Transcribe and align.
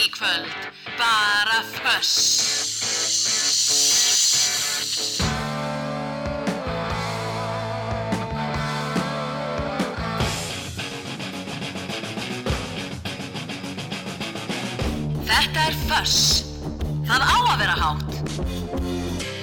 Í 0.00 0.08
kvöld, 0.08 0.48
bara. 0.96 1.60
Fuss. 1.80 2.12
Þetta 15.26 15.66
er 15.66 15.76
Fuss. 15.88 16.18
Það 17.10 17.26
á 17.26 17.36
að 17.36 17.56
vera 17.60 17.76
hátt. 17.80 19.39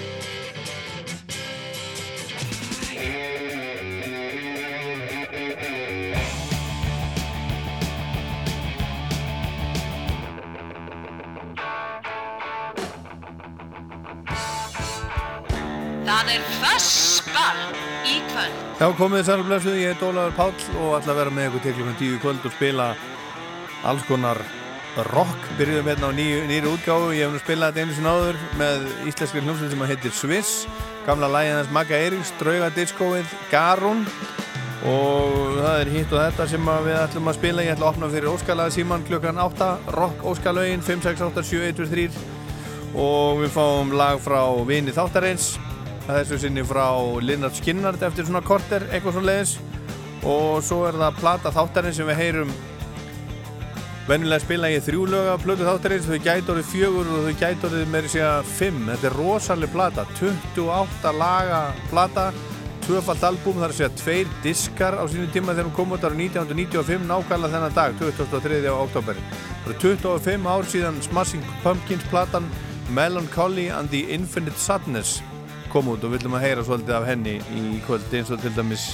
Fussball 17.48 18.08
í 18.08 18.20
kvöld. 18.28 18.56
Já, 18.78 18.88
komið 18.98 19.22
þið 19.22 19.28
sælblessu, 19.28 19.74
ég 19.78 19.94
heit 19.94 20.04
Ólaður 20.04 20.34
Páll 20.38 20.64
og 20.82 20.96
ætla 20.98 21.14
að 21.14 21.20
vera 21.22 21.34
með 21.34 21.48
ykkur 21.48 21.64
til 21.64 21.76
klukkan 21.78 22.00
10 22.00 22.16
í 22.16 22.22
kvöld 22.24 22.48
og 22.48 22.54
spila 22.56 22.88
alls 23.88 24.08
konar 24.08 24.42
rock. 25.14 25.48
Byrjuðum 25.60 25.88
hérna 25.92 26.10
á 26.12 26.18
nýju, 26.18 26.40
nýri 26.50 26.72
útgáfu, 26.72 27.14
ég 27.16 27.24
hef 27.26 27.36
nú 27.36 27.42
spilað 27.42 27.72
þetta 27.72 27.86
einu 27.86 27.96
sinna 27.96 28.16
áður 28.18 28.42
með 28.60 28.88
íslenskri 29.10 29.44
hljómsveit 29.46 29.74
sem 29.74 29.86
heitir 29.92 30.16
Swiss, 30.18 30.52
gamla 31.06 31.30
lægin 31.32 31.60
hans 31.60 31.72
Magga 31.74 32.00
Eiríks, 32.00 32.34
drauga 32.42 32.72
diskóið 32.76 33.36
Garun 33.52 34.04
og 34.88 35.62
það 35.62 35.78
er 35.84 35.94
hitt 35.94 36.12
og 36.14 36.22
þetta 36.22 36.50
sem 36.52 36.72
við 36.88 36.98
ætlum 37.02 37.32
að 37.32 37.40
spila. 37.40 37.66
Ég 37.66 37.78
ætla 37.78 37.88
að 37.88 37.94
opna 37.94 38.12
fyrir 38.12 38.34
Óskalaða 38.34 38.76
síman 38.76 39.08
klukkan 39.08 39.40
8, 39.42 39.72
rock 39.96 40.28
Óskalauðin 40.34 40.84
5687123 40.86 42.12
og 42.98 43.42
við 43.44 43.56
fáum 43.56 43.96
lag 43.98 44.22
frá 44.24 44.42
Vini 44.68 44.94
Þáttarins 44.96 45.56
þessu 46.08 46.40
sinni 46.42 46.64
frá 46.64 46.88
Linnart 47.20 47.58
Skinnart 47.60 48.04
eftir 48.08 48.28
svona 48.28 48.44
korter, 48.46 48.86
eitthvað 48.92 49.18
svo 49.18 49.24
leiðis 49.28 49.54
og 50.28 50.64
svo 50.66 50.82
er 50.88 50.98
það 50.98 51.20
plata 51.22 51.54
þáttarins 51.56 52.00
sem 52.00 52.08
við 52.08 52.20
heyrum. 52.22 52.52
Vennilega 54.08 54.46
spila 54.46 54.70
ég 54.72 54.86
þrjú 54.86 55.06
lög 55.12 55.30
af 55.34 55.42
plötu 55.44 55.66
þáttarins. 55.68 56.08
Þau 56.08 56.24
gæti 56.24 56.52
orðið 56.54 56.70
fjögur 56.72 57.10
og 57.12 57.26
þau 57.26 57.42
gæti 57.42 57.68
orðið 57.68 57.90
meiri 57.92 58.12
segja 58.14 58.30
fimm, 58.48 58.86
þetta 58.88 59.10
er 59.10 59.18
rosalega 59.20 59.74
plata. 59.74 60.06
28 60.22 61.14
laga 61.20 61.62
plata. 61.92 62.30
Tvöfald 62.88 63.28
albúm, 63.28 63.60
þar 63.60 63.74
að 63.74 63.80
segja 63.82 63.92
tveir 64.00 64.30
diskar 64.46 64.96
á 64.96 65.04
sínu 65.12 65.28
tíma 65.36 65.52
þegar 65.52 65.68
hún 65.68 65.76
kom 65.76 65.92
út 65.92 66.08
ára 66.08 66.16
1995 66.16 67.04
nákvæmlega 67.04 67.58
þennan 67.58 67.76
dag, 67.76 67.98
23. 68.00 68.62
oktober 68.72 69.20
það 69.68 69.74
eru 69.74 69.98
25 70.00 70.48
ár 70.48 70.70
síðan 70.72 71.02
Smashing 71.04 71.44
Pumpkins 71.66 72.08
platan 72.08 72.48
Melancholy 72.96 73.68
and 73.68 73.92
the 73.92 74.06
Infinite 74.08 74.56
Sadness 74.56 75.20
kom 75.72 75.92
út 75.94 76.04
og 76.04 76.12
við 76.12 76.22
viljum 76.22 76.38
að 76.40 76.46
heyra 76.46 76.66
svolítið 76.66 76.98
af 76.98 77.08
henni 77.10 77.38
í 77.58 77.64
kvöld 77.86 78.14
eins 78.14 78.32
og 78.34 78.42
til 78.44 78.54
dæmis 78.56 78.90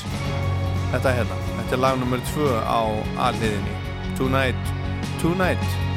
þetta 0.93 1.15
hérna, 1.19 1.39
þetta 1.61 1.77
er 1.77 1.83
lag 1.85 2.01
nr. 2.01 2.21
2 2.33 2.51
á 2.61 2.81
alliðinni 3.29 3.79
Tonight, 4.17 4.75
Tonight 5.21 5.92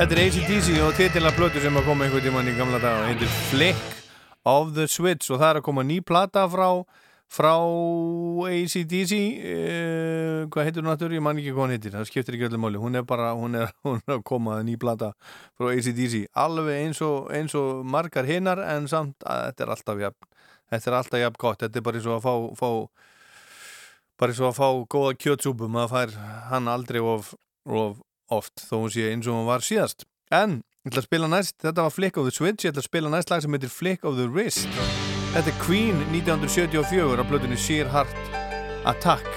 Þetta 0.00 0.14
er 0.16 0.20
ACDC 0.30 0.68
og 0.80 0.94
titila 0.96 1.28
plötu 1.36 1.60
sem 1.60 1.74
að 1.76 1.84
koma 1.84 2.06
einhvern 2.06 2.22
tíman 2.24 2.46
í 2.48 2.54
gamla 2.56 2.78
dag 2.80 3.02
og 3.02 3.10
heitir 3.10 3.28
Flick 3.50 3.98
of 4.48 4.70
the 4.72 4.86
Switch. 4.88 5.28
Og 5.28 5.36
það 5.36 5.50
er 5.50 5.58
að 5.60 5.64
koma 5.66 5.84
ný 5.84 5.98
plata 6.00 6.46
frá 6.48 6.68
frá 7.28 7.50
ACDC 8.48 9.12
eh, 9.44 10.48
hvað 10.48 10.66
heitir 10.70 10.80
hún 10.80 10.88
náttúrulega, 10.88 11.20
ég 11.20 11.26
man 11.28 11.42
ekki 11.42 11.52
hvað 11.52 11.66
hún 11.66 11.76
heitir 11.76 11.94
það 11.98 12.08
skiptir 12.08 12.38
ekki 12.38 12.48
öllu 12.48 12.62
máli, 12.64 12.80
hún 12.80 12.96
er 12.96 13.04
bara 13.12 13.34
hún 13.36 13.60
er, 13.60 13.76
hún 13.84 14.00
er 14.00 14.16
að 14.16 14.24
koma 14.32 14.56
ný 14.64 14.80
plata 14.80 15.12
frá 15.60 15.68
ACDC 15.74 16.30
alveg 16.32 16.80
eins 16.80 17.04
og, 17.04 17.28
eins 17.36 17.60
og 17.60 17.84
margar 17.84 18.24
hinnar 18.24 18.64
en 18.72 18.88
samt 18.88 19.20
að 19.20 19.50
þetta 19.50 19.66
er 19.66 19.76
alltaf 19.76 20.04
jafn, 20.06 20.30
þetta 20.72 20.94
er 20.94 21.00
alltaf 21.04 21.26
jafn 21.26 21.42
gott. 21.44 21.64
Þetta 21.66 21.76
er 21.76 21.90
bara 21.90 22.00
eins 22.00 22.08
og 22.08 22.16
að 22.16 22.24
fá, 22.24 22.34
fá 22.64 22.70
bara 24.16 24.32
eins 24.32 24.46
og 24.46 24.54
að 24.54 24.60
fá 24.64 24.68
góða 24.96 25.16
kjötsúpum 25.26 25.82
að 25.84 25.92
fær 25.92 26.20
hann 26.54 26.72
aldrei 26.72 27.04
of, 27.04 27.34
of 27.68 28.00
oft 28.30 28.64
þó 28.64 28.84
hún 28.84 28.94
sé 28.94 29.10
eins 29.10 29.28
og 29.28 29.40
hún 29.40 29.48
var 29.50 29.64
síðast. 29.66 30.06
En 30.30 30.60
ég 30.84 30.92
ætla 30.92 31.02
að 31.04 31.08
spila 31.10 31.30
næst, 31.30 31.56
þetta 31.62 31.86
var 31.86 31.94
Flick 31.94 32.18
of 32.20 32.28
the 32.28 32.34
Switch 32.34 32.64
ég 32.64 32.72
ætla 32.72 32.84
að 32.84 32.90
spila 32.90 33.12
næst 33.12 33.32
lag 33.32 33.44
sem 33.44 33.56
heitir 33.56 33.74
Flick 33.74 34.06
of 34.06 34.18
the 34.18 34.28
Wrist. 34.30 34.68
Þetta 35.34 35.52
er 35.52 35.60
Queen 35.62 36.02
1974 36.10 37.22
á 37.22 37.24
blöðunni 37.28 37.58
Sheer 37.60 37.90
Heart 37.90 38.34
Attack 38.90 39.28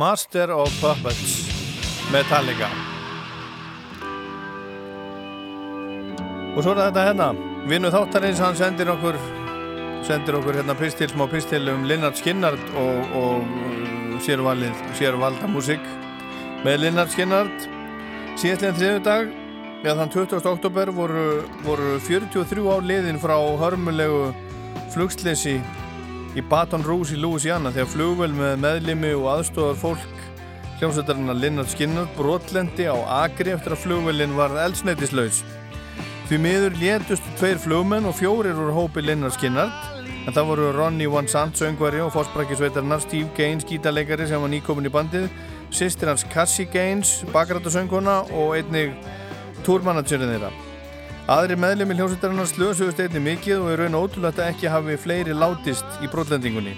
Master 0.00 0.48
of 0.54 0.72
Puppets 0.80 1.32
Metallica 2.08 2.70
og 6.54 6.62
svo 6.64 6.72
er 6.72 6.86
þetta 6.86 7.02
hérna 7.04 7.26
vinnu 7.68 7.90
þáttarins, 7.92 8.40
hann 8.40 8.56
sendir 8.56 8.88
okkur 8.94 9.18
sendir 10.08 10.38
okkur 10.38 10.56
hérna 10.56 10.72
pistil, 10.78 11.10
smá 11.12 11.26
pistil 11.28 11.68
um 11.74 11.84
Linnard 11.84 12.16
Skinnard 12.16 12.62
og, 12.80 13.12
og 13.20 14.22
sérvalið, 14.24 14.80
sérvalda 14.96 15.50
músik 15.52 15.84
með 16.64 16.86
Linnard 16.86 17.12
Skinnard 17.12 17.68
síðastlega 18.40 18.78
þriðu 18.80 19.04
dag 19.04 19.36
Já, 19.80 19.94
þann 19.96 20.10
20. 20.12 20.40
oktober 20.54 20.90
voru, 20.96 21.26
voru 21.64 21.94
43 22.08 22.64
ár 22.72 22.88
liðin 22.88 23.20
frá 23.20 23.36
hörmulegu 23.60 24.30
flugsleysi 24.96 25.58
í 26.38 26.42
Baton 26.46 26.84
Rouge 26.86 27.16
í 27.16 27.20
Louisiana 27.20 27.72
þegar 27.74 27.90
flugvel 27.90 28.30
með 28.34 28.58
meðlimi 28.62 29.12
og 29.18 29.28
aðstofar 29.34 29.78
fólk 29.80 30.26
hljómsveitarinnar 30.80 31.36
Linnard 31.36 31.70
Skinner 31.72 32.06
brotlendi 32.16 32.86
á 32.88 32.96
Agri 33.24 33.52
eftir 33.52 33.74
að 33.74 33.82
flugvelin 33.84 34.36
var 34.38 34.54
eldsneitislaus. 34.62 35.42
Því 36.30 36.38
miður 36.44 36.78
létust 36.78 37.26
tveir 37.40 37.58
flugmenn 37.60 38.06
og 38.08 38.16
fjórir 38.20 38.54
voru 38.56 38.76
hópi 38.76 39.04
Linnard 39.04 39.34
Skinner 39.34 39.68
en 40.26 40.32
það 40.36 40.50
voru 40.52 40.70
Ronnie 40.76 41.10
Van 41.10 41.28
Sant, 41.28 41.58
söngvari 41.58 42.00
og 42.04 42.12
fósbrækisveitarinnar 42.14 43.02
Steve 43.02 43.28
Gaines, 43.36 43.66
gítarleikari 43.66 44.28
sem 44.30 44.40
var 44.40 44.52
nýkomin 44.52 44.86
í 44.86 44.94
bandið, 44.94 45.28
sýstir 45.74 46.12
hans 46.12 46.26
Cassie 46.30 46.68
Gaines, 46.70 47.20
bakrættasönguna 47.34 48.20
og 48.30 48.58
einnig 48.60 48.94
túrmanagerinn 49.66 50.36
þeirra. 50.36 50.69
Aðri 51.30 51.54
meðlemi 51.62 51.94
hljómsveitarinnar 51.94 52.48
slösuðust 52.50 53.00
einni 53.04 53.20
mikið 53.22 53.60
og 53.62 53.68
er 53.70 53.84
raun 53.84 53.94
ótrúlega 54.00 54.48
ekki 54.50 54.66
hafi 54.66 54.96
fleiri 54.98 55.30
látist 55.30 56.00
í 56.02 56.08
brotlendingunni. 56.10 56.72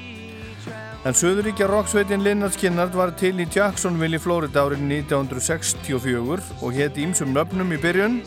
En 1.08 1.16
Suðuríkja 1.16 1.64
roksveitin 1.70 2.20
Linnard 2.20 2.52
Skinnard 2.52 2.92
var 2.92 3.14
til 3.16 3.32
í 3.40 3.46
Jacksonville 3.48 4.18
í 4.18 4.20
Florida 4.20 4.66
árið 4.66 4.82
1964 4.84 6.50
og 6.60 6.76
hétti 6.76 7.00
ímsum 7.06 7.32
nöfnum 7.32 7.72
í 7.72 7.78
byrjun. 7.80 8.18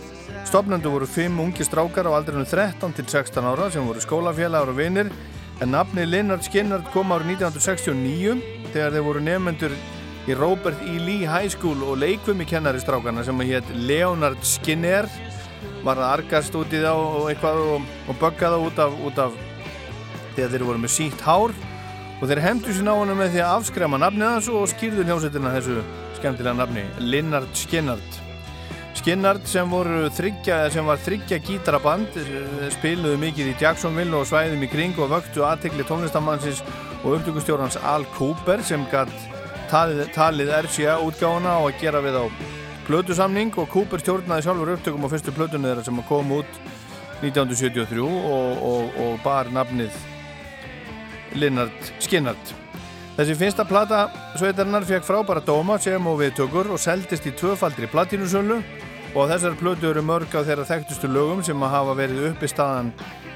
Stopnendu 0.50 0.96
voru 0.96 1.06
fimm 1.06 1.38
ungi 1.44 1.68
strákar 1.68 2.10
á 2.10 2.18
aldrinum 2.18 2.50
13 2.50 2.98
til 2.98 3.06
16 3.06 3.46
ára 3.46 3.70
sem 3.70 3.86
voru 3.86 4.02
skólafélagar 4.02 4.74
og 4.74 4.82
vinir 4.82 5.14
en 5.62 5.74
nafni 5.78 6.08
Linnard 6.10 6.42
Skinnard 6.50 6.90
kom 6.90 7.14
árið 7.14 7.36
1969 7.38 8.42
þegar 8.74 8.98
þeir 8.98 9.08
voru 9.12 9.24
nefnendur 9.30 9.78
í 10.26 10.42
Robert 10.42 10.82
E. 10.90 10.98
Lee 10.98 11.30
High 11.30 11.54
School 11.54 11.86
og 11.86 12.02
leikvumi 12.02 12.50
kennari 12.50 12.82
strákarna 12.82 13.22
sem 13.22 13.46
hétt 13.46 13.70
Leonard 13.78 14.42
Skinner 14.42 15.06
var 15.86 16.02
að 16.02 16.12
argast 16.18 16.58
út 16.58 16.74
í 16.74 16.82
þá 16.82 16.92
og 16.96 17.30
eitthvað 17.30 17.62
og, 17.76 17.88
og 18.10 18.20
bögga 18.22 18.52
þá 18.56 18.58
út 18.66 18.82
af, 18.82 19.00
út 19.06 19.24
af 19.28 19.40
þegar 20.36 20.54
þeir 20.56 20.68
voru 20.68 20.84
með 20.84 20.94
sínt 20.96 21.26
hár 21.26 21.56
og 22.16 22.28
þeir 22.30 22.44
hefndu 22.44 22.74
sér 22.74 22.88
ná 22.88 22.94
hana 22.96 23.16
með 23.18 23.34
því 23.36 23.44
að 23.46 23.56
afskrema 23.60 24.02
nafnið 24.02 24.32
hans 24.32 24.52
og 24.52 24.70
skýrðu 24.72 25.06
hljómsveitina 25.06 25.56
þessu 25.56 25.82
skemmtilega 26.18 26.58
nafni, 26.58 26.86
Linnard 27.04 27.52
Skinnard 27.58 28.22
Skinnard 28.96 29.44
sem 29.46 29.70
þryggja, 30.18 30.58
sem 30.74 30.88
var 30.88 31.02
þryggja 31.04 31.38
gítaraband 31.46 32.16
spiluðu 32.78 33.20
mikið 33.22 33.52
í 33.52 33.56
Jacksonville 33.62 34.18
og 34.18 34.26
svæðum 34.30 34.64
í 34.66 34.72
kring 34.72 34.98
og 35.04 35.12
vöktu 35.12 35.44
aðtekli 35.46 35.86
tónlistamannsins 35.86 36.64
og 37.04 37.20
upptökustjórnans 37.20 37.78
Al 37.84 38.08
Cooper 38.16 38.64
sem 38.66 38.88
gætt 38.90 39.14
talið, 39.70 40.08
talið 40.16 40.54
RCA 40.64 40.98
útgáðuna 41.06 41.60
og 41.62 41.74
að 41.74 41.82
gera 41.84 42.02
við 42.06 42.18
á 42.18 42.26
blödusamning 42.88 43.54
og 43.60 43.70
Cooper 43.74 44.02
stjórnaði 44.02 44.46
sjálfur 44.46 44.74
upptökum 44.76 45.06
á 45.06 45.10
fyrstu 45.12 45.34
blödunni 45.36 45.70
þeirra 45.72 45.86
sem 45.86 46.02
kom 46.10 46.32
út 46.38 46.60
1973 47.22 48.04
og, 48.04 48.62
og, 48.70 49.00
og 49.02 49.18
bar 49.24 49.50
nafnið 49.54 49.96
Linnard 51.36 51.92
Skinnard. 52.04 52.54
Þessi 53.16 53.36
finnsta 53.40 53.66
plata 53.68 54.06
sveitarinnar 54.36 54.86
fekk 54.88 55.08
frábæra 55.08 55.44
dóma 55.44 55.78
sem 55.82 56.08
og 56.08 56.20
viðtökur 56.20 56.74
og 56.76 56.82
seldist 56.82 57.28
í 57.28 57.34
tvöfaldri 57.36 57.88
platínusölu 57.92 58.60
og 59.16 59.20
á 59.24 59.30
þessari 59.34 59.60
plödu 59.60 59.92
eru 59.92 60.04
mörg 60.04 60.36
á 60.36 60.44
þeirra 60.44 60.68
þekktustu 60.68 61.12
lögum 61.12 61.44
sem 61.48 61.62
hafa 61.64 61.96
verið 61.96 62.32
uppi 62.34 62.50
staðan 62.52 62.92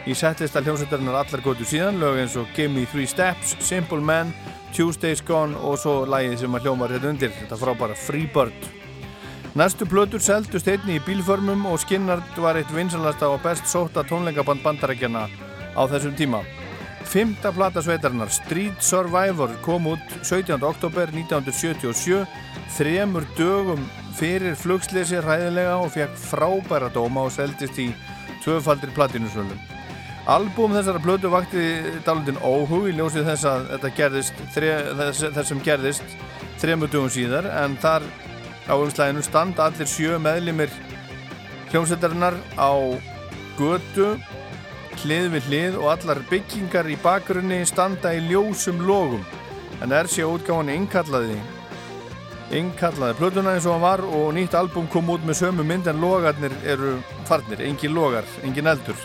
í 0.09 0.15
setlista 0.17 0.63
hljómsveitarinnar 0.63 1.21
allar 1.21 1.43
gótu 1.45 1.67
síðan 1.67 1.99
lög 2.01 2.19
eins 2.23 2.35
og 2.39 2.51
Gimme 2.55 2.85
Three 2.91 3.07
Steps, 3.07 3.55
Simple 3.63 4.01
Man 4.03 4.33
Tuesday's 4.75 5.23
Gone 5.25 5.57
og 5.57 5.79
svo 5.81 6.03
lægið 6.09 6.43
sem 6.43 6.55
að 6.55 6.67
hljómar 6.67 6.93
hérna 6.93 7.13
undir, 7.13 7.33
þetta 7.39 7.57
frábæra 7.57 7.97
Freebird. 7.97 8.78
Næstu 9.59 9.83
plötur 9.91 10.21
seldust 10.23 10.69
einni 10.71 10.93
í 10.95 11.01
bílförmum 11.03 11.65
og 11.67 11.81
Skinnard 11.81 12.37
var 12.39 12.55
eitt 12.55 12.69
vinsalasta 12.71 13.27
og 13.27 13.41
best 13.43 13.65
sóta 13.67 14.05
tónleikaband 14.07 14.61
bandarækjana 14.63 15.25
á 15.75 15.81
þessum 15.91 16.13
tíma. 16.15 16.39
Fymta 17.03 17.51
plata 17.51 17.83
sveitarinnar, 17.83 18.31
Street 18.31 18.79
Survivor, 18.79 19.51
kom 19.65 19.89
út 19.91 20.13
17. 20.21 20.63
oktober 20.63 21.11
1977, 21.11 22.21
þremur 22.77 23.27
dögum 23.35 23.83
fyrir 24.15 24.55
flugsleysi 24.55 25.19
ræðilega 25.25 25.75
og 25.81 25.91
fekk 25.97 26.15
frábæra 26.29 26.87
dóma 26.95 27.27
og 27.27 27.35
seldist 27.35 27.81
í 27.83 27.89
tvöfaldri 28.45 28.95
platinusvölum. 28.95 29.59
Albúm 30.29 30.77
þessara 30.77 31.03
blödu 31.03 31.33
vakti 31.35 31.67
dálundin 32.07 32.39
óhug 32.39 32.87
í 32.87 32.95
ljósið 32.95 33.27
þess 33.33 33.91
gerðist 33.99 34.39
þess, 34.55 35.27
þess 35.35 35.51
sem 35.51 35.67
gerðist 35.67 36.17
þremur 36.63 36.95
dögum 36.95 37.11
síðar 37.11 37.51
en 37.59 37.75
þar 37.83 38.07
á 38.69 38.73
umslæðinu 38.77 39.25
standa 39.25 39.65
allir 39.67 39.89
sjö 39.89 40.19
meðlimir 40.21 40.71
hljómsveitarinnar 41.71 42.37
á 42.55 42.71
götu 43.57 44.13
hlið 45.03 45.29
við 45.35 45.47
hlið 45.49 45.77
og 45.79 45.91
allar 45.93 46.21
byggingar 46.29 46.89
í 46.89 46.97
bakgrunni 47.03 47.61
standa 47.67 48.11
í 48.15 48.23
ljósum 48.29 48.81
logum. 48.85 49.23
En 49.83 49.93
er 49.95 50.09
sé 50.11 50.25
útgáðan 50.27 50.73
innkallaði 50.73 51.39
innkallaði 52.55 53.17
blöðuna 53.19 53.53
eins 53.55 53.67
og 53.69 53.75
hann 53.75 53.83
var 53.83 54.01
og 54.03 54.31
nýtt 54.33 54.55
albúm 54.57 54.87
kom 54.89 55.11
út 55.13 55.25
með 55.25 55.43
sömu 55.43 55.65
mynd 55.65 55.87
en 55.87 56.01
logarnir 56.01 56.53
eru 56.65 56.95
farnir, 57.29 57.61
engin 57.61 57.93
logar, 57.93 58.25
engin 58.43 58.69
eldur. 58.71 58.97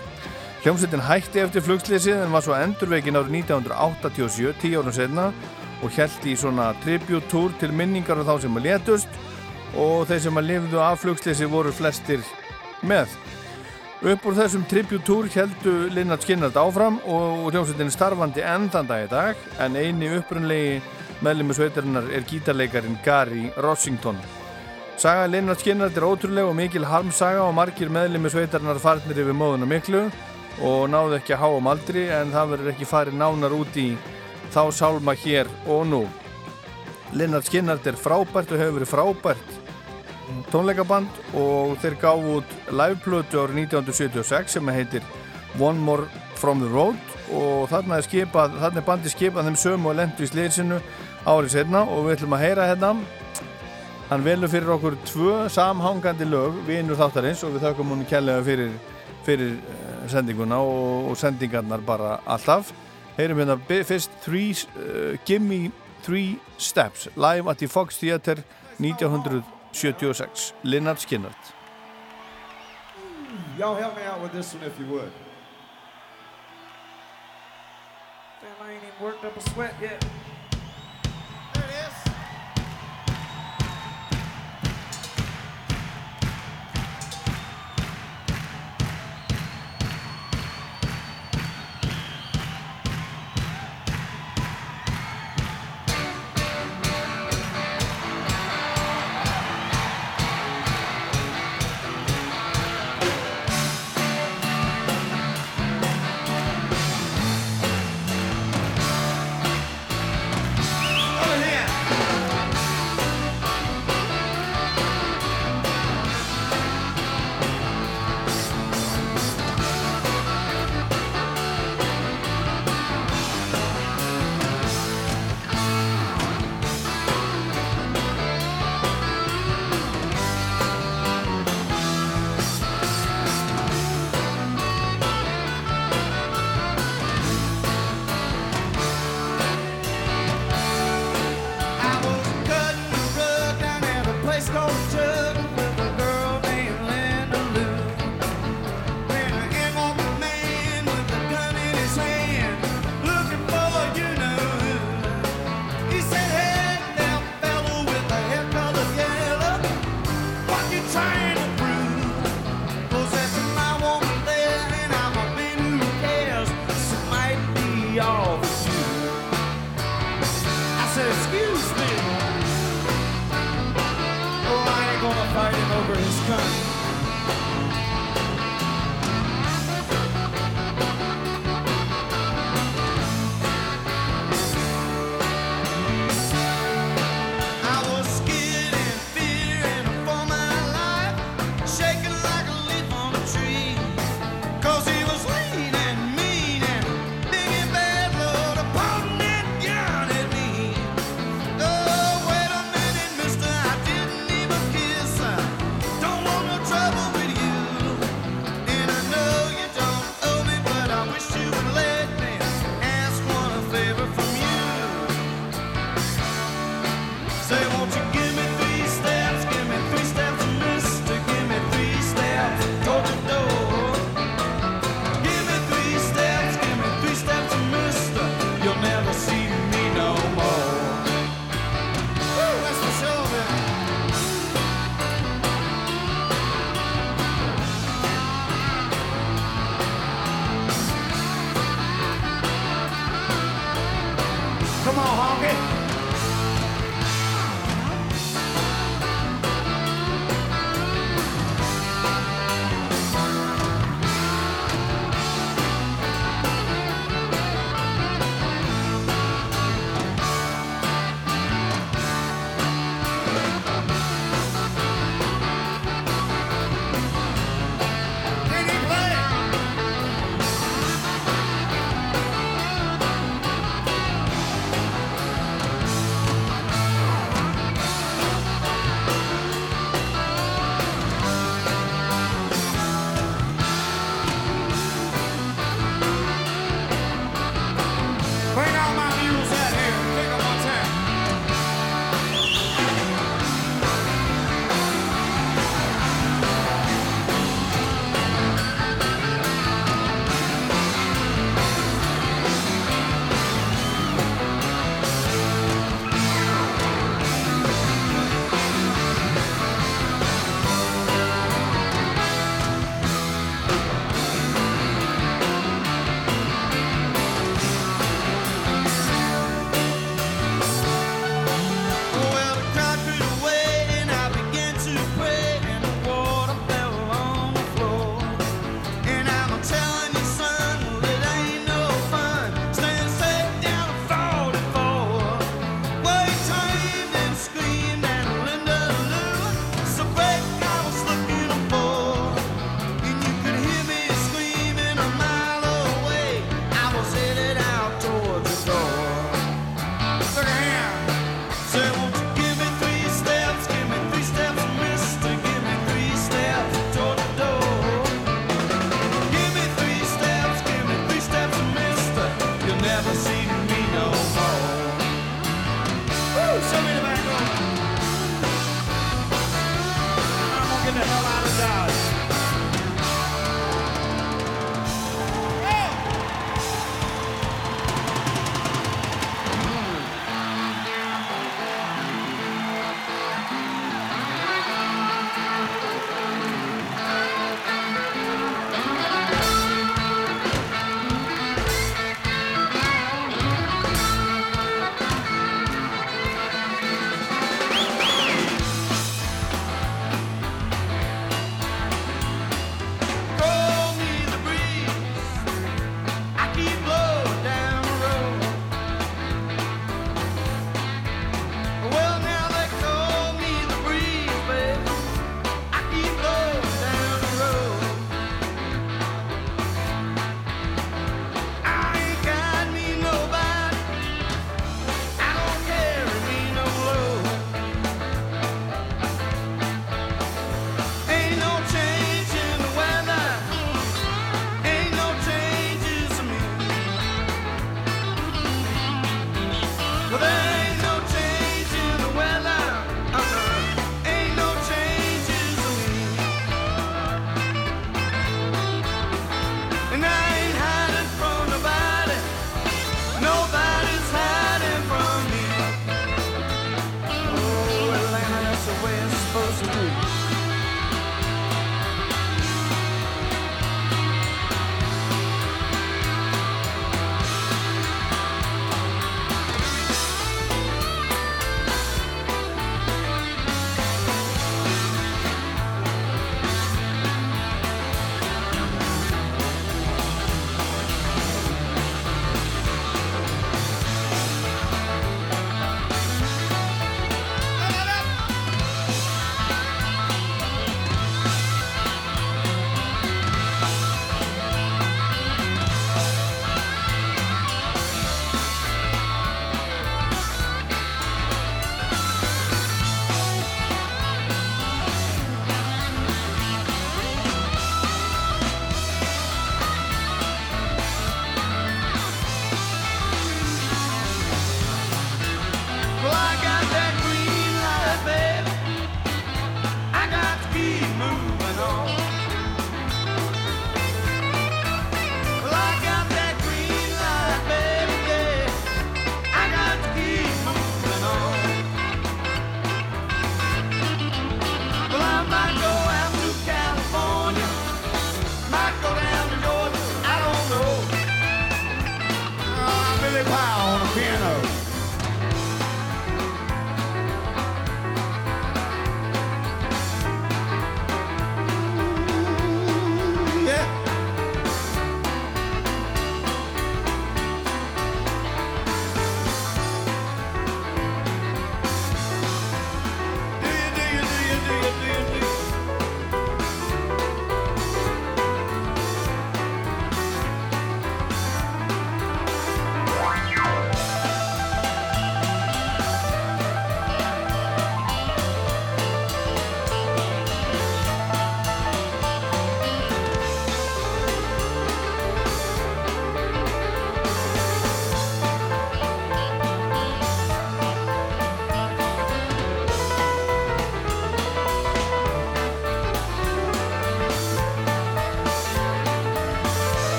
Hljómsveitin 0.65 1.05
hætti 1.05 1.43
eftir 1.43 1.65
flugslýsið 1.67 2.23
en 2.25 2.33
var 2.33 2.45
svo 2.47 2.57
endurveikin 2.57 3.19
árið 3.21 3.37
1987, 3.43 4.55
tíu 4.63 4.81
árum 4.81 4.97
setna 4.97 5.29
og 5.85 5.93
held 5.93 6.25
í 6.25 6.37
svona 6.41 6.71
tributúr 6.81 7.53
til 7.61 7.75
minningar 7.77 8.23
af 8.23 8.31
þá 8.31 8.47
sem 8.47 8.57
að 8.57 8.69
letust 8.71 9.21
og 9.75 10.07
þeir 10.09 10.21
sem 10.27 10.41
að 10.41 10.51
lifðu 10.51 10.83
af 10.83 11.01
flugslýsið 11.03 11.51
voru 11.53 11.73
flestir 11.75 12.23
með. 12.85 13.13
Upp 14.05 14.27
úr 14.29 14.37
þessum 14.37 14.67
tributúr 14.69 15.31
heldu 15.33 15.73
Linnart 15.95 16.27
Skinnart 16.27 16.59
áfram 16.61 16.99
og 17.09 17.47
hljómsveitin 17.49 17.93
starfandi 17.95 18.43
enn 18.45 18.67
þann 18.73 18.91
dag 18.91 19.07
í 19.07 19.11
dag 19.13 19.47
en 19.65 19.79
eini 19.81 20.11
upprunlegi 20.19 20.83
meðlemi 21.25 21.57
sveitarinnar 21.57 22.11
er 22.13 22.27
gítarleikarin 22.29 22.99
Gary 23.05 23.47
Rossington. 23.65 24.19
Saga 25.01 25.25
Linnart 25.31 25.63
Skinnart 25.65 25.97
er 25.97 26.05
ótrúlega 26.05 26.51
og 26.51 26.59
mikil 26.59 26.85
harmsaga 26.87 27.47
og 27.47 27.57
margir 27.57 27.89
meðlemi 27.89 28.29
sveitarinnar 28.35 28.83
farnir 28.83 29.23
yfir 29.25 29.39
móðuna 29.39 29.71
miklu 29.71 30.05
og 30.63 30.85
náðu 30.93 31.17
ekki 31.19 31.35
að 31.35 31.41
háa 31.47 31.57
um 31.57 31.73
aldri 31.73 32.05
en 32.13 32.35
það 32.35 32.53
verður 32.53 32.75
ekki 32.75 32.91
farið 32.93 33.19
nánar 33.23 33.57
út 33.57 33.81
í 33.81 33.89
þá 34.53 34.63
sálma 34.71 35.17
hér 35.25 35.49
og 35.65 35.89
nú 35.89 36.05
Linnard 37.13 37.45
Skinnard 37.47 37.87
er 37.87 37.99
frábært 37.99 38.53
og 38.55 38.61
hefur 38.61 38.79
verið 38.79 38.91
frábært 38.91 39.59
tónleikaband 40.53 41.19
og 41.37 41.75
þeir 41.83 41.97
gáðu 42.01 42.39
út 42.39 42.55
liveplötu 42.73 43.43
árið 43.43 43.67
1976 43.67 44.57
sem 44.57 44.71
heitir 44.73 45.05
One 45.61 45.79
More 45.79 46.07
From 46.41 46.63
The 46.63 46.71
Road 46.73 47.01
og 47.35 47.69
þarna 47.71 47.99
er, 47.99 48.07
skipað, 48.07 48.57
þarna 48.63 48.81
er 48.81 48.87
bandi 48.87 49.13
skipað 49.13 49.49
þeim 49.49 49.59
sömu 49.61 49.93
og 49.93 49.99
lendu 50.01 50.25
í 50.25 50.31
sliðsinu 50.31 50.81
árið 51.25 51.55
setna 51.55 51.85
og 51.85 52.07
við 52.07 52.19
ætlum 52.19 52.37
að 52.37 52.45
heyra 52.45 52.67
hérna. 52.69 52.95
Hann 54.11 54.25
velur 54.27 54.51
fyrir 54.53 54.75
okkur 54.75 54.99
tvö 55.09 55.37
samhangandi 55.53 56.27
lög 56.29 56.59
vinur 56.67 56.99
þáttarins 57.01 57.45
og 57.47 57.55
við 57.55 57.65
þakkum 57.69 57.95
hún 57.95 58.05
kærlega 58.09 58.45
fyrir, 58.45 58.75
fyrir 59.25 59.55
sendinguna 60.13 60.61
og, 60.61 61.13
og 61.13 61.17
sendingarnar 61.21 61.85
bara 61.87 62.19
alltaf. 62.29 62.75
Heyrum 63.17 63.41
hérna 63.41 63.57
fyrst 63.87 64.13
three, 64.25 64.53
uh, 64.77 65.15
Gimme 65.25 65.71
Three 66.05 66.37
Steps 66.59 67.09
live 67.17 67.47
at 67.49 67.59
the 67.59 67.67
Fox 67.67 67.97
Theatre 67.99 68.45
1976 68.79 70.53
Linnard 70.65 70.99
Skinnard 70.99 71.35
Y'all 73.59 73.77
help 73.77 73.97
me 73.97 74.03
out 74.03 74.21
with 74.21 74.33
this 74.33 74.55
one 74.55 74.65
if 74.65 74.79
you 74.79 74.87
would. 74.87 75.13
Damn, 78.41 78.67
I 78.67 78.73
ain't 78.73 78.83
even 78.83 79.05
worked 79.05 79.25
up 79.25 79.37
a 79.37 79.51
sweat 79.51 79.75
yet. 79.81 80.05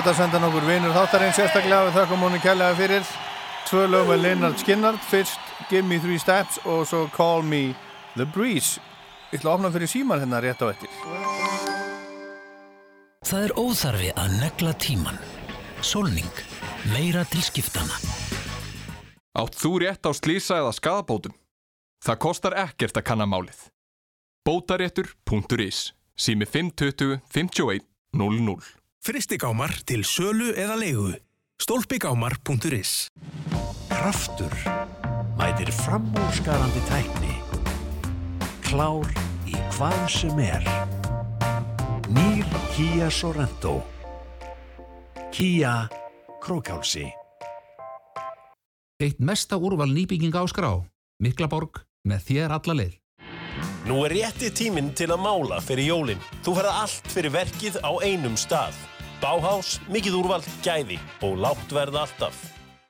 Þetta 0.00 0.14
senda 0.16 0.38
nokkur 0.40 0.64
vinur 0.64 0.94
þáttarinn 0.96 1.34
sérstaklega 1.36 1.84
við 1.84 1.96
þakkum 1.98 2.22
honum 2.24 2.40
kærlega 2.40 2.76
fyrir 2.78 3.08
tvö 3.68 3.82
lög 3.84 4.06
með 4.08 4.22
Leonard 4.24 4.62
Skinnard 4.62 5.02
fyrst 5.04 5.50
Give 5.68 5.84
Me 5.84 5.98
Three 6.00 6.16
Steps 6.16 6.56
og 6.64 6.86
svo 6.88 7.02
Call 7.12 7.44
Me 7.44 7.74
The 8.14 8.24
Breeze 8.24 8.80
Ég 9.28 9.42
ætla 9.42 9.50
að 9.50 9.58
opna 9.58 9.72
fyrir 9.74 9.92
síman 9.92 10.22
hérna 10.22 10.40
rétt 10.40 10.64
á 10.64 10.72
eftir 10.72 10.88
Það 13.28 13.44
er 13.44 13.54
óþarfi 13.60 14.08
að 14.16 14.38
negla 14.40 14.74
tíman. 14.86 15.20
Sólning. 15.84 16.42
Meira 16.94 17.26
til 17.28 17.44
skiptana. 17.44 18.00
Átt 19.36 19.60
þú 19.60 19.76
rétt 19.84 20.08
á 20.08 20.16
slísa 20.16 20.62
eða 20.64 20.72
skadabótum? 20.80 21.36
Það 22.00 22.22
kostar 22.24 22.56
ekkert 22.64 22.96
að 22.96 23.08
kanna 23.12 23.28
málið. 23.28 23.68
Bótaréttur.is 24.48 25.90
Sími 26.16 26.48
520 26.48 27.20
51 27.28 27.84
00 28.16 28.79
Fristigámar 29.00 29.72
til 29.88 30.02
sölu 30.04 30.50
eða 30.52 30.74
leigu. 30.76 31.14
Stólpigámar.is 31.56 33.08
Kraftur 33.88 34.52
mætir 35.40 35.70
framúrskarandi 35.72 36.82
tækni. 36.84 37.32
Klár 38.66 39.08
í 39.48 39.56
hvað 39.72 40.04
sem 40.12 40.42
er. 40.44 40.68
Nýr 42.12 42.44
Kia 42.74 43.08
Sorento. 43.08 43.78
Kia 45.32 45.88
Krókálsi. 46.44 47.08
Eitt 49.00 49.16
mesta 49.16 49.56
úrval 49.56 49.96
nýbygginga 49.96 50.44
á 50.44 50.46
skrá. 50.52 50.76
Miklaborg 51.24 51.86
með 52.04 52.28
þér 52.28 52.58
alla 52.60 52.80
leið. 52.84 52.99
Nú 53.88 54.04
er 54.06 54.14
rétti 54.14 54.50
tíminn 54.54 54.92
til 54.94 55.10
að 55.10 55.22
mála 55.24 55.60
fyrir 55.64 55.90
jólinn. 55.90 56.22
Þú 56.44 56.56
ferða 56.58 56.76
allt 56.84 57.10
fyrir 57.10 57.34
verkið 57.34 57.80
á 57.82 57.92
einum 58.04 58.36
stað. 58.38 58.76
Báhás, 59.20 59.78
mikið 59.92 60.20
úrval, 60.22 60.44
gæði 60.64 61.00
og 61.26 61.36
látt 61.42 61.74
verða 61.74 62.06
alltaf. 62.06 62.36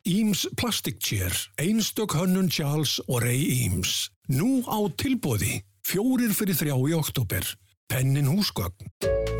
Íms 0.06 0.46
Plastic 0.56 1.00
Chair, 1.02 1.34
einstök 1.60 2.14
hönnun 2.16 2.48
Charles 2.48 3.00
og 3.08 3.22
Ray 3.22 3.66
Íms. 3.66 4.08
Nú 4.28 4.62
á 4.64 4.78
tilbóði. 4.96 5.60
Fjórir 5.84 6.32
fyrir 6.36 6.56
þrjá 6.56 6.76
í 6.76 6.94
oktober. 6.96 7.44
Pennin 7.90 8.28
húsgögn. 8.30 8.88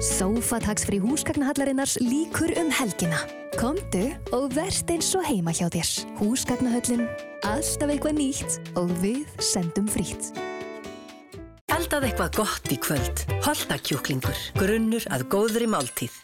Sófatagsfrí 0.01 0.99
húsgagnahallarinnars 0.99 1.99
líkur 2.03 2.51
um 2.59 2.71
helgina. 2.75 3.21
Komdu 3.61 4.11
og 4.35 4.51
verst 4.57 4.91
eins 4.91 5.13
og 5.15 5.27
heima 5.29 5.55
hjá 5.55 5.69
þér. 5.71 5.91
Húsgagnahöllin, 6.19 7.05
alltaf 7.47 7.93
eitthvað 7.93 8.19
nýtt 8.19 8.59
og 8.81 8.91
við 9.05 9.29
sendum 9.39 9.87
frýtt. 9.91 10.33
Eldað 11.71 12.09
eitthvað 12.09 12.33
gott 12.35 12.73
í 12.75 12.77
kvöld. 12.83 13.23
Holtakjúklingur. 13.45 14.39
Grunnur 14.59 15.05
að 15.15 15.25
góðri 15.31 15.69
máltíð. 15.71 16.17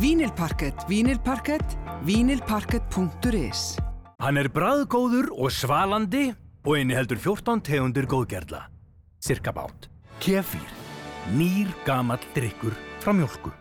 Vínilparkett, 0.00 0.84
vínilparkett, 0.88 1.76
vínilparkett.is 2.06 3.62
Hann 4.18 4.40
er 4.40 4.48
bræðgóður 4.52 5.30
og 5.36 5.52
svalandi 5.54 6.32
og 6.64 6.74
inniheldur 6.80 7.20
14 7.20 7.62
tegundir 7.68 8.08
góðgerla. 8.10 8.64
Cirka 9.20 9.52
bát. 9.54 9.88
Kefir. 10.24 10.64
Nýr 11.36 11.70
gamall 11.86 12.22
drikkur 12.34 12.76
frá 13.02 13.12
mjölku. 13.16 13.52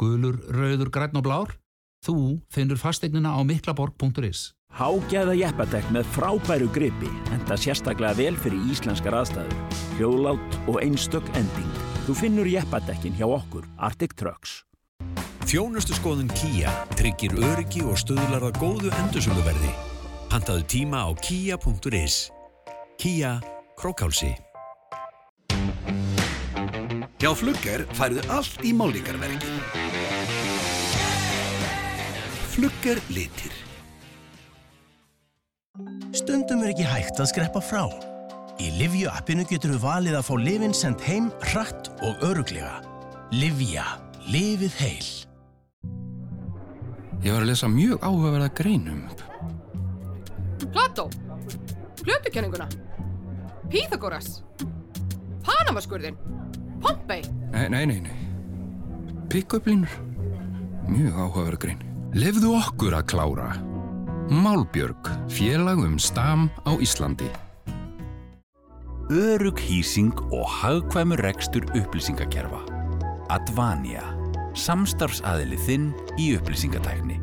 Gulur, 0.00 0.40
rauður, 0.50 0.90
græn 0.90 1.18
og 1.20 1.26
blár. 1.26 1.58
Þú 2.04 2.40
finnur 2.50 2.80
fasteignina 2.80 3.36
á 3.36 3.40
miklaborg.is 3.46 4.50
Hágæða 4.70 5.34
jeppadekk 5.34 5.90
með 5.92 6.08
frábæru 6.14 6.70
gripi, 6.72 7.10
enda 7.34 7.56
sérstaklega 7.58 8.14
vel 8.16 8.36
fyrir 8.38 8.62
íslenskar 8.70 9.16
aðstæður. 9.18 9.78
Hjólátt 9.98 10.58
og 10.70 10.80
einstök 10.80 11.26
ending. 11.34 11.78
Þú 12.06 12.16
finnur 12.16 12.48
jeppadekkin 12.48 13.16
hjá 13.18 13.26
okkur, 13.28 13.66
Arctic 13.76 14.14
Trucks. 14.16 14.62
Þjónustu 15.50 15.96
skoðun 15.98 16.30
Kia 16.38 16.70
tryggir 16.94 17.34
öryggi 17.34 17.82
og 17.82 17.98
stöðlar 17.98 18.44
að 18.46 18.60
góðu 18.62 18.92
endursöluverði. 19.02 19.72
Pantaðu 20.30 20.62
tíma 20.70 21.02
á 21.02 21.10
kia.is. 21.18 22.30
Kia 23.02 23.40
Krókálsi. 23.74 24.30
Hjá 27.20 27.32
Flugger 27.36 27.82
færðu 27.98 28.22
allt 28.32 28.62
í 28.64 28.70
málíkarverki. 28.76 29.56
Flugger 32.54 33.02
litir. 33.10 33.69
Stundum 36.10 36.64
er 36.64 36.72
ekki 36.72 36.86
hægt 36.88 37.20
að 37.22 37.28
skreppa 37.30 37.60
frá. 37.62 37.84
Í 38.60 38.72
Livju 38.80 39.08
appinu 39.12 39.44
getur 39.46 39.76
við 39.76 39.84
valið 39.84 40.16
að 40.18 40.24
fá 40.26 40.32
lifin 40.42 40.74
sendt 40.74 41.04
heim 41.06 41.28
hratt 41.52 41.90
og 42.02 42.24
öruglega. 42.26 42.80
Livja. 43.30 43.84
Lifið 44.30 44.74
heil. 44.82 45.06
Ég 47.22 47.34
var 47.34 47.44
að 47.44 47.50
lesa 47.52 47.70
mjög 47.70 48.02
áhugaverða 48.02 48.50
greinum. 48.58 49.00
Plató, 50.70 51.06
Plötukenninguna, 52.02 52.66
Píþagoras, 53.70 54.42
Panamaskurðin, 55.46 56.18
Pompei. 56.82 57.22
Nei, 57.54 57.66
nei, 57.72 57.84
nei, 57.86 57.98
nei. 58.06 58.18
Pick-up-línur. 59.30 59.98
Mjög 60.90 61.16
áhugaverða 61.16 61.64
grein. 61.64 61.84
Lefðu 62.18 62.56
okkur 62.58 62.98
að 62.98 63.10
klára. 63.14 63.52
Málbjörg, 64.30 65.26
félag 65.28 65.78
um 65.78 65.98
stam 65.98 66.50
á 66.62 66.78
Íslandi. 66.78 67.26
Örug 69.10 69.58
hýsing 69.58 70.14
og 70.30 70.46
hagkvæmur 70.46 71.18
rekstur 71.18 71.66
upplýsingakerfa. 71.74 72.60
Advania. 73.26 74.04
Samstarfsaðili 74.54 75.58
þinn 75.66 75.90
í 76.14 76.30
upplýsingatækni. 76.38 77.18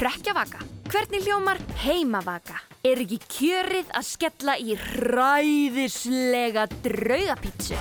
Hrekkjavaka. 0.00 0.64
Hvernig 0.88 1.28
hljómar 1.28 1.60
heimavaka? 1.84 2.64
Er 2.80 3.04
ekki 3.04 3.20
kjörið 3.28 3.92
að 3.92 4.08
skella 4.14 4.56
í 4.56 4.80
hræðislega 4.80 6.70
draugapítsu? 6.80 7.76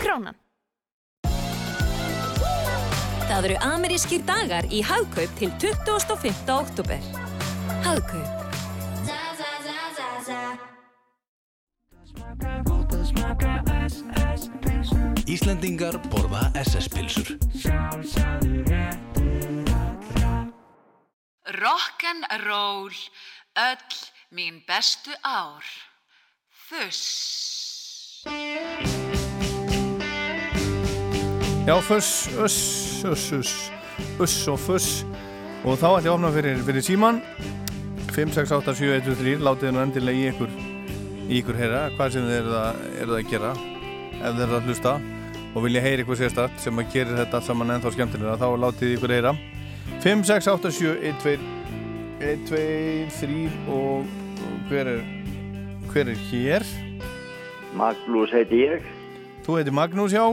Krónan. 0.00 0.32
Það 3.30 3.46
eru 3.46 3.58
amerískir 3.62 4.22
dagar 4.26 4.66
í 4.74 4.80
Hagkaup 4.82 5.34
til 5.38 5.52
25. 5.62 6.48
oktober. 6.50 6.98
Hagkaup. 7.84 8.26
Íslendingar 15.30 16.00
borða 16.10 16.42
SS-pilsur. 16.58 17.36
Rock'n'roll, 21.60 22.98
öll 23.54 24.02
mín 24.34 24.58
bestu 24.66 25.14
ár. 25.22 25.62
Fuss. 26.66 28.26
Já, 31.66 31.76
fuss, 31.82 32.28
uss, 32.40 33.04
uss, 33.04 33.32
uss, 33.32 33.70
uss 34.18 34.48
og 34.48 34.56
fuss. 34.58 35.02
Og 35.60 35.76
þá 35.76 35.98
ætti 35.98 36.08
ég 36.08 36.14
að 36.14 36.14
opna 36.14 36.30
fyrir, 36.32 36.62
fyrir 36.64 36.84
síman 36.86 37.20
5, 38.14 38.32
6, 38.32 38.54
8, 38.56 38.74
7, 38.78 38.88
1, 38.96 39.04
2, 39.04 39.16
3 39.20 39.34
látið 39.44 39.74
nú 39.76 39.82
endilega 39.82 40.16
í 40.16 40.30
ykkur 40.32 40.54
í 41.28 41.42
ykkur 41.42 41.60
heyra, 41.60 41.82
hvað 41.98 42.16
sem 42.16 42.26
þið 42.30 42.36
eru 42.40 43.14
að, 43.18 43.28
gera 43.28 43.52
ef 43.52 44.24
þið 44.24 44.42
eru 44.46 44.56
að 44.56 44.70
hlusta. 44.70 44.96
Og 45.50 45.66
vilja 45.66 45.84
heyra 45.84 46.04
ykkur 46.06 46.20
sérstætt 46.22 46.64
sem 46.64 46.80
að 46.80 46.92
gera 46.96 47.20
þetta 47.20 47.38
allt 47.38 47.50
saman 47.50 47.76
ennþá 47.76 47.92
skemmtilega 47.94 48.40
þá 48.40 48.48
látið 48.64 48.96
ykkur 48.96 49.16
heyra. 49.18 49.36
5, 50.00 50.26
6, 50.32 50.52
8, 50.56 50.76
7, 50.80 50.98
1, 51.12 51.24
2 51.26 51.38
1, 52.24 52.46
2, 52.48 52.62
3 53.20 53.40
og 53.76 54.14
hver 54.70 54.94
er 54.96 55.02
hver 55.92 56.08
er 56.08 56.28
hér? 56.30 56.64
Magnús 57.76 58.32
heiti 58.32 58.64
ég. 58.64 58.94
Þú 59.44 59.60
heiti 59.60 59.76
Magnús, 59.76 60.16
já 60.16 60.24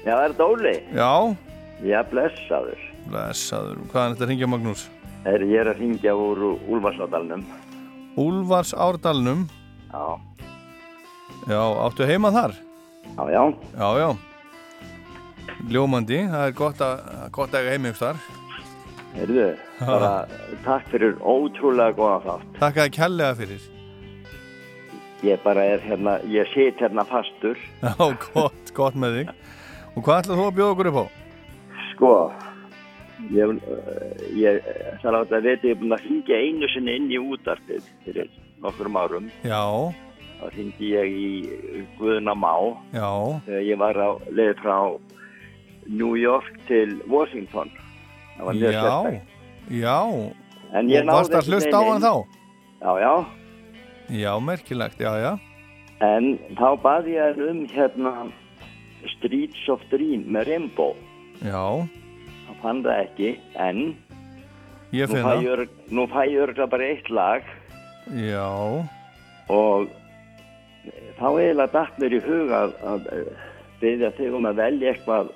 Já, 0.00 0.14
er 0.16 0.32
þetta 0.32 0.46
Óli? 0.48 0.74
Já. 0.96 1.12
Já, 1.84 2.00
blessaður. 2.08 2.80
Blessaður, 3.10 3.80
hvaðan 3.90 4.12
er 4.12 4.16
þetta 4.16 4.28
ringja 4.30 4.48
Magnús? 4.48 4.86
Er, 5.28 5.42
ég 5.44 5.60
er 5.60 5.70
að 5.74 5.82
ringja 5.82 6.14
úr 6.16 6.40
Úlfarsárdalnum. 6.56 7.44
Úlfars 8.20 8.72
árdalnum 8.74 9.46
Já. 9.90 10.20
Já, 11.48 11.60
áttu 11.84 12.06
heima 12.08 12.30
þar? 12.34 12.54
Já, 13.16 13.22
já. 13.32 13.42
Já, 13.76 13.88
já. 14.00 14.10
Ljómandi, 15.70 16.20
það 16.30 16.44
er 16.46 16.54
gott 16.56 16.82
að, 16.84 17.00
gott 17.34 17.54
að 17.54 17.64
eiga 17.64 17.74
heimi 17.74 17.90
ykkur 17.90 18.00
þar. 18.04 18.20
Heyrðu, 19.10 19.46
bara 19.82 20.10
takk 20.64 20.90
fyrir 20.92 21.16
ótrúlega 21.18 21.96
góða 21.98 22.18
þátt. 22.26 22.50
Takk 22.60 22.80
að 22.84 22.92
kjallega 22.96 23.38
fyrir. 23.40 23.64
Ég 25.26 25.42
bara 25.44 25.64
er 25.74 25.82
hérna, 25.84 26.14
ég 26.32 26.48
sit 26.54 26.78
hérna 26.80 27.04
fastur. 27.08 27.58
Já, 27.82 27.92
gott, 28.30 28.72
gott 28.76 28.96
með 28.96 29.18
þig 29.18 29.34
Og 29.96 30.04
hvað 30.06 30.22
ætlaðu 30.22 30.40
þú 30.40 30.46
að 30.48 30.56
bjóða 30.58 30.74
okkur 30.74 30.90
upp 30.92 31.00
á? 31.00 31.04
Sko 31.92 32.12
Ég, 33.30 33.50
uh, 33.52 34.20
ég 34.40 34.62
þarf 35.02 35.16
að 35.18 35.26
þetta 35.28 35.40
veit 35.44 35.64
ég 35.66 35.74
er 35.74 35.80
búin 35.82 35.92
að 35.96 36.04
hringja 36.06 36.38
einu 36.40 36.68
sinni 36.72 36.94
inn 36.96 37.10
í 37.12 37.18
útarpið 37.20 37.88
fyrir 38.06 38.30
nokkrum 38.64 38.96
árum 38.96 39.26
Já 39.44 39.60
Þá 40.40 40.46
hringi 40.54 40.92
ég 40.94 41.10
í 41.20 41.82
Guðna 41.98 42.32
Má 42.38 42.54
Já 42.96 43.10
Þegar 43.44 43.66
ég 43.68 43.80
var 43.82 44.00
á 44.00 44.10
leið 44.32 44.54
frá 44.62 44.76
New 45.90 46.14
York 46.16 46.48
til 46.70 46.96
Washington 47.12 47.68
Það 48.38 48.46
var 48.48 48.54
mjög 48.56 48.72
Já, 48.72 48.80
sérstækt. 48.80 49.36
já. 49.70 49.98
En 50.70 50.88
ég 50.88 51.02
Og 51.02 51.06
náði 51.10 51.16
varst 51.18 51.34
að 51.34 51.36
einhvern 51.36 51.52
hlusta 51.52 51.76
á 51.76 51.80
veginn 51.80 51.92
hann 51.92 52.06
þá? 52.06 52.14
Já, 52.80 52.92
já. 53.04 53.14
Já, 54.10 54.32
merkilegt, 54.40 55.00
já, 55.02 55.10
já. 55.20 55.32
En 56.00 56.30
þá 56.56 56.68
baði 56.80 57.18
ég 57.18 57.36
hann 57.36 57.48
um 57.50 57.60
hérna 57.68 58.12
Streets 59.16 59.68
of 59.72 59.82
Dream 59.90 60.24
með 60.32 60.50
Rainbow. 60.50 60.94
Já, 61.44 61.86
Það 62.50 62.56
fann 62.62 62.82
það 62.84 62.98
ekki, 63.04 63.28
en 63.56 63.78
ég 64.92 65.08
finn 65.08 65.24
það. 65.24 65.68
nú 65.94 66.06
fæ 66.10 66.20
ég 66.28 66.40
örgulega 66.44 66.66
bara 66.72 66.88
eitt 66.90 67.08
lag 67.10 67.42
Já, 68.10 68.48
og 69.48 69.88
þá 71.20 71.26
eiginlega 71.30 71.72
datt 71.72 71.98
mér 72.02 72.16
í 72.16 72.20
hug 72.24 72.50
að, 72.56 72.72
að 72.82 73.08
byggja 73.80 74.10
þig 74.18 74.34
um 74.36 74.48
að 74.50 74.58
velja 74.60 74.92
eitthvað 74.92 75.30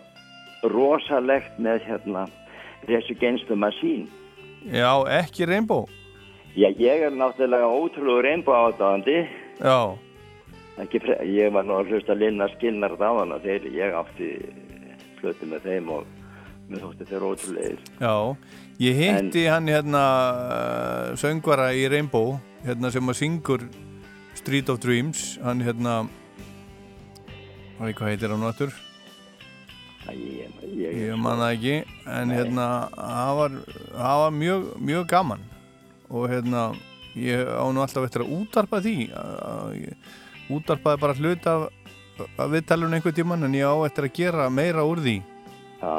rosalegt 0.74 1.58
með 1.60 1.82
hérna 1.86 2.26
þessu 2.88 3.16
genstu 3.20 3.56
masín. 3.56 4.06
já, 4.68 4.90
ekki 5.20 5.46
Rainbow. 5.48 5.86
Já, 6.56 6.68
ég 6.78 7.02
er 7.08 7.10
náttúrulega 7.14 7.66
ótrúlega 7.66 8.22
reynbú 8.28 8.52
átáðandi. 8.52 9.24
Já, 9.60 9.96
ég 10.78 11.52
var 11.54 11.64
nú 11.64 11.76
að 11.78 11.92
hlusta 11.92 12.14
Linnar 12.18 12.50
Skilnar 12.56 12.96
dáðan 12.98 13.34
og 13.36 13.42
þeir, 13.44 13.68
ég 13.76 13.94
átti 13.94 14.30
flötu 15.20 15.46
með 15.46 15.68
þeim 15.68 15.90
og 15.94 16.06
mér 16.68 16.80
þótti 16.82 17.06
þeir 17.10 17.26
ótrúlegir. 17.30 17.78
já. 18.00 18.14
Ég 18.82 18.96
hitti 18.98 19.44
hann 19.46 19.68
hérna 19.70 20.00
uh, 20.34 21.16
söngvara 21.20 21.68
í 21.78 21.84
Rainbow, 21.92 22.40
hérna 22.64 22.90
sem 22.90 23.06
að 23.12 23.20
syngur 23.20 23.62
Street 24.34 24.68
of 24.72 24.80
Dreams, 24.82 25.36
hann 25.44 25.62
hérna, 25.62 26.08
hvað 27.78 27.94
hvað 28.00 28.10
heitir 28.10 28.34
hann 28.34 28.42
náttúr? 28.42 28.74
Æ, 30.04 30.12
ég, 30.18 30.58
ég, 30.74 30.98
Ég 31.06 31.14
man 31.16 31.38
það 31.38 31.54
ekki, 31.54 31.76
en 32.18 32.34
hérna, 32.34 32.66
það 32.98 33.38
var, 33.38 33.54
var 33.94 34.34
mjög, 34.34 34.66
mjög 34.90 35.06
gaman 35.14 35.46
og 36.10 36.26
hérna, 36.34 36.64
ég 37.14 37.46
á 37.46 37.64
nú 37.70 37.80
alltaf 37.80 38.04
eftir 38.08 38.26
að 38.26 38.34
útarpa 38.40 38.82
því, 38.84 38.96
að- 39.14 39.38
að 39.54 39.78
ég 39.84 40.12
útarpaði 40.52 41.00
bara 41.00 41.16
hlut 41.18 41.46
af, 41.50 41.68
af 42.36 42.52
viðtalun 42.52 42.96
einhver 42.96 43.14
tíman, 43.16 43.46
en 43.46 43.56
ég 43.56 43.64
á 43.64 43.76
eftir 43.86 44.08
að 44.08 44.14
gera 44.18 44.50
meira 44.52 44.84
úr 44.86 45.02
því. 45.04 45.16
Já. 45.80 45.94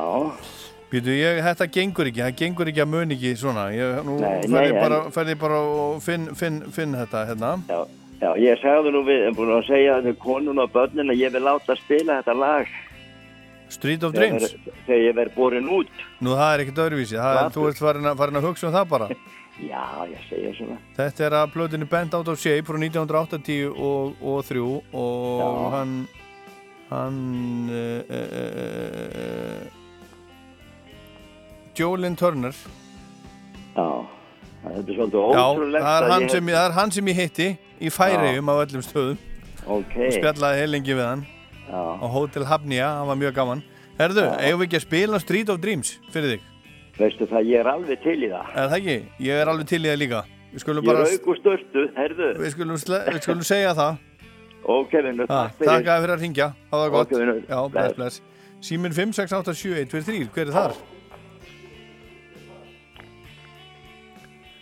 Býtu, 0.92 1.12
ég, 1.18 1.42
þetta 1.44 1.66
gengur 1.74 2.08
ekki, 2.12 2.22
það 2.22 2.40
gengur 2.40 2.70
ekki 2.72 2.82
að 2.84 2.92
mun 2.92 3.14
ekki 3.16 3.36
svona, 3.40 3.66
ég, 3.74 4.02
nú 4.06 4.20
fer 4.22 4.68
ég 4.70 4.76
bara, 4.78 5.00
ég 5.32 5.40
bara 5.42 5.62
og 5.66 6.02
finn, 6.06 6.28
finn, 6.38 6.62
finn 6.72 6.94
þetta, 6.96 7.24
hérna. 7.32 7.54
Já, 7.68 7.80
já, 8.22 8.30
ég 8.46 8.62
sagði 8.62 8.94
nú 8.94 9.02
við, 9.08 9.26
en 9.28 9.38
búin 9.38 9.56
að 9.58 9.66
segja 9.72 9.98
til 10.06 10.14
konun 10.22 10.62
og 10.62 10.72
börnin 10.76 11.12
að 11.12 11.24
ég 11.24 11.34
vil 11.34 11.42
láta 11.44 11.76
spila 11.82 12.20
þetta 12.22 12.38
lag. 12.38 12.76
Street 13.74 14.06
of 14.06 14.14
Dreams. 14.14 14.54
Þegar 14.86 15.02
ég 15.02 15.18
verð 15.18 15.36
borin 15.36 15.72
út. 15.74 15.90
Nú, 16.22 16.36
það 16.38 16.52
er 16.52 16.64
ekkert 16.64 16.84
öðruvísi, 16.86 17.18
það 17.18 17.40
er, 17.42 17.52
þú 17.58 17.66
ert 17.72 17.82
farin 17.82 18.12
að, 18.12 18.20
farin 18.22 18.40
að 18.40 18.48
hugsa 18.52 18.70
um 18.70 18.78
það 18.78 18.92
bara. 18.94 19.10
Já, 19.64 20.04
ég 20.12 20.20
segja 20.28 20.52
svona. 20.58 20.76
Þetta 20.98 21.24
er 21.30 21.34
að 21.40 21.52
plötunni 21.54 21.88
Band 21.88 22.14
Out 22.18 22.28
of 22.28 22.40
Shape 22.42 22.66
frá 22.68 22.76
1980 22.76 23.70
og, 23.72 24.18
og 24.20 24.42
3 24.44 24.64
og 24.66 25.40
Já. 25.40 25.70
hann 25.78 25.94
hann 26.90 27.20
uh, 27.72 28.02
uh, 28.14 29.64
Jolin 31.76 32.16
Turner 32.20 32.52
Já, 33.76 33.88
þetta 34.64 34.92
er 34.92 34.98
svolítið 34.98 35.20
Já, 35.20 35.46
ótrúlegt 35.46 35.86
það 35.88 36.10
er, 36.10 36.28
sem, 36.36 36.52
það 36.52 36.66
er 36.66 36.76
hann 36.80 36.94
sem 36.98 37.10
ég 37.12 37.22
hitti 37.24 37.48
í 37.80 37.92
Færiðum 37.92 38.52
á 38.52 38.56
öllum 38.62 38.84
stöðum 38.86 39.18
Ok. 39.66 39.96
og 39.98 40.14
spjallaði 40.14 40.62
heilengi 40.62 40.94
við 40.94 41.08
hann 41.08 41.24
Já. 41.66 41.82
á 42.00 42.06
Hotel 42.12 42.46
Hafnia, 42.52 42.92
hann 43.00 43.10
var 43.10 43.18
mjög 43.24 43.40
gaman 43.40 43.64
Herðu, 43.96 44.28
eigum 44.44 44.60
við 44.60 44.68
ekki 44.68 44.80
að 44.82 44.86
spila 44.90 45.20
Street 45.24 45.50
of 45.50 45.62
Dreams 45.64 45.96
fyrir 46.12 46.36
þig? 46.36 46.44
Veistu 46.96 47.28
það, 47.28 47.48
ég 47.52 47.60
er 47.60 47.68
alveg 47.68 48.00
til 48.06 48.16
í 48.24 48.30
það. 48.32 48.52
Er 48.56 48.70
það 48.72 48.76
ekki? 48.80 48.98
Ég 49.26 49.42
er 49.42 49.50
alveg 49.52 49.68
til 49.68 49.82
í 49.84 49.90
það 49.90 49.98
líka 50.00 50.22
Við 50.56 50.62
skulum 50.64 50.86
Ég 50.86 50.88
bara 50.88 51.02
rauk 51.04 51.26
úr 51.28 51.40
störtu, 51.42 51.82
herðu. 51.98 52.28
Við 52.40 52.54
skulum, 52.54 52.78
við 52.80 53.18
skulum 53.26 53.44
segja 53.44 53.74
það 53.76 53.98
Ok, 54.66 54.94
vinnu, 55.04 55.26
takk 55.30 55.58
fyrir. 55.60 55.70
Takk 55.70 55.90
að 55.92 56.00
fyrir 56.06 56.14
að 56.16 56.22
ringja, 56.24 56.48
hafa 56.72 56.86
það 56.86 56.94
gott 56.96 57.12
Ok, 57.12 57.18
vinur. 57.20 57.42
Já, 57.50 57.60
bless, 57.74 57.98
Bless. 58.00 58.22
Síminn 58.66 58.96
5687123, 58.96 60.30
hver 60.34 60.48
er 60.48 60.56
þar? 60.56 60.78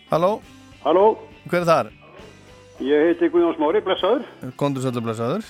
Halló, 0.09 0.31
Halló, 0.84 1.05
hver 1.49 1.61
er 1.61 1.69
þar? 1.69 1.91
ég 2.84 3.05
heiti 3.11 3.29
Guðjón 3.31 3.53
Smári, 3.55 3.79
blessaður. 3.86 4.25
Kondur 4.59 4.84
svolítið 4.84 5.05
blessaður 5.05 5.45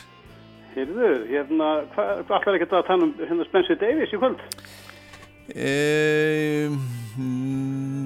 Heyrðu, 0.76 1.10
hérna, 1.32 1.72
hvað 1.96 2.22
hva 2.28 2.38
ætlar 2.42 2.58
ekki 2.60 2.68
að 2.68 2.88
tala 2.92 3.08
um 3.08 3.12
hérna 3.22 3.46
Spencer 3.48 3.78
Davis 3.82 4.14
í 4.14 4.20
kvöld? 4.20 4.42
E, 5.50 6.72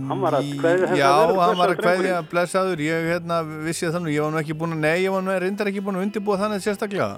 Hann 0.07 0.21
var 0.23 0.39
að 0.39 0.51
kveðja 0.57 0.89
þetta 0.89 0.99
Já, 0.99 1.11
hann 1.38 1.57
var 1.59 1.71
að 1.73 1.81
kveðja 1.83 2.19
blessaður 2.31 2.83
Ég 2.83 3.07
hérna, 3.13 3.39
vissi 3.65 3.85
það 3.85 3.97
þannig, 3.99 4.17
ég 4.17 4.25
var 4.25 4.33
nú 4.33 4.41
ekki 4.41 4.57
búin 4.57 4.75
að 4.77 4.83
Nei, 4.83 4.97
ég 5.05 5.15
var 5.15 5.25
nú 5.25 5.39
reyndar 5.45 5.71
ekki 5.71 5.83
búin 5.85 5.99
að 5.99 6.07
undirbúa 6.07 6.39
þannig 6.41 6.65
sérstaklega 6.65 7.17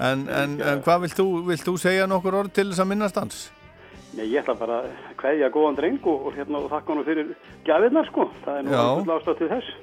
En, 0.00 0.24
en, 0.32 0.56
en 0.64 0.78
hvað 0.80 1.02
vilt 1.04 1.18
þú, 1.18 1.26
vilt 1.50 1.66
þú 1.66 1.74
segja 1.80 2.06
nokkur 2.08 2.38
orð 2.38 2.54
til 2.56 2.70
þess 2.70 2.80
að 2.80 2.88
minnast 2.88 3.18
hans? 3.20 3.40
Nei, 4.16 4.24
ég 4.32 4.40
ætla 4.40 4.56
bara 4.58 4.78
að 4.80 4.94
kveðja 5.20 5.50
góðan 5.54 5.76
dreng 5.76 6.06
og, 6.08 6.30
hérna, 6.34 6.62
og 6.64 6.70
þakka 6.72 6.94
hann 6.94 7.04
fyrir 7.06 7.34
gafirnar, 7.66 8.08
sko. 8.08 8.26
Það 8.46 8.56
er 8.56 8.64
nú 8.66 8.78
full 8.80 9.12
ástæð 9.14 9.36
til 9.38 9.50
þess. 9.52 9.74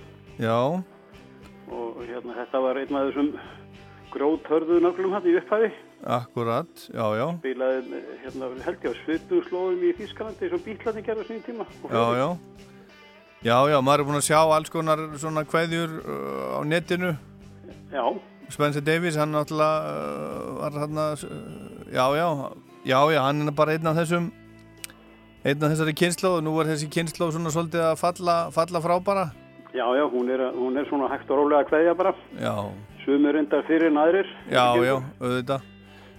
Já, 0.41 0.57
Og 1.67 2.01
hérna, 2.07 2.33
þetta 2.37 2.59
var 2.63 2.79
einn 2.79 2.97
af 2.97 3.07
þessum 3.09 3.29
gróthörðu 4.13 4.79
nöglum 4.83 5.15
hann 5.15 5.27
í 5.27 5.35
upphæði. 5.39 5.71
Akkurat, 6.05 6.83
já, 6.93 7.05
já 7.17 7.27
Spilaði, 7.39 8.01
hérna, 8.23 8.49
held 8.65 8.85
ég 8.85 8.93
á 8.93 8.95
svipum 9.03 9.43
slóðum 9.47 9.83
í 9.83 9.93
Þískalandi, 9.97 10.45
eins 10.45 10.55
og 10.57 10.63
bílarni 10.65 11.03
gerði 11.05 11.23
á 11.23 11.27
sinni 11.27 11.43
tíma. 11.45 11.65
Já, 11.89 12.05
já. 12.19 12.27
Já, 13.45 13.57
já, 13.69 13.77
maður 13.85 14.01
er 14.01 14.07
búin 14.09 14.19
að 14.19 14.27
sjá 14.27 14.39
alls 14.41 14.71
konar 14.73 15.01
svona 15.21 15.43
kveðjur 15.45 15.91
uh, 16.01 16.57
á 16.57 16.59
netinu. 16.65 17.13
Já. 17.93 18.03
Spencer 18.49 18.81
Davies, 18.81 19.17
hann 19.19 19.33
náttúrulega 19.35 19.93
uh, 19.93 20.57
var 20.61 20.77
hann 20.81 21.01
að, 21.03 21.25
uh, 21.27 21.85
já, 21.93 22.05
já, 22.17 22.27
já, 22.87 22.99
já, 23.13 23.21
hann 23.27 23.47
er 23.47 23.55
bara 23.57 23.75
einn 23.75 23.89
af 23.91 23.99
þessum, 23.99 24.31
einn 25.43 25.61
af 25.61 25.73
þessari 25.73 25.95
kynnslóð 26.01 26.39
og 26.39 26.45
nú 26.47 26.55
er 26.61 26.71
þessi 26.73 26.89
kynnslóð 26.93 27.35
svona 27.37 27.53
svolítið 27.53 27.85
að 27.91 28.01
falla, 28.01 28.37
falla 28.55 28.83
frá 28.83 28.97
bara. 29.05 29.29
Já, 29.75 29.85
já, 29.93 30.05
hún 30.09 30.29
er, 30.33 30.47
hún 30.57 30.77
er 30.79 30.87
svona 30.89 31.09
hægt 31.11 31.29
og 31.29 31.43
rólega 31.43 31.65
að 31.65 31.73
kveðja 31.73 31.97
bara. 31.99 32.15
Já, 32.41 32.53
Sumir 33.05 33.37
reyndar 33.37 33.65
fyrir 33.69 33.91
en 33.91 33.99
aðrir. 34.01 34.29
já, 34.49 34.65
já, 34.81 34.95
auðvitað. 35.21 35.73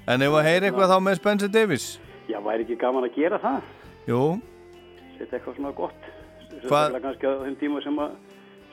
En 0.09 0.22
ef 0.24 0.32
að 0.38 0.46
heyra 0.48 0.68
eitthvað 0.70 0.92
þá 0.92 0.98
með 1.04 1.18
Spencer 1.20 1.50
Davies? 1.52 1.86
Já, 2.28 2.38
væri 2.44 2.64
ekki 2.64 2.78
gaman 2.80 3.04
að 3.09 3.16
gera 3.18 3.38
það? 3.42 3.66
Jú, 4.09 4.22
Setja 5.18 5.38
eitthvað 5.38 5.56
svona 5.59 5.72
gott. 5.76 6.09
Hvað- 6.48 6.62
Sérstaklega 6.62 7.02
kannski 7.04 7.26
á 7.28 7.32
þeim 7.44 7.56
tíma 7.61 7.82
sem 7.82 7.96
að 7.98 8.11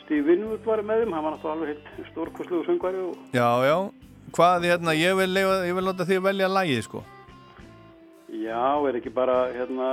Steve 0.05 0.25
Winwood 0.29 0.63
var 0.65 0.81
með 0.85 1.01
þeim. 1.03 1.13
Hann 1.13 1.23
var 1.23 1.33
náttúrulega 1.33 1.55
alveg 1.55 1.67
heitt 1.73 2.11
stórkosluðu 2.11 2.65
söngvari 2.65 3.01
og 3.09 3.17
já, 3.33 3.49
já. 3.65 3.77
Hvað, 4.35 4.63
hérna, 4.69 4.93
ég 4.95 5.17
vil, 5.17 5.29
leifa, 5.33 5.55
ég 5.67 5.75
vil 5.75 5.85
láta 5.85 6.05
því 6.05 6.17
að 6.19 6.25
velja 6.29 6.47
lægið, 6.49 6.81
sko. 6.83 7.03
já, 8.31 8.87
er 8.89 8.95
ekki 8.99 9.13
bara 9.13 9.35
hérna 9.53 9.89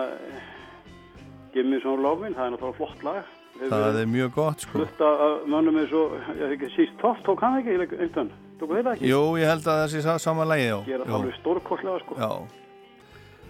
me 1.54 1.80
some 1.82 2.00
lovin', 2.02 2.34
það 2.34 2.46
er 2.46 2.50
náttúrulega 2.56 2.76
flott 2.76 3.02
lag. 3.02 3.24
Það 3.60 4.00
er 4.00 4.06
mjög 4.06 4.34
gott, 4.34 4.60
sko. 4.60 4.78
Flutt 4.78 5.00
af 5.00 5.44
mönnum 5.46 5.76
eins 5.78 5.92
og, 5.92 6.16
ég 6.38 6.48
veit 6.48 6.56
ekki, 6.58 6.70
síst 6.76 6.98
topp 7.00 7.18
tók 7.24 7.40
hann 7.40 7.60
ekki 7.60 7.76
einhvern. 7.76 8.30
Tóku 8.62 8.76
það 8.78 8.92
ekki? 8.92 9.08
Jú, 9.10 9.20
ég 9.42 9.48
held 9.50 9.64
að 9.66 9.78
það 9.80 9.88
sé 9.92 10.18
sama 10.22 10.44
lægið, 10.46 10.68
já. 10.70 10.76
Gera 10.86 11.04
það 11.08 11.14
alveg 11.18 11.38
stórkoslega, 11.40 12.02
sko. 12.04 12.18
Já. 12.20 12.28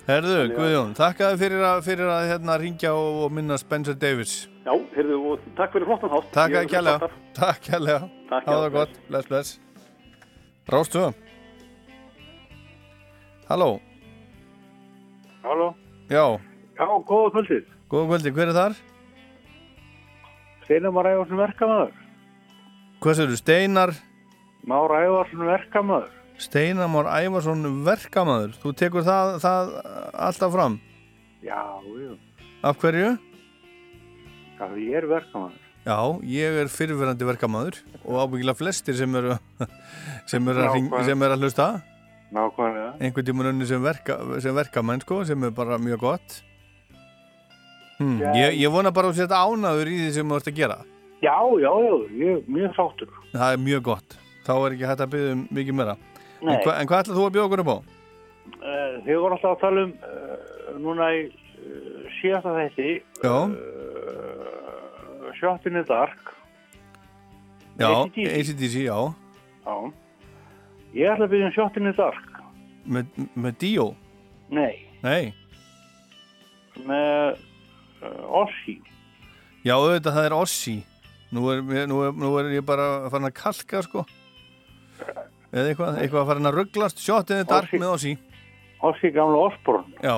Herðu, 0.06 0.30
Þannig 0.34 0.52
að- 0.52 0.58
Guðjón, 0.58 0.94
þakkaði 0.98 1.38
fyrir 1.42 1.64
að, 1.68 1.82
fyrir 1.86 2.08
að 2.10 2.22
hérna, 2.32 2.54
ringja 2.62 2.92
og, 2.96 3.18
og 3.26 3.32
minna 3.36 3.58
Spencer 3.60 3.94
Davis. 3.94 4.32
Já, 4.64 4.72
heyrðu, 4.96 5.18
og 5.32 5.44
takk 5.58 5.72
fyrir 5.76 5.86
flottan 5.90 6.10
þátt. 6.10 6.30
Takk 6.32 6.56
að 6.58 6.66
kjærlega. 6.72 6.94
alltaf. 6.96 7.12
Takk. 7.34 7.60
Takk, 8.32 8.46
já, 8.46 8.56
það 8.56 8.72
gott. 8.72 8.94
Bless, 9.08 9.26
bless. 9.28 9.60
Rástu. 10.72 11.04
Halló. 13.48 13.80
Halló? 15.42 15.74
Já. 16.08 16.24
Já, 16.78 16.86
góða 17.04 17.30
kvöldið. 17.36 17.66
Góða 17.90 18.08
kvöldi, 18.08 18.32
hver 18.32 18.48
er 18.48 18.56
þar? 18.56 18.76
Steinar 20.64 20.90
Már 20.96 21.06
Ævarsson 21.10 21.36
verkamæður. 21.36 21.92
Hvað 23.02 23.18
sér 23.18 23.28
þú? 23.28 23.36
Steinar? 23.42 23.92
Már 24.68 24.94
Ævarsson 24.94 25.46
verkamæður. 25.48 26.10
Steinar 26.38 26.88
Már 26.92 27.08
Ævarsson 27.22 27.64
verkamæður. 27.86 28.54
Þú 28.62 28.72
tekur 28.78 29.06
það, 29.06 29.32
það 29.42 29.72
alltaf 30.28 30.54
fram. 30.54 30.78
Já, 31.42 31.62
já. 31.82 32.12
Af 32.62 32.78
hverju? 32.82 33.16
Já, 34.58 34.66
ég 34.78 34.98
er 35.00 35.08
verkamæður. 35.10 35.58
Já, 35.82 35.98
ég 36.30 36.60
er 36.62 36.70
fyrirverandi 36.70 37.26
verkamæður 37.26 37.80
og 38.04 38.20
ábyggilega 38.22 38.54
flestir 38.60 38.94
sem 38.94 39.14
eru 39.18 39.34
sem 40.30 40.46
eru 40.52 40.62
eru 40.62 41.32
að 41.32 41.42
hlusta. 41.42 41.68
Nákvæmlega. 42.32 42.94
einhvern 43.02 43.26
tímun 43.28 43.50
önni 43.50 43.66
sem, 43.68 43.82
verka, 43.84 44.16
sem 44.40 44.54
verkamenn 44.56 45.02
sko, 45.02 45.18
sem 45.28 45.42
er 45.44 45.50
bara 45.52 45.76
mjög 45.76 45.98
gott. 46.00 46.38
Já. 48.00 48.32
ég, 48.34 48.56
ég 48.62 48.72
vona 48.72 48.90
bara 48.94 49.10
að 49.12 49.20
setja 49.20 49.42
ánaður 49.44 49.90
í 49.90 49.98
því 50.00 50.12
sem 50.16 50.30
þú 50.32 50.38
ert 50.38 50.48
að 50.50 50.56
gera 50.56 50.78
Já, 51.22 51.36
já, 51.62 51.70
já, 51.70 51.92
ég 52.18 52.30
er 52.32 52.40
mjög 52.50 52.72
sáttur. 52.74 53.10
það 53.30 53.52
er 53.52 53.60
mjög 53.62 53.82
gott, 53.86 54.16
þá 54.46 54.52
er 54.54 54.76
ekki 54.76 54.88
hægt 54.90 55.04
að 55.04 55.12
byggja 55.14 55.36
um 55.36 55.44
mikið 55.58 55.78
meira. 55.78 55.96
En, 56.42 56.56
hva, 56.64 56.74
en 56.74 56.90
hvað 56.90 57.04
ætlað 57.04 57.18
þú 57.18 57.26
að 57.26 57.34
bjóða 57.36 57.46
okkur 57.48 57.62
upp 57.62 57.72
á? 57.72 57.78
Uh, 58.52 58.92
þið 59.06 59.22
voru 59.22 59.36
alltaf 59.38 59.52
að 59.52 59.62
tala 59.62 59.86
um 59.86 59.94
uh, 60.10 60.74
núna 60.82 61.08
í 61.14 61.22
uh, 61.28 62.10
síðasta 62.18 62.56
þætti 62.58 62.90
the 65.78 65.84
Dark. 65.88 66.34
Já, 67.80 67.88
AC/DC. 67.88 68.84
Já. 68.84 68.98
Já. 69.64 69.76
Ég 70.92 71.08
ætla 71.14 71.26
að 71.26 71.32
byrja 71.32 71.66
um 71.66 71.88
the 71.88 71.96
Dark. 71.96 72.32
Með, 72.82 73.26
með 73.38 73.58
Dio 73.62 73.84
Nei, 74.50 74.88
Nei, 75.04 75.30
með 76.82 77.38
Ossi 78.26 78.80
já 79.62 79.76
auðvitað 79.76 80.16
það 80.16 80.26
er 80.26 80.34
Ossi 80.34 80.74
Nú 81.32 81.46
er, 81.48 81.62
nú 81.88 82.00
er, 82.04 82.16
nú 82.18 82.32
er 82.40 82.50
ég 82.52 82.64
bara 82.66 83.06
farin 83.08 83.30
að 83.30 83.36
kalka 83.38 83.80
sko 83.86 84.02
Eða 85.52 85.72
eitthvað, 85.72 85.98
eitthvað 86.02 86.28
farin 86.30 86.48
að 86.48 86.56
rugglast 86.60 87.02
er 87.08 87.44
dark 87.44 87.68
Ossi. 87.68 87.80
með 87.82 87.90
Ossi. 87.92 88.12
Ossi 88.82 89.10
gamla 89.14 89.42
Osborn 89.46 89.84
Já, 90.02 90.14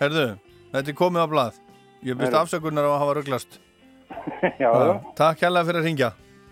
herðu, 0.00 0.26
þetta 0.72 0.90
er 0.90 0.96
komið 0.96 1.22
á 1.22 1.28
blað. 1.30 1.58
Ég 2.00 2.16
byrst 2.16 2.32
Herðu. 2.32 2.40
afsökunar 2.40 2.88
á 2.88 2.90
að 2.94 3.00
hafa 3.02 3.16
rugglast. 3.18 3.60
Já, 4.62 4.70
já, 4.72 4.94
Takk 5.14 5.44
hérlega 5.44 5.68
fyrir 5.68 5.80
að 5.82 5.86
ringja 5.90 6.10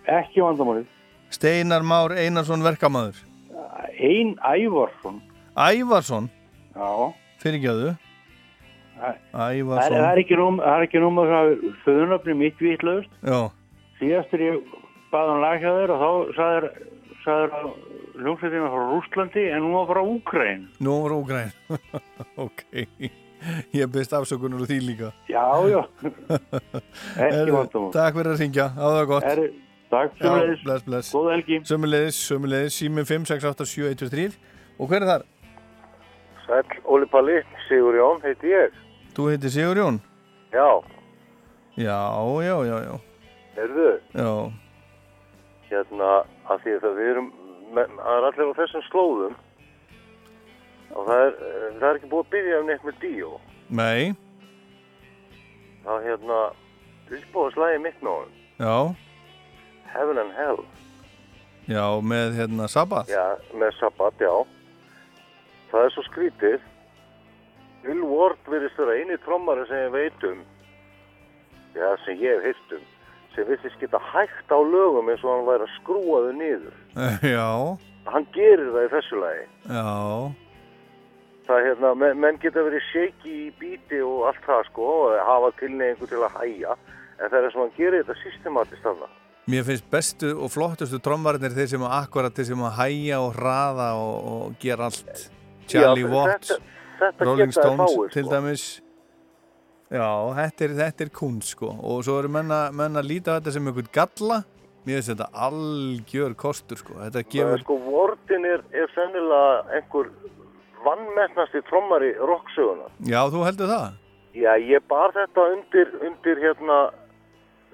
ekki 0.09 0.41
vandamálið. 0.45 0.87
Steinar 1.35 1.85
Már 1.85 2.15
Einarsson 2.17 2.63
verkamaður. 2.65 3.19
Ein 3.99 4.37
Ævarsson. 4.41 5.19
Ævarsson, 5.59 6.29
Já. 6.77 6.91
Fyrirgjöðu 7.43 7.97
Það 8.99 9.19
það 9.33 9.57
Ævarsson 9.59 9.99
er 10.03 10.21
ekki 10.23 10.39
nú 10.39 10.47
það 10.59 10.75
er 10.77 10.85
ekki 10.87 11.03
nú 11.03 11.11
með 11.15 11.33
föðunöfni 11.85 12.37
mitt 12.39 12.63
vitlaust. 12.63 13.11
Já, 13.23 13.41
síðastur 14.01 14.43
ég 14.43 14.73
baði 15.13 15.33
hann 15.35 15.43
lag 15.45 15.63
hjá 15.63 15.71
þér 15.77 15.93
og 15.95 16.01
þá 16.03 16.11
sagður 16.39 16.69
sagður 17.29 17.55
að 17.59 17.71
hljómsveitina 18.19 18.73
frá 18.73 18.83
Rústlandi 18.91 19.45
en 19.53 19.63
hún 19.67 19.77
var 19.77 19.89
frá 19.93 20.01
Úkræn 20.03 20.67
nú 20.83 20.97
var 21.05 21.15
ógræn 21.15 21.53
Ok, 22.45 22.65
ég 23.77 23.87
byrst 23.95 24.17
afsökunar 24.19 24.65
á 24.65 24.67
því 24.67 24.79
líka. 24.83 25.13
Já, 25.31 25.45
já. 25.71 25.81
Ekki 27.29 27.55
vandamál 27.55 27.91
Takk 27.95 28.19
fyrir 28.19 28.33
að 28.35 28.43
ringja, 28.43 28.67
það 28.75 29.03
gott. 29.13 29.27
Herðu, 29.29 29.49
Takk, 29.89 30.19
bless. 30.85 31.13
Góða 31.15 31.33
helgi. 31.37 31.61
Sömulegis, 31.65 32.19
sömulegis, 32.29 32.77
sími 32.77 33.05
5687123 33.09 34.37
Og 34.79 34.91
hver 34.91 35.05
er 35.07 35.09
þar? 35.09 35.25
Sæll, 36.45 36.77
Óli 36.85 37.09
Palli, 37.13 37.39
Sigur 37.69 37.97
Jón, 37.97 38.21
heiti 38.25 38.53
ég. 38.53 38.77
Þú 39.17 39.31
heitir 39.33 39.53
Sigur 39.55 39.81
Jón? 39.81 40.01
Já, 40.53 40.69
Já, 41.79 41.99
já, 42.43 42.57
já, 42.67 42.77
já. 42.89 42.95
Heyrðu, 43.55 43.91
Já, 44.15 44.31
hérna, 45.71 46.11
að 46.49 46.65
því 46.65 46.75
að 46.79 46.97
við 46.99 47.11
erum, 47.13 47.29
það 47.75 48.15
er 48.15 48.27
allir 48.29 48.51
á 48.53 48.59
þessum 48.61 48.85
slóðum 48.89 49.37
og 50.97 51.11
það 51.11 51.25
er, 51.27 51.37
eh, 51.49 51.69
það 51.79 51.89
er 51.91 51.99
ekki 52.01 52.11
búið 52.13 52.25
að 52.25 52.33
byrja 52.35 52.61
um 52.61 52.67
neitt 52.71 52.87
með 52.89 52.99
Díó. 53.03 53.31
nei, 53.69 54.15
er 55.89 56.03
hérna, 56.07 56.39
uppbóðslægi 57.09 57.83
mitt 57.85 58.03
með 58.03 58.15
honum, 58.17 58.35
já, 58.59 58.77
Heaven 59.93 60.19
and 60.25 60.33
Hell, 60.37 60.65
já, 61.69 61.85
með 62.01 62.37
hérna 62.41 62.69
Sabbath. 62.69 63.09
Já, 63.13 63.37
með 63.55 63.73
Sabbat, 63.81 64.15
já. 64.21 64.35
Það 65.69 65.85
er 65.85 65.91
svo 65.93 66.03
skrítið. 66.07 66.61
Bill 67.85 68.05
Ward 68.09 68.39
virðist 68.49 68.79
vera 68.81 68.97
eini 68.97 69.17
trommari 69.25 69.65
sem 69.69 69.85
ég 69.85 69.93
veit 69.93 70.25
um, 70.29 70.41
já, 71.77 71.89
sem 72.05 72.17
ég 72.21 72.37
hef 72.37 72.47
heyrt 72.49 72.73
um, 72.77 72.87
sem 73.39 73.49
virðist 73.49 73.79
geta 73.81 74.01
hægt 74.13 74.51
á 74.53 74.59
lögum 74.59 75.09
eins 75.13 75.23
og 75.25 75.31
hann 75.37 75.47
væri 75.49 75.67
að 75.69 75.75
skrúa 75.79 76.21
þau 76.27 76.35
niður. 76.43 76.77
Já, 77.37 77.49
Hann 78.09 78.25
gerir 78.33 78.71
það 78.73 78.85
í 78.87 78.91
þessu 78.97 79.19
lagi. 79.21 79.43
já, 79.69 79.89
Það 81.49 81.59
er 81.59 81.67
hérna, 81.71 81.91
menn, 81.97 82.19
menn 82.21 82.39
geta 82.43 82.61
verið 82.65 82.83
shaky 82.93 83.35
í 83.47 83.51
bíti 83.61 83.99
og 84.05 84.27
allt 84.29 84.43
það 84.45 84.63
sko 84.69 84.87
og 85.07 85.15
hafa 85.25 85.51
tilneyingu 85.61 86.09
til 86.11 86.21
að 86.27 86.35
hæja 86.43 86.75
en 87.19 87.31
það 87.33 87.39
er 87.47 87.53
sem 87.55 87.63
hann 87.65 87.73
gerir 87.79 88.03
þetta 88.05 88.17
systematist 88.23 88.83
þarna. 88.85 89.09
Mér 89.49 89.65
finnst 89.65 89.87
bestu 89.93 90.33
og 90.45 90.51
flottustu 90.53 91.01
trommarinnir 91.05 91.55
þeir 91.57 91.71
sem 91.73 91.85
að 91.89 91.95
akkurat 92.03 92.37
þeir 92.37 92.49
sem 92.51 92.65
að 92.69 92.75
hæja 92.83 93.21
og 93.25 93.31
hraða 93.39 93.87
og, 93.97 94.17
og 94.33 94.59
gera 94.61 94.91
allt 94.91 95.23
Charlie 95.73 96.05
Já, 96.05 96.13
Watts, 96.13 96.53
þetta- 96.53 97.01
þetta 97.01 97.29
Rolling 97.31 97.55
Stones 97.57 97.95
fáir, 97.97 98.13
til 98.13 98.25
sko. 98.29 98.35
Já, 99.89 100.09
þetta 100.37 100.65
er, 100.67 100.73
þetta 100.83 101.05
er 101.07 101.11
kunst 101.17 101.55
sko. 101.55 101.71
Og 101.81 102.03
svo 102.05 102.19
eru 102.21 102.29
menn 102.33 102.53
að, 102.53 102.75
menn 102.77 103.01
að 103.01 103.09
líta 103.09 103.39
þetta 103.39 103.55
sem 103.55 103.69
einhvern 103.71 103.89
galla. 103.95 104.43
Mér 104.85 104.99
finnst 105.01 105.13
þetta 105.15 105.29
algjör 105.47 106.35
kostur 106.39 106.81
sko. 106.81 106.99
Þetta 107.01 107.23
gefur, 107.33 107.63
sko, 107.65 107.77
Wardin 107.89 108.45
er, 108.49 108.63
er 108.73 108.93
sennilega 108.95 109.79
einhver 109.79 110.11
vannmennasti 110.85 111.63
trommari 111.69 112.13
rocksöguna. 112.21 112.87
já 113.09 113.21
þú 113.33 113.43
heldur 113.49 113.73
það? 113.73 113.97
Já, 114.39 114.53
ég 114.61 114.85
bar 114.89 115.13
þetta 115.17 115.45
undir, 115.57 115.91
undir 116.07 116.41
hérna, 116.45 116.77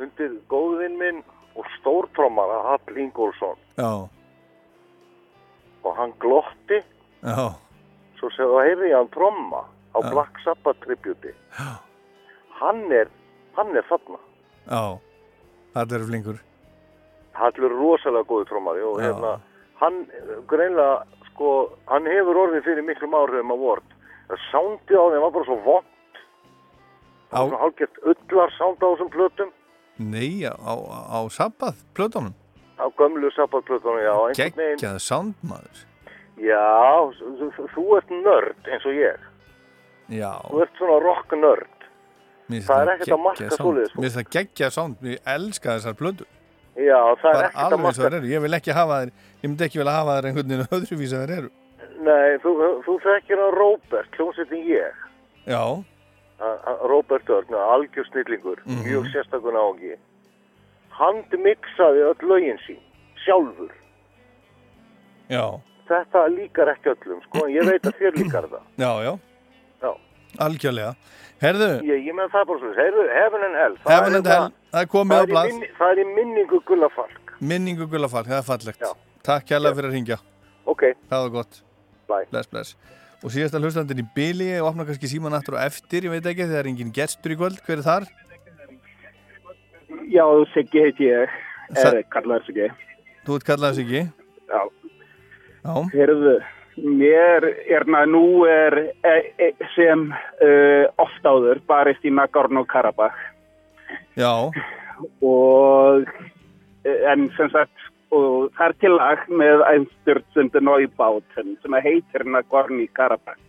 undir 0.01 0.39
góðvinn 0.49 0.97
minn 0.99 1.21
og 1.59 1.67
stórtrommara 1.79 2.63
Hall 2.71 2.99
Ingólfsson. 2.99 3.59
Já, 3.77 3.91
og 5.85 5.97
hann 5.99 6.15
glotti. 6.23 6.81
Já, 7.23 7.51
svo 8.19 8.31
sem 8.33 8.49
það 8.49 8.69
heyrði 8.71 8.89
ég 8.91 8.97
hann 8.97 9.11
tromma 9.13 9.65
á 9.95 9.99
Já. 10.01 10.11
Black 10.15 10.41
Sabbath 10.47 10.81
tributi. 10.87 11.35
Hann 12.61 12.85
er, 12.93 13.09
hann 13.57 13.77
er 13.77 13.83
þarna. 13.91 14.19
já 14.71 14.99
Þetta 15.75 15.95
eru 15.99 16.07
flinkur 16.11 16.39
Hallur 17.35 17.67
er 17.71 17.75
rosalega 17.81 18.29
góði 18.31 18.47
trommari 18.49 18.83
og 18.87 19.01
Já. 19.01 19.09
hérna, 19.09 19.33
hann 19.81 19.97
greinlega, 20.47 21.03
sko, 21.33 21.49
hann 21.91 22.07
hefur 22.07 22.39
orðið 22.45 22.63
fyrir 22.69 22.85
miklum 22.87 23.17
áhrifum 23.19 23.51
á 23.51 23.57
Ward. 23.59 23.89
Það 24.29 24.39
sándi 24.53 24.95
á 24.95 25.03
þeim 25.11 25.25
var 25.25 25.33
bara 25.35 25.45
svo 25.49 25.57
vond. 25.65 25.91
Svona 27.35 27.59
hálfgert 27.59 27.99
öllar 28.07 28.53
sánd 28.55 28.79
á 28.79 28.87
þessum 28.87 29.11
plötum, 29.11 29.51
Nei, 29.99 30.43
á, 30.47 30.55
á, 30.55 30.75
á 31.11 31.19
Sabbath 31.31 31.83
plötunum 31.95 32.35
á 32.79 32.87
gömlu 32.99 33.31
sabbatplötunum, 33.35 33.99
já. 34.03 34.15
einhvern 34.15 34.55
veginn- 34.55 34.79
Geggjað 34.79 34.99
soundmaður 35.03 35.85
Já, 36.39 37.11
þú 37.75 37.83
ert 37.99 38.11
nörd 38.11 38.67
eins 38.71 38.87
og 38.87 38.95
ég. 38.95 39.19
Já, 40.11 40.33
Þú 40.51 40.63
ert 40.63 40.75
svona 40.79 40.99
rock 41.03 41.31
nörd. 41.39 41.67
Það 42.51 42.81
er 42.83 42.93
ekkert 42.95 43.15
að 43.17 43.23
marka 43.25 43.51
svoleiðis, 43.57 43.89
sko. 43.91 44.01
Mér 44.01 44.05
finnst 44.11 44.17
það 44.19 44.31
geggjað 44.37 44.71
sound, 44.77 44.97
ég 45.03 45.19
elska 45.35 45.77
þessar 45.79 45.95
plötur 45.95 46.27
Já, 46.75 47.01
það 47.23 47.35
er 47.39 47.45
ekkert 47.49 47.73
að 47.73 47.81
marka. 47.85 48.21
ég 48.27 48.41
vil 48.43 48.55
ekki 48.59 48.73
hafa 48.75 48.99
þær, 49.05 49.11
ég 49.43 49.49
myndi 49.51 49.65
ekki 49.65 49.79
vilja 49.79 49.93
hafa 49.95 50.17
þær 50.19 50.27
einhvern 50.31 50.49
veginn 50.49 50.67
öðruvís 50.79 51.13
að 51.15 51.25
þær 51.25 51.37
eru 51.39 51.51
Nei, 52.05 52.37
þú, 52.43 52.51
þú 52.85 52.95
þekkir 53.05 53.39
að 53.47 53.53
Robert, 53.55 54.17
hljómsveitin 54.19 54.67
ég. 54.69 54.93
já, 55.47 55.63
Robert 56.85 57.29
Örn, 57.31 57.55
algjör 57.55 58.05
snillingur, 58.11 58.59
Mhm. 58.67 58.83
mjög 58.85 59.07
sérstakun 59.13 59.55
áhengi. 59.57 59.97
Hann 60.91 61.23
mixaði 61.33 62.03
öll 62.11 62.29
lögin 62.29 62.59
sín, 62.67 62.81
sjálfur. 63.25 63.71
já, 65.31 65.61
Þetta 65.89 66.21
líkar 66.33 66.69
ekki 66.75 66.93
öllum, 66.95 67.21
sko, 67.27 67.47
ég 67.49 67.65
veit 67.69 67.83
að 67.85 67.97
þér 68.01 68.15
líkar 68.17 68.47
það. 68.49 68.63
já, 68.79 68.93
já 69.05 69.19
Já. 69.83 69.91
algjörlega, 70.39 70.95
herðu 71.45 71.69
Ég, 71.89 72.01
ég 72.09 72.15
menn 72.19 72.31
það 72.33 72.47
bara 72.51 72.59
svona, 72.63 72.77
heyrðu, 72.81 73.05
Heaven 73.19 73.45
and 73.49 73.59
Hell. 73.61 73.77
það 73.85 73.95
Heaven 73.95 74.19
and 74.21 74.27
Hell, 74.33 74.49
það 74.75 74.83
er 74.83 74.91
komið 74.95 75.21
á 75.21 75.25
blað 75.33 75.51
minni- 75.53 75.71
Það 75.79 75.93
er 75.95 76.03
í 76.03 76.07
minningu 76.19 76.61
Gulla 76.71 76.89
Falk. 76.97 77.21
minningu 77.41 77.87
gullafall, 77.91 78.25
það 78.25 78.39
er 78.41 78.49
fallegt 78.49 78.85
takk 79.25 79.47
kærlega 79.49 79.75
fyrir 79.79 79.91
að 79.91 79.97
ringja 79.99 80.19
ok, 80.67 80.83
það 81.11 81.23
var 81.27 81.31
gott 81.39 81.63
Bye. 82.09 82.27
bless, 82.31 82.47
bless 82.53 82.77
og 83.25 83.31
síðasta 83.33 83.59
hlustandinn 83.61 84.03
í 84.05 84.07
byli 84.15 84.51
og 84.61 84.69
opna 84.73 84.85
kannski 84.85 85.09
síman 85.09 85.33
aftur 85.37 85.57
og 85.57 85.63
eftir, 85.65 86.05
ég 86.05 86.13
veit 86.13 86.27
ekki, 86.29 86.45
það 86.45 86.59
er 86.61 86.69
engin 86.69 86.93
gestur 86.93 87.33
í 87.33 87.37
kvöld, 87.41 87.61
hver 87.65 87.79
er 87.81 87.85
þar? 87.87 88.05
Já, 90.13 90.25
Siggi 90.53 90.83
heiti 90.85 91.07
ég. 91.09 91.31
Er 91.81 92.03
kallaður 92.13 92.45
Siggi. 92.47 92.67
Þú 93.25 93.39
ert 93.39 93.47
kallaðið 93.49 93.79
sig 93.79 93.87
ekki? 93.89 94.03
Já. 94.53 94.61
Já. 95.65 95.75
Herðu, 95.95 96.35
mér 96.77 97.45
er 97.71 97.85
nú 98.07 98.45
er 98.49 98.77
e, 99.05 99.15
e, 99.39 99.53
sem 99.75 100.09
uh, 100.11 100.85
oft 100.99 101.25
áður 101.25 101.61
barist 101.69 102.05
í 102.05 102.11
Nagorno-Karabakh 102.11 103.21
Já, 104.19 104.51
og 105.23 106.07
eh, 106.85 107.01
en 107.11 107.29
sem 107.37 107.51
sagt 107.51 107.91
og 108.15 108.51
það 108.55 108.69
er 108.69 108.75
til 108.79 108.95
lag 108.95 109.25
með 109.29 109.63
einstjórnsundu 109.67 110.63
Neubáten 110.63 111.57
sem 111.63 111.77
heitir 111.83 112.27
Nagorno-Karabakh. 112.27 113.41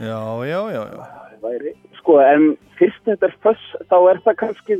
já, 0.00 0.20
já, 0.46 0.60
já, 0.74 0.82
já. 0.92 1.04
Væri, 1.42 1.74
sko, 2.00 2.18
en 2.24 2.56
fyrst 2.78 3.02
þetta 3.06 3.28
er 3.28 3.36
föss, 3.44 3.66
þá 3.90 3.96
er 4.10 4.20
það 4.24 4.38
kannski 4.40 4.76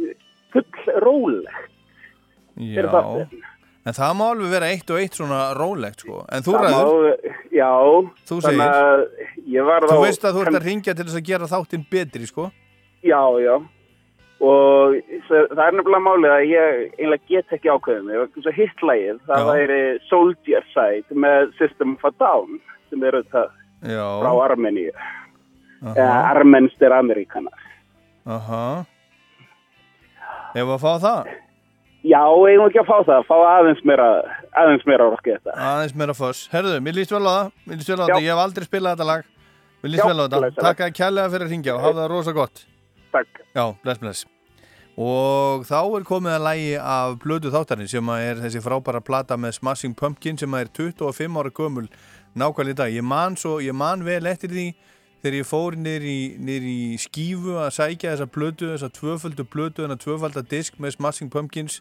full 0.55 0.95
rólegt. 1.05 1.71
Er 2.57 2.89
Já, 2.89 2.91
það- 2.91 3.37
en 3.87 3.95
það 3.97 4.17
má 4.19 4.25
alveg 4.33 4.51
vera 4.57 4.71
eitt 4.75 4.91
og 4.91 4.99
eitt 5.01 5.15
svona 5.19 5.41
rólegt 5.57 6.03
sko, 6.03 6.25
en 6.33 6.43
þú 6.47 6.57
ræður, 6.59 7.07
Já, 7.57 7.71
Þú 8.29 8.41
segir. 8.45 9.07
þú 9.87 10.01
veist 10.03 10.25
að 10.27 10.35
þú 10.37 10.43
ert 10.45 10.59
að 10.59 10.67
ringja 10.67 10.95
til 10.95 11.07
þess 11.07 11.21
að 11.21 11.27
gera 11.31 11.49
þáttinn 11.55 11.87
betri 11.91 12.27
sko, 12.29 12.51
Já, 13.07 13.23
já. 13.41 13.55
Og 14.37 14.97
það 15.31 15.61
er 15.65 15.77
nefnilega 15.79 16.03
málið 16.05 16.33
að 16.35 16.43
ég 16.51 16.81
einlega 17.01 17.29
get 17.31 17.53
ekki 17.57 17.71
ákveðið 17.73 18.03
mig. 18.05 18.35
Svo 18.45 18.53
hitt 18.53 18.83
lagið, 18.85 19.21
það 19.31 19.47
væri 19.49 19.79
Soldier 20.11 20.67
Side 20.75 21.17
með 21.17 21.55
System 21.57 21.95
of 21.97 22.05
a 22.05 22.11
Down 22.21 22.59
sem 22.91 23.07
eru 23.09 23.23
það 23.33 23.47
já, 23.95 24.03
frá 24.21 24.33
Armeníu. 24.45 24.93
Eða 25.95 26.11
armenstir 26.35 26.93
Amerikanar. 26.93 27.65
Aha. 28.27 28.85
Ef 30.57 30.69
að 30.75 30.85
fá 30.85 30.93
það? 31.07 31.33
Já, 32.07 32.21
eigum 32.23 32.69
ekki 32.69 32.79
að 32.83 32.87
fá 32.87 32.99
það, 33.09 33.25
fá 33.27 33.35
aðeins 33.51 33.81
meira, 33.89 34.07
aðeins 34.63 34.85
meira 34.87 35.09
orkið 35.11 35.39
þetta. 35.41 35.55
Aðeins 35.73 35.97
meira 35.99 36.15
foss. 36.15 36.45
Herðu, 36.53 36.77
mér 36.87 36.95
líst 37.01 37.11
vel 37.15 37.25
á 37.27 37.33
það. 37.33 37.51
Mér 37.67 37.81
líst 37.81 37.91
vel 37.91 37.99
á 37.99 38.05
þetta. 38.05 38.21
Ég 38.23 38.31
hef 38.31 38.43
aldrei 38.45 38.69
spilað 38.69 38.95
þetta 38.95 39.09
lag. 39.11 39.27
Mér 39.83 39.93
líst 39.95 40.03
Já, 40.05 40.09
vel 40.13 40.17
á 40.17 40.23
þetta. 40.27 40.41
bless, 40.45 40.61
Takk 40.63 40.85
að 40.87 40.95
kærlega 41.01 41.33
fyrir 41.35 41.47
að 41.49 41.55
ringja 41.57 41.75
og 41.75 41.83
hafa 41.83 41.99
það 41.99 42.11
rosa 42.15 42.35
gott. 42.37 42.65
Takk. 43.17 43.43
Já, 43.57 43.65
bless, 43.83 44.03
bless. 44.05 44.25
Og 44.97 45.67
þá 45.69 45.77
er 45.99 46.07
komið 46.09 46.35
að 46.39 46.45
lægi 46.47 46.69
af 46.81 47.17
blödu 47.21 47.51
þáttarinn 47.53 47.91
sem 47.91 48.13
er 48.15 48.39
þessi 48.41 48.63
frábæra 48.65 49.03
plata 49.05 49.37
með 49.37 49.59
Smashing 49.59 49.97
Pumpkin 49.99 50.39
sem 50.41 50.55
er 50.57 50.71
25 50.73 51.37
ára 51.43 51.53
gömul 51.53 51.89
nákvæmlega 52.39 52.73
í 52.73 52.79
dag. 52.81 52.95
Ég 52.97 53.05
man, 53.05 53.37
svo, 53.37 53.59
ég 53.61 53.77
man 53.77 54.05
vel 54.07 54.23
eftir 54.31 54.55
því 54.55 54.71
þegar 55.23 55.39
ég 55.39 55.49
fór 55.49 55.77
niður 55.81 56.09
í, 56.11 56.19
í 56.57 56.99
skífu 57.01 57.57
að 57.63 57.73
sækja 57.79 58.13
þessa 58.13 58.29
blödu, 58.35 58.69
þessa 58.75 58.93
tvöföldu 58.95 59.47
blödu, 59.49 59.83
þennan 59.83 60.03
tvöfalda 60.03 60.45
disk 60.51 60.79
með 60.83 60.99
Smashing 60.99 61.33
Pumpkins 61.33 61.81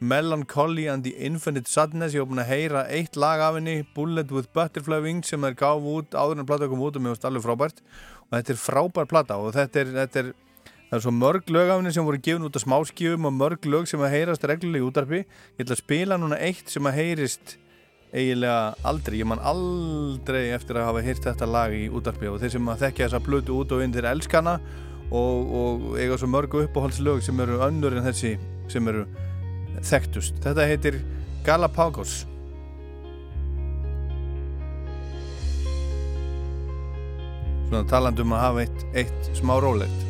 Melancholy 0.00 0.86
and 0.88 1.04
the 1.04 1.12
Infinite 1.20 1.68
Sadness 1.68 2.14
ég 2.16 2.24
var 2.24 2.30
búin 2.30 2.40
að 2.40 2.52
heyra 2.54 2.86
eitt 2.88 3.18
lag 3.20 3.42
af 3.44 3.58
henni 3.58 3.82
Bullet 3.94 4.30
with 4.32 4.48
Butterfly 4.56 5.02
Wings 5.04 5.28
sem 5.28 5.44
er 5.44 5.52
gáf 5.52 5.84
út 5.84 6.16
áður 6.16 6.40
en 6.40 6.48
plata 6.48 6.68
kom 6.70 6.80
út 6.80 6.96
og 6.96 7.04
mér 7.04 7.12
varst 7.12 7.26
alveg 7.28 7.44
frábært. 7.44 7.82
Og 8.30 8.38
þetta 8.38 8.54
er 8.54 8.62
frábær 8.62 9.10
plata 9.10 9.36
og 9.36 9.52
þetta 9.52 9.82
er, 9.82 9.92
þetta 9.98 10.22
er 10.22 10.30
það 10.90 10.96
er 10.96 11.04
svo 11.04 11.12
mörg 11.14 11.52
lög 11.54 11.68
af 11.70 11.78
henni 11.78 11.92
sem 11.94 12.06
voru 12.06 12.18
gefin 12.18 12.46
út 12.48 12.56
á 12.58 12.60
smáskífum 12.64 13.28
og 13.28 13.36
mörg 13.36 13.66
lög 13.70 13.86
sem 13.86 14.00
að 14.02 14.14
heyrast 14.16 14.46
reglulega 14.48 14.82
í 14.82 14.88
útarpi 14.88 15.20
ég 15.20 15.60
ætla 15.62 15.76
að 15.76 15.82
spila 15.84 16.18
núna 16.18 16.40
eitt 16.42 16.72
sem 16.72 16.88
að 16.88 16.96
heyrist 16.96 17.54
eiginlega 18.10 18.74
aldrei, 18.86 19.20
ég 19.20 19.28
man 19.28 19.42
aldrei 19.46 20.50
eftir 20.54 20.78
að 20.78 20.88
hafa 20.88 21.04
heyrt 21.06 21.26
þetta 21.28 21.46
lag 21.46 21.74
í 21.74 21.84
útarpi 21.94 22.30
og 22.30 22.40
þeir 22.42 22.56
sem 22.56 22.70
að 22.72 22.82
þekkja 22.84 23.06
þessa 23.06 23.22
blötu 23.26 23.58
út 23.60 23.74
og 23.74 23.84
inn 23.84 23.94
þeir 23.94 24.10
elskana 24.10 24.56
og, 25.10 25.54
og 25.60 25.86
eiga 25.98 26.18
svo 26.18 26.30
mörgu 26.30 26.64
uppáhaldslög 26.66 27.22
sem 27.26 27.40
eru 27.44 27.60
önnur 27.66 27.96
en 27.98 28.06
þessi 28.08 28.34
sem 28.70 28.90
eru 28.90 29.06
þekktust. 29.86 30.42
Þetta 30.42 30.66
heitir 30.66 31.00
Galapagos 31.46 32.24
Svona 37.70 37.86
talandum 37.86 38.32
að 38.34 38.46
hafa 38.48 38.62
eitt, 38.66 38.86
eitt 38.98 39.28
smá 39.38 39.54
rólegt 39.62 40.09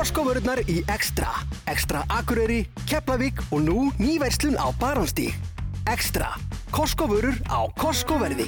Costco-vörurnar 0.00 0.62
í 0.64 0.78
Extra. 0.88 1.28
Extra 1.68 2.06
Akureyri, 2.08 2.62
Keflavík 2.88 3.42
og 3.52 3.66
nú 3.66 3.80
nýverslun 4.00 4.54
á 4.56 4.72
Barónstíg. 4.80 5.34
Extra. 5.84 6.30
Costco-vörur 6.72 7.36
á 7.52 7.68
Costco-verði. 7.76 8.46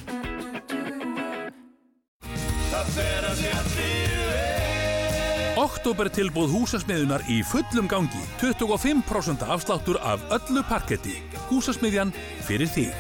Oktober 5.61 6.09
tilbúð 6.09 6.55
húsasmiðunar 6.57 7.27
í 7.29 7.43
fullum 7.45 7.85
gangi. 7.85 8.23
25% 8.41 9.45
afsláttur 9.45 9.99
af 10.01 10.25
öllu 10.33 10.63
parketti. 10.71 11.19
Húsasmiðjan 11.51 12.15
fyrir 12.49 12.73
þig. 12.73 12.97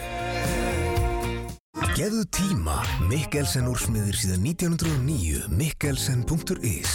Gefðu 1.97 2.29
tíma, 2.29 2.77
Mikkelsen 3.09 3.73
úrsmiður 3.73 4.21
síðan 4.21 4.45
1909, 4.45 5.49
mikkelsen.is 5.57 6.93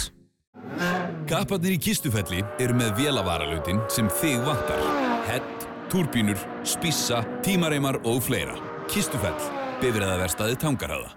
Kapparnir 1.28 1.74
í 1.74 1.78
kistufelli 1.82 2.38
eru 2.56 2.72
með 2.78 2.94
vélavaralautin 3.02 3.82
sem 3.92 4.06
þig 4.16 4.38
vantar. 4.46 4.80
Hett, 5.26 5.66
turbínur, 5.92 6.40
spissa, 6.64 7.20
tímareimar 7.44 7.98
og 8.08 8.22
fleira. 8.24 8.54
Kistufell, 8.88 9.36
bifræðaverstaði 9.82 10.56
tangarhaða. 10.62 11.12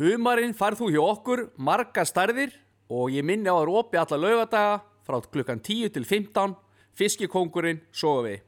Humarinn 0.00 0.56
farð 0.58 0.82
þú 0.82 0.90
hjá 0.96 1.00
okkur 1.04 1.44
marga 1.54 2.02
stærðir 2.02 2.56
og 2.90 3.14
ég 3.14 3.22
minni 3.22 3.46
á 3.46 3.54
að 3.54 3.68
rópi 3.70 4.02
alla 4.02 4.18
laugadaga 4.24 4.74
frá 5.06 5.20
klukkan 5.22 5.62
10 5.62 5.94
til 5.94 6.02
15 6.02 6.58
fiskikongurinn 6.98 7.84
sofa 7.94 8.26
við. 8.26 8.42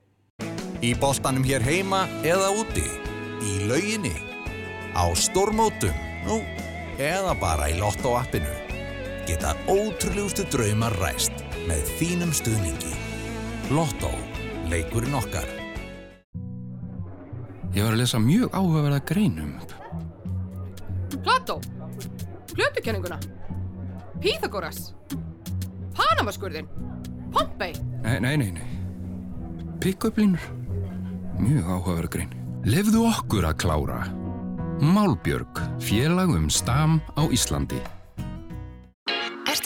Í 0.82 0.90
boltanum 0.98 1.46
hér 1.46 1.62
heima 1.62 2.02
eða 2.26 2.50
úti, 2.58 2.84
í 3.46 3.62
lauginni, 3.70 4.14
á 4.90 5.06
stórmótum, 5.14 5.94
nú, 6.26 6.42
eða 6.98 7.38
bara 7.38 7.70
í 7.70 7.78
lottoappinu. 7.78 8.65
Geta 9.26 9.56
ótrúlegustu 9.66 10.44
draumar 10.54 10.94
ræst 11.02 11.40
með 11.66 11.88
þínum 11.98 12.30
stuðningi. 12.30 12.92
Lottó, 13.74 14.12
leikurinn 14.70 15.16
okkar. 15.18 15.48
Ég 17.74 17.82
var 17.82 17.96
að 17.96 17.98
lesa 18.04 18.20
mjög 18.22 18.54
áhugaverða 18.54 19.00
greinum. 19.08 19.56
Plató, 21.26 21.58
Plötukenninguna, 22.52 23.18
Píþagóras, 24.22 24.94
Panamaskurðin, 25.98 26.70
Pompei. 27.34 27.74
Nei, 28.06 28.20
nei, 28.22 28.36
nei, 28.38 28.52
nei. 28.54 28.70
Pick-up 29.82 30.22
línur. 30.22 30.46
Mjög 31.42 31.66
áhugaverð 31.66 32.14
grein. 32.14 32.32
Lefðu 32.62 33.02
okkur 33.10 33.50
að 33.50 33.58
klára. 33.66 34.00
Málbjörg, 34.80 35.60
félag 35.82 36.30
um 36.38 36.46
stam 36.52 37.00
á 37.18 37.26
Íslandi. 37.26 37.82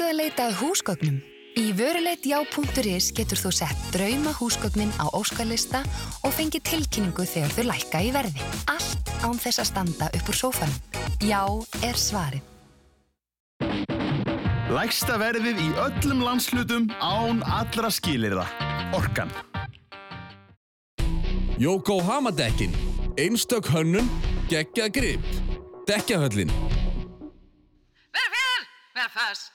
Ertu 0.00 0.14
að 0.14 0.16
leita 0.16 0.44
að 0.48 0.54
húsgögnum? 0.62 1.16
Í 1.60 1.74
vöruleitjá.is 1.76 3.10
getur 3.12 3.36
þú 3.36 3.50
sett 3.52 3.80
drauma 3.92 4.30
húsgögnin 4.32 4.88
á 4.96 5.12
óskarlista 5.12 5.82
og 6.24 6.32
fengið 6.32 6.64
tilkynningu 6.70 7.26
þegar 7.28 7.52
þau 7.52 7.64
lækka 7.68 8.00
í 8.00 8.08
verði. 8.14 8.46
Allt 8.72 9.12
án 9.20 9.36
þess 9.36 9.60
að 9.60 9.68
standa 9.68 10.08
upp 10.16 10.30
úr 10.32 10.38
sófanum. 10.38 10.78
Já 11.20 11.44
er 11.84 12.00
svarið. 12.00 12.40
Lægsta 14.72 15.20
verðið 15.20 15.60
í 15.66 15.68
öllum 15.84 16.24
landslutum 16.24 16.88
án 16.96 17.44
allra 17.44 17.92
skilirða. 17.92 18.48
Orkan. 18.96 19.28
Yokohama 21.60 22.32
dekkin. 22.32 22.72
Einstök 23.20 23.68
hönnun, 23.68 24.08
geggjað 24.48 24.96
grip. 24.96 25.32
Dekkjahöllin. 25.84 26.48
Meira 28.16 28.30
fjör, 28.32 28.60
meira 28.96 29.12
föss, 29.12 29.50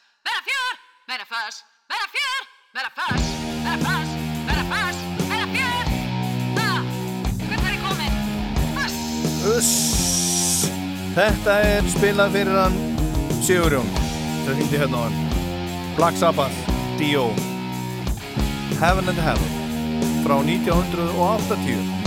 meira 1.08 1.26
föss, 1.26 1.64
meira 1.90 2.08
fjör, 2.16 2.42
meira 2.76 2.90
föss, 2.98 3.26
meira 3.64 3.78
föss, 3.78 4.10
meira 4.48 4.64
föss, 4.72 4.98
meira 5.30 5.48
fjör. 5.56 5.86
Það, 6.58 6.82
hvert 7.48 7.62
var 7.64 7.72
ég 7.76 7.82
komin? 7.88 8.14
Föss. 8.78 8.98
Uss. 9.58 9.72
Þetta 11.16 11.60
er 11.64 11.90
spilað 11.94 12.34
fyrir 12.36 12.58
hann 12.60 12.80
Sigurjón 13.46 13.92
sem 14.46 14.58
hindi 14.60 14.82
hérna 14.82 14.98
á 14.98 15.02
hann 15.06 15.94
Black 15.96 16.18
Sabbath, 16.20 16.58
Dio 17.00 17.30
Heaven 18.82 19.08
and 19.14 19.22
Hell 19.28 19.46
frá 20.26 20.42
1980 20.42 22.05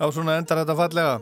Já, 0.00 0.06
svona 0.08 0.38
endar 0.40 0.62
þetta 0.62 0.74
fallega. 0.78 1.16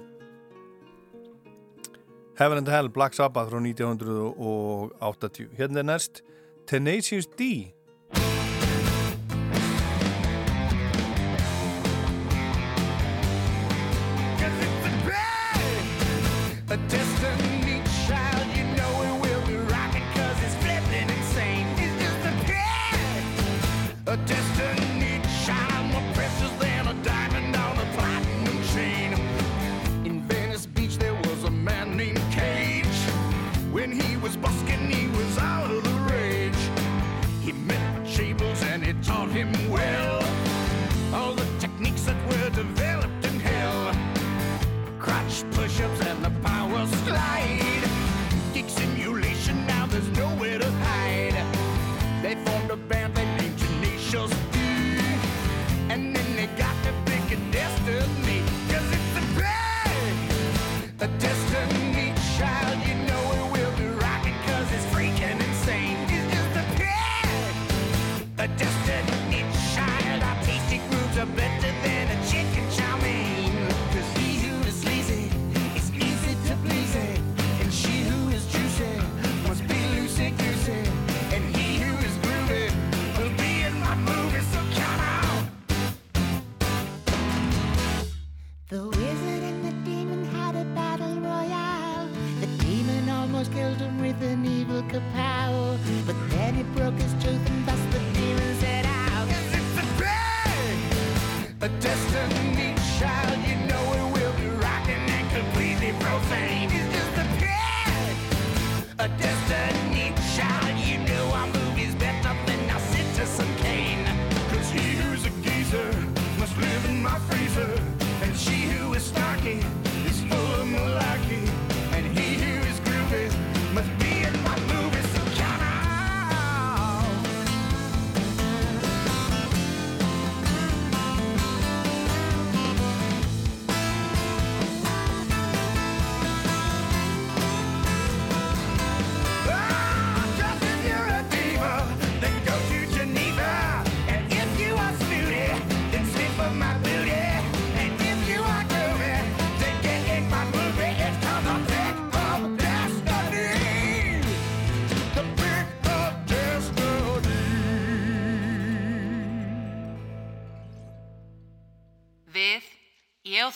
Heaven 2.39 2.61
and 2.61 2.69
Hell, 2.71 2.89
Black 2.89 3.17
Sabbath 3.19 3.51
frá 3.51 3.59
1980 3.59 5.51
Hérna 5.59 5.83
er 5.83 5.89
næst 5.91 6.23
Tenacious 6.71 7.27
D. 7.27 7.75
Tenacious 16.69 16.93
D 16.93 16.98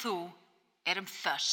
þú 0.02 0.16
erum 0.88 1.06
þöss. 1.06 1.52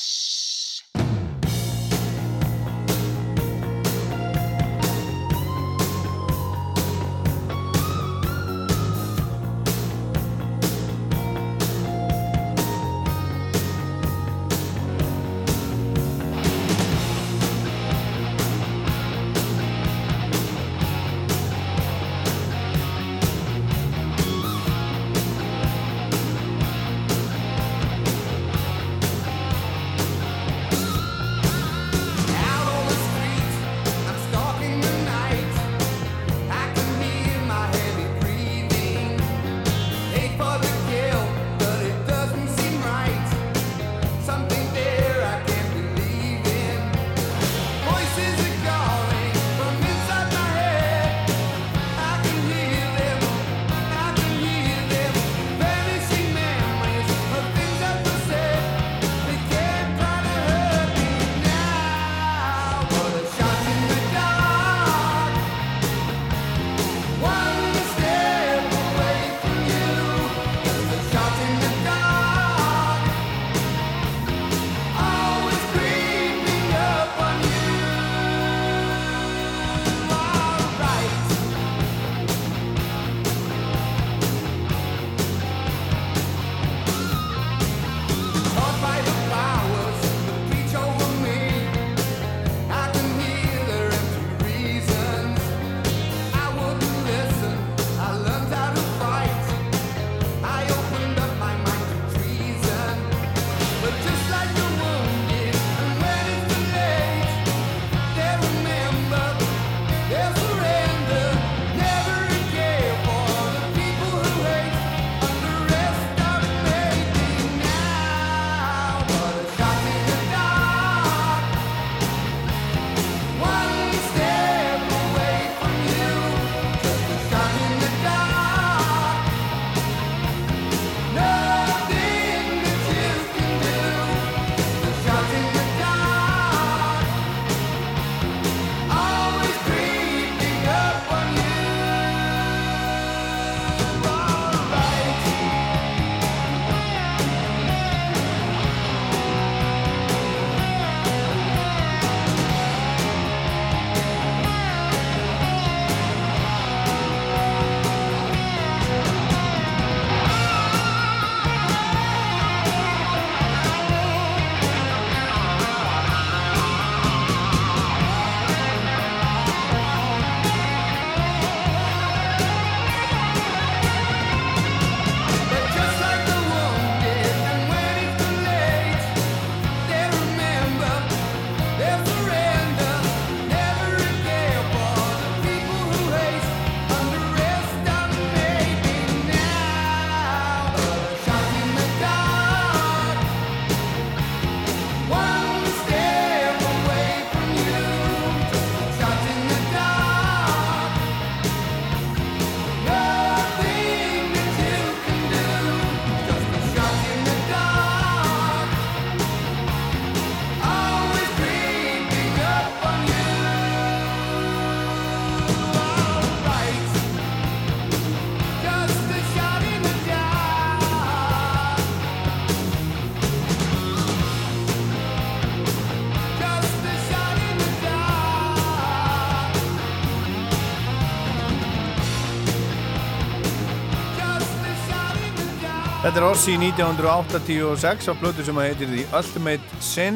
Þetta 236.10 236.24
er 236.24 236.26
Ossi 236.26 236.54
1986 236.58 238.08
á 238.10 238.14
blötu 238.18 238.42
sem 238.42 238.58
að 238.58 238.66
heitir 238.66 238.88
The 238.90 239.04
Ultimate 239.14 239.76
Sin. 239.78 240.16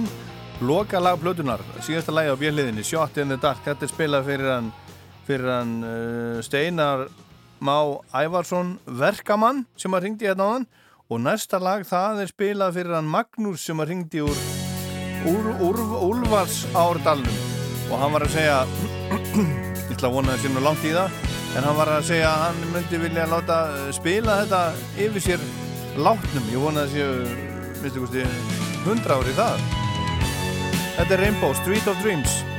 Loka 0.65 0.98
lag 0.98 1.20
blötunar, 1.22 1.61
síðasta 1.86 2.15
lagi 2.15 2.32
á 2.34 2.38
björnliðinni 2.41 2.82
Shot 2.82 3.20
in 3.22 3.30
the 3.30 3.36
Dark, 3.38 3.60
þetta 3.61 3.86
er 3.86 3.91
spilað 3.91 4.24
fyrir 4.26 4.49
hann 4.49 4.72
fyrir 5.28 5.52
hann 5.53 5.76
uh, 5.86 6.40
Steinar 6.41 7.03
Má 7.61 7.78
Ævarsson 8.10 8.72
Verkamann 8.90 9.68
sem 9.78 9.94
að 9.94 10.07
ringdi 10.07 10.26
hérna 10.26 10.48
á 10.49 10.53
hann 10.56 10.65
og 11.14 11.22
næsta 11.22 11.60
lag 11.61 11.86
það 11.86 12.24
er 12.24 12.32
spilað 12.32 12.80
fyrir 12.80 12.98
hann 12.98 13.11
Magnús 13.14 13.61
sem 13.61 13.84
að 13.84 13.91
ringdi 13.91 14.24
úr 14.26 14.41
Úlvars 15.61 16.64
Árdalnum 16.74 17.38
og 17.91 18.02
hann 18.02 18.15
var 18.15 18.26
að 18.26 18.40
segja 18.40 18.64
ég 19.91 19.94
ætla 19.94 20.10
að 20.10 20.18
vona 20.18 20.40
þessi 20.40 20.56
nú 20.56 20.65
langt 20.65 20.90
í 20.90 20.95
það 20.98 21.22
en 21.53 21.70
hann 21.70 21.78
var 21.78 21.94
að 21.99 22.10
segja 22.10 22.34
að 22.34 22.48
hann 22.48 22.65
myndi 22.80 23.03
vilja 23.06 23.30
láta 23.30 23.60
uh, 23.76 23.91
spila 23.94 24.40
þetta 24.41 24.64
yfir 25.06 25.26
sér 25.30 25.45
látnum, 25.98 26.45
ég 26.49 26.57
vona 26.61 26.86
að 26.86 26.95
séu 26.95 27.11
minnstu 27.82 28.02
gústi 28.02 28.24
100 28.86 29.14
ári 29.14 29.34
í 29.34 29.38
það. 29.38 29.68
Þetta 30.98 31.14
er 31.15 31.24
Rainbow, 31.26 31.53
Street 31.57 31.88
of 31.90 32.02
Dreams. 32.02 32.52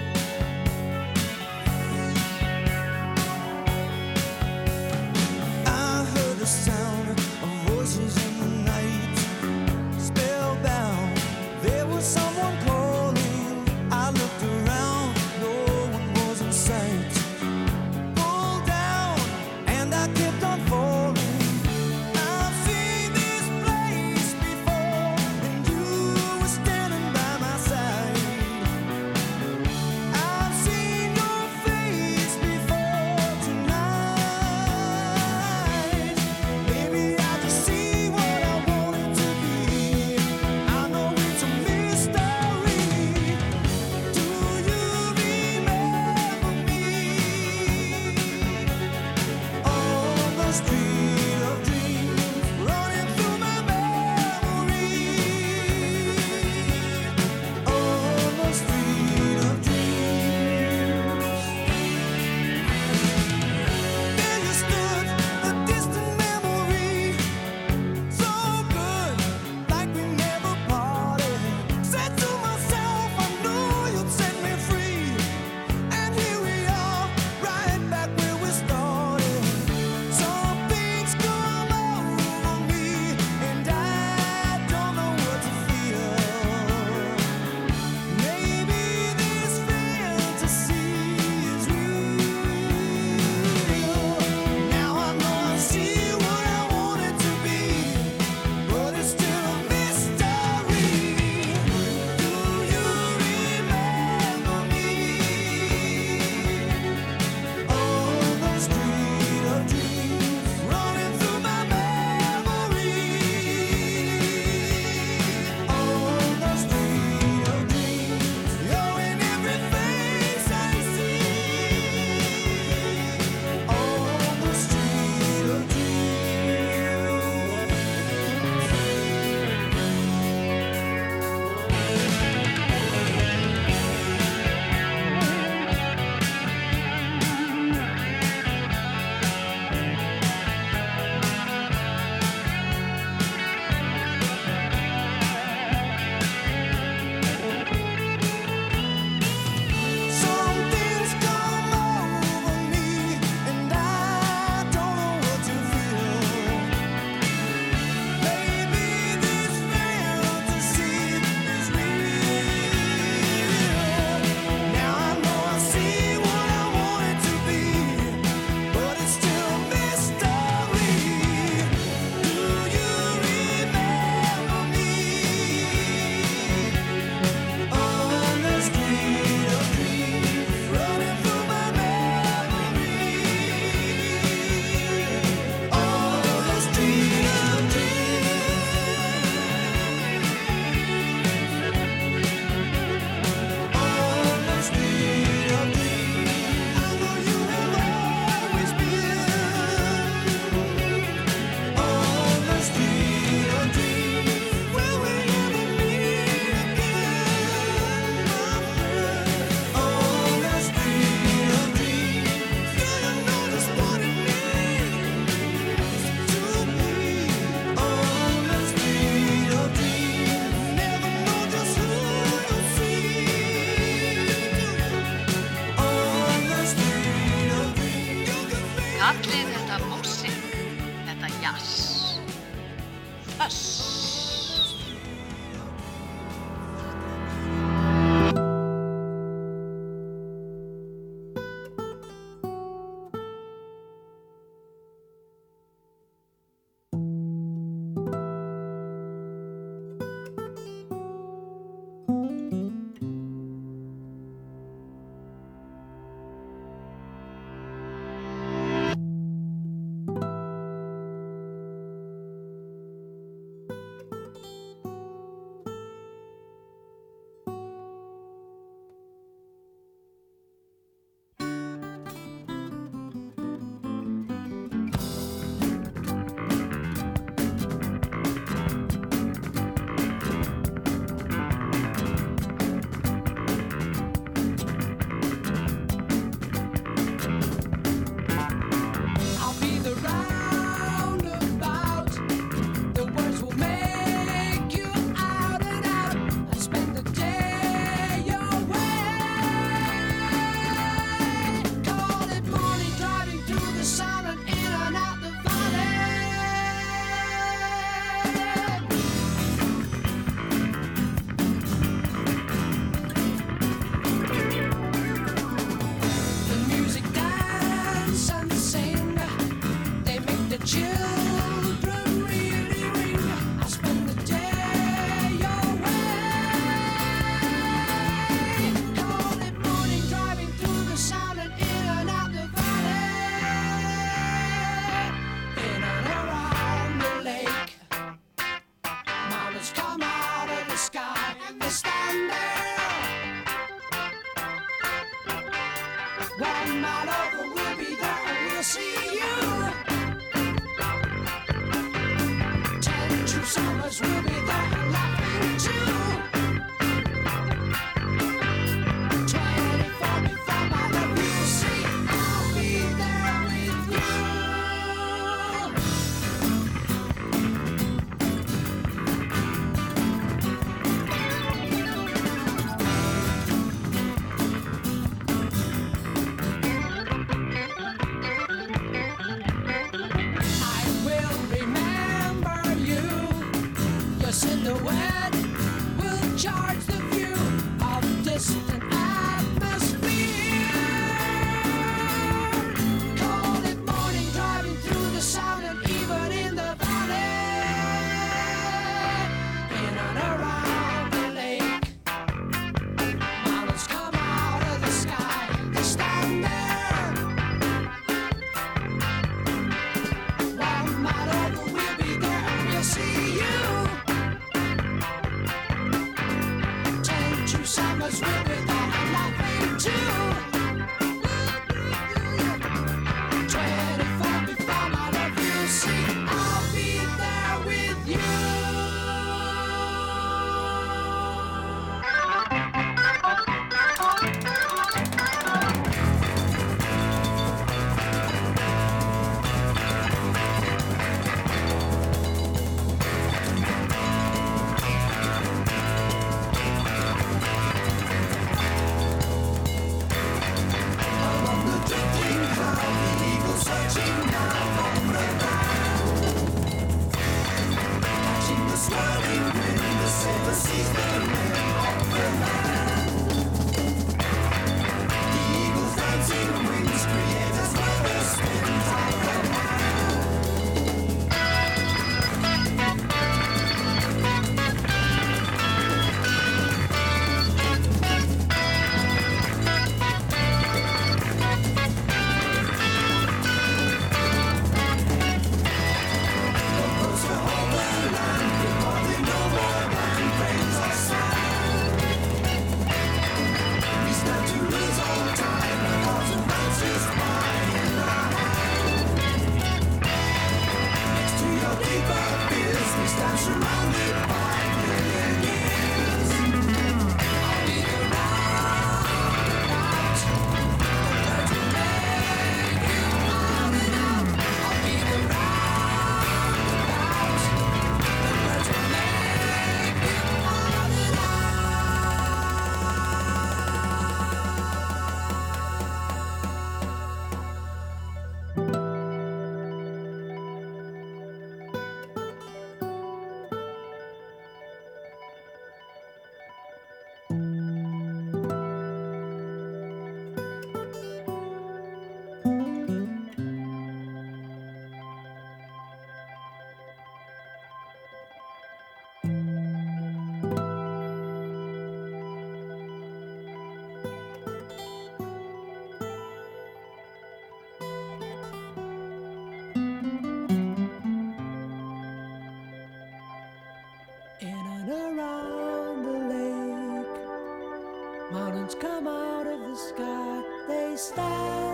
I 570.94 570.96
stand. 570.96 571.73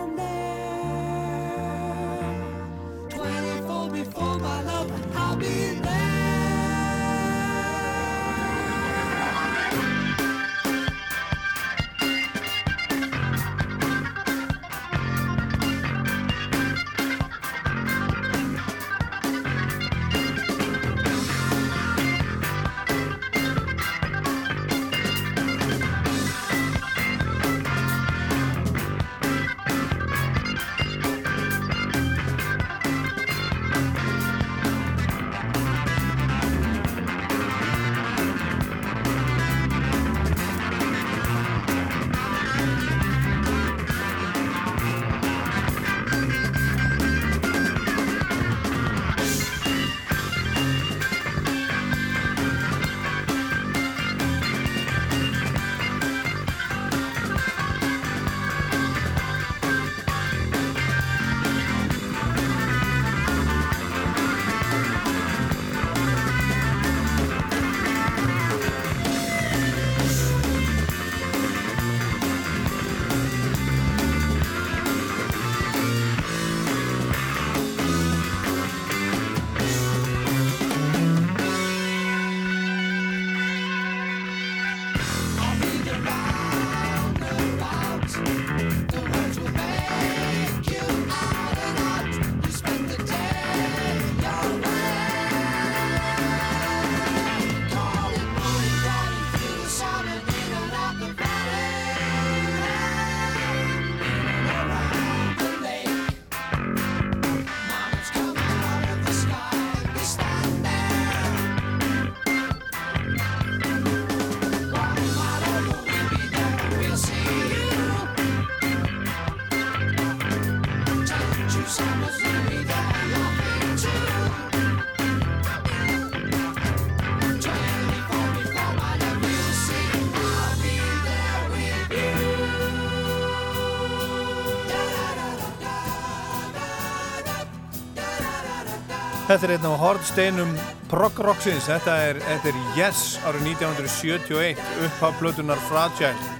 Þetta 139.31 139.47
er 139.47 139.51
einn 139.55 139.65
af 139.69 139.77
hortsteinum 139.79 140.49
prog-rocksins. 140.91 141.63
Þetta 141.69 141.93
er, 142.03 142.17
þetta 142.19 142.49
er 142.49 142.57
Yes 142.75 143.01
árið 143.23 143.45
1971 143.53 144.57
upphaf 144.83 145.13
plötunar 145.21 145.61
Fragile. 145.69 146.33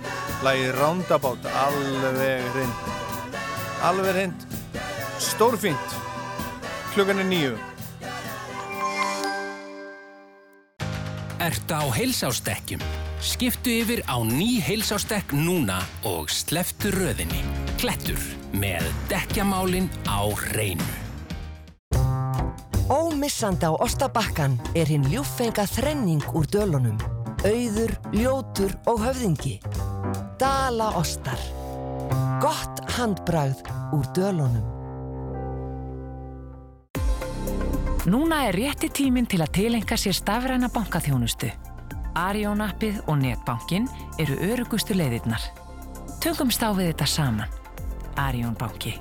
Lægið 0.44 0.74
Roundabout, 0.76 1.46
alveg 1.56 2.50
hreint. 2.52 2.90
Alveg 3.88 4.12
hreint. 4.12 4.44
Stórfínt. 5.24 5.96
Klukkan 6.92 7.22
er 7.24 7.30
nýju. 7.30 7.54
Ertu 11.40 11.80
á 11.80 11.88
heilsásdekkjum? 11.96 12.84
Skiptu 13.24 13.72
yfir 13.86 14.04
á 14.12 14.20
ný 14.20 14.58
heilsásdekk 14.60 15.32
núna 15.32 15.80
og 16.04 16.28
sleftu 16.28 16.92
röðinni. 16.92 17.40
Klettur 17.80 18.20
með 18.52 18.84
dekkjamálin 19.08 19.88
á 20.12 20.28
hreinu. 20.28 21.01
Ómissandi 23.42 23.66
á 23.66 23.74
Ostabakkan 23.74 24.54
er 24.78 24.86
hinn 24.86 25.08
ljúffenga 25.10 25.64
þrenning 25.66 26.22
úr 26.38 26.46
dölunum. 26.46 27.00
Auður, 27.42 27.90
ljótur 28.14 28.76
og 28.86 29.02
höfðingi. 29.02 29.56
Dala 30.38 30.92
Ostar. 31.00 31.42
Gott 32.38 32.84
handbragð 32.94 33.66
úr 33.98 34.06
dölunum. 34.14 34.62
Núna 38.06 38.44
er 38.46 38.62
rétti 38.62 38.94
tíminn 38.94 39.26
til 39.26 39.42
að 39.42 39.56
tilenga 39.58 39.98
sér 39.98 40.14
stafræna 40.22 40.70
bankaþjónustu. 40.70 41.50
Arjón 42.14 42.62
appið 42.62 43.02
og 43.08 43.24
netbankin 43.26 43.90
eru 44.22 44.38
örugustu 44.52 44.94
leiðirnar. 44.94 45.50
Tökumst 46.22 46.62
á 46.62 46.70
við 46.78 46.94
þetta 46.94 47.10
saman. 47.10 47.58
Arjón 48.22 48.54
banki. 48.54 49.00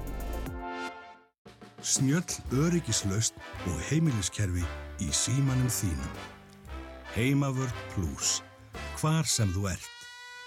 Snjöll 1.83 2.23
öryggislaust 2.53 3.35
og 3.65 3.79
heimiliskerfi 3.89 4.65
í 5.01 5.09
símanum 5.17 5.71
þínum. 5.73 6.17
Heimavörð 7.15 7.73
Plus. 7.95 8.41
Hvar 9.01 9.25
sem 9.25 9.49
þú 9.55 9.71
ert. 9.73 9.89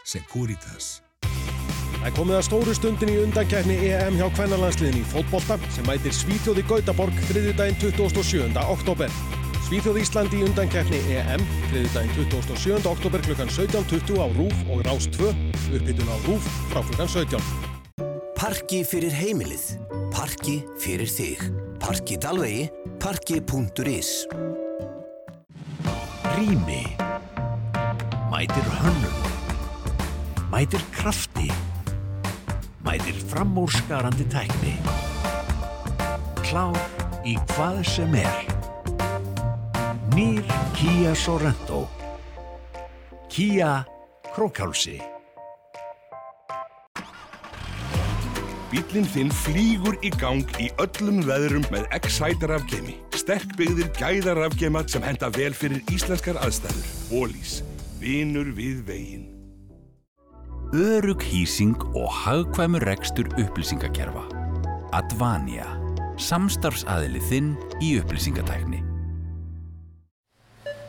Securitas. 0.06 1.00
Það 1.24 2.10
er 2.10 2.16
komið 2.18 2.38
að 2.38 2.46
stóru 2.46 2.76
stundin 2.78 3.12
í 3.14 3.18
undankæfni 3.24 3.78
EM 3.88 4.20
hjá 4.20 4.28
kvennarlandsliðin 4.36 5.00
í 5.00 5.06
fótbolta 5.10 5.58
sem 5.74 5.88
mætir 5.88 6.14
Svíþjóði 6.14 6.66
Gautaborg 6.70 7.18
þriðjudaginn 7.32 7.80
27. 7.82 8.62
oktober. 8.76 9.18
Svíþjóð 9.64 10.02
Ísland 10.04 10.36
í 10.38 10.44
undankæfni 10.46 11.02
EM 11.16 11.48
þriðjudaginn 11.72 12.30
27. 12.36 12.78
oktober 12.92 13.26
klukkan 13.26 13.50
17.20 13.50 14.22
á 14.22 14.28
RÚF 14.38 14.62
og 14.70 14.86
Rás 14.86 15.10
2 15.18 15.34
upphittun 15.80 16.14
á 16.14 16.18
RÚF 16.28 16.54
frá 16.70 16.84
klukkan 16.84 17.10
17. 17.10 17.42
Parki 18.38 18.84
fyrir 18.86 19.16
heimilið. 19.16 19.72
Parki 20.24 20.62
fyrir 20.80 21.10
þig. 21.12 21.40
Parki 21.84 22.16
Dalvegi. 22.16 22.70
Parki.is 23.04 24.12
Rými. 26.38 26.86
Mætir 28.32 28.70
hönnum. 28.80 29.18
Mætir 30.48 30.80
krafti. 30.96 31.50
Mætir 32.88 33.20
framúrskarandi 33.34 34.24
tækni. 34.32 34.78
Klár 36.40 36.80
í 37.28 37.36
hvað 37.52 37.84
sem 37.84 38.16
er. 38.16 38.48
Nýr 40.16 40.48
Kia 40.80 41.12
Sorento. 41.20 41.90
Kia 43.28 43.82
Krókálsi. 44.32 45.02
Bílinn 48.74 49.06
þinn 49.10 49.32
flýgur 49.34 49.96
í 50.06 50.10
gang 50.22 50.50
í 50.62 50.68
öllum 50.82 51.20
veðrum 51.26 51.64
með 51.74 51.84
Excite 51.94 52.48
rafgemi. 52.50 52.96
Sterk 53.14 53.56
byggðir 53.58 53.88
gæða 53.98 54.34
rafgema 54.38 54.84
sem 54.90 55.02
henda 55.06 55.32
vel 55.34 55.52
fyrir 55.58 55.82
íslenskar 55.94 56.38
aðstæður. 56.42 56.88
Ólís, 57.14 57.56
vinur 58.02 58.52
við 58.58 58.84
veginn. 58.86 59.24
Örug 60.74 61.22
hýsing 61.26 61.78
og 61.94 62.10
hagkvæmur 62.24 62.86
rekstur 62.90 63.30
upplýsingakerfa. 63.38 64.28
Advania. 64.94 65.66
Samstarfsaðili 66.22 67.22
þinn 67.30 67.56
í 67.78 67.96
upplýsingatækni. 68.02 68.84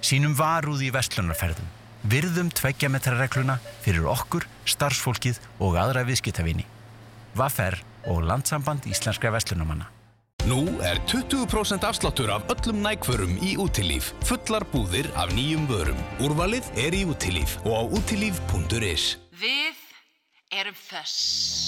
Sýnum 0.04 0.36
varúð 0.36 0.84
í 0.88 0.92
vestlunarferðum. 0.92 1.72
Virðum 2.12 2.52
tveggjametrarregluna 2.52 3.56
fyrir 3.84 4.08
okkur, 4.12 4.44
starfsfólkið 4.68 5.40
og 5.64 5.80
aðra 5.80 6.04
viðskiptavini. 6.08 6.68
Vaffer 7.34 7.78
og 8.06 8.24
Landsamband 8.28 8.86
Íslenskra 8.90 9.32
Vestlunumanna. 9.34 9.90
Nú 10.44 10.60
er 10.84 10.98
20% 11.08 11.86
afsláttur 11.88 12.28
af 12.34 12.44
öllum 12.52 12.82
nægförum 12.84 13.38
í 13.40 13.54
útilíf. 13.56 14.12
Fullar 14.28 14.66
búðir 14.68 15.08
af 15.16 15.32
nýjum 15.32 15.64
vörum. 15.70 16.00
Úrvalið 16.20 16.68
er 16.76 16.92
í 16.92 17.06
útilíf 17.08 17.56
og 17.64 17.72
á 17.72 17.82
útilíf.is. 17.96 19.16
Við 19.40 19.80
erum 20.52 20.76
þess. 20.76 21.63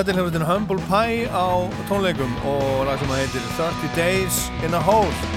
Þetta 0.00 0.12
er 0.14 0.16
hljómsveitin 0.16 0.46
Humble 0.48 0.84
Pie 0.88 1.26
á 1.28 1.68
tónleikum 1.90 2.30
og 2.48 2.86
lag 2.88 2.96
sem 3.02 3.12
heitir 3.12 3.44
30 3.58 3.92
Days 3.98 4.38
in 4.64 4.72
a 4.72 4.80
Hole 4.80 5.29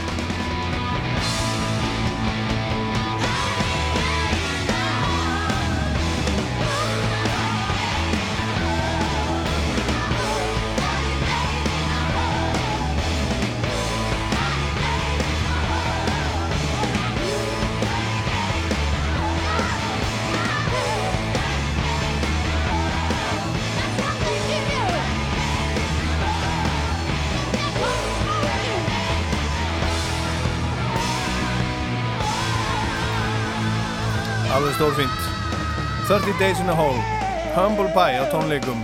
30 36.14 36.38
Days 36.38 36.60
in 36.60 36.70
a 36.70 36.76
Hole 36.76 37.02
Humble 37.58 37.90
Pie 37.90 38.20
á 38.22 38.30
tónleikum 38.30 38.78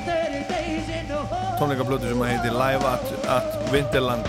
tónleikablötu 1.59 2.09
sem 2.09 2.21
heitir 2.25 2.55
Live 2.57 2.81
at, 2.89 3.05
at 3.29 3.49
Winterland 3.69 4.25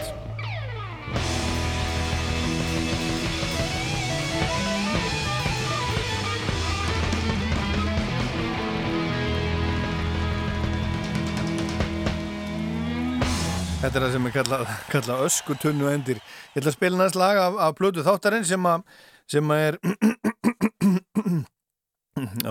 Þetta 13.80 13.94
er 13.94 14.04
það 14.04 14.12
sem 14.12 14.28
er 14.28 14.34
kallað, 14.34 14.72
kallað 14.92 15.22
öskutunnu 15.24 15.88
endir. 15.88 16.20
Ég 16.52 16.60
ætla 16.60 16.68
að 16.74 16.76
spila 16.76 17.00
næst 17.00 17.16
lag 17.16 17.40
af, 17.40 17.56
af 17.64 17.78
blötu 17.80 18.04
þáttarinn 18.04 18.44
sem 18.44 18.68
að 18.68 18.84
sem 19.30 19.56
að 19.56 19.66
er 19.70 19.80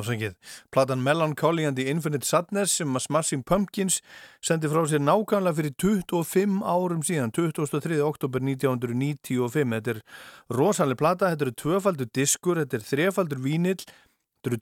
afsengið, 0.10 0.36
platan 0.74 1.04
Melancholy 1.04 1.66
and 1.66 1.78
the 1.78 1.90
Infinite 1.90 2.26
Sadness 2.26 2.74
sem 2.80 2.96
að 2.98 3.06
Smashing 3.06 3.44
Pumpkins 3.46 4.00
sendi 4.42 4.70
frá 4.72 4.82
sér 4.90 5.04
nákvæmlega 5.04 5.58
fyrir 5.58 5.76
25 5.78 6.60
árum 6.66 7.04
síðan 7.06 7.34
23. 7.36 8.00
oktober 8.02 8.42
1995 8.42 9.76
þetta 9.76 9.96
er 9.96 10.02
rosalega 10.50 11.00
plata, 11.00 11.32
þetta 11.32 11.48
eru 11.48 11.58
tvöfaldur 11.64 12.10
diskur, 12.16 12.62
þetta 12.64 12.80
er 12.80 12.88
þrefaldur 12.88 13.44
vínill 13.44 13.84
þetta 13.84 14.54
eru 14.54 14.60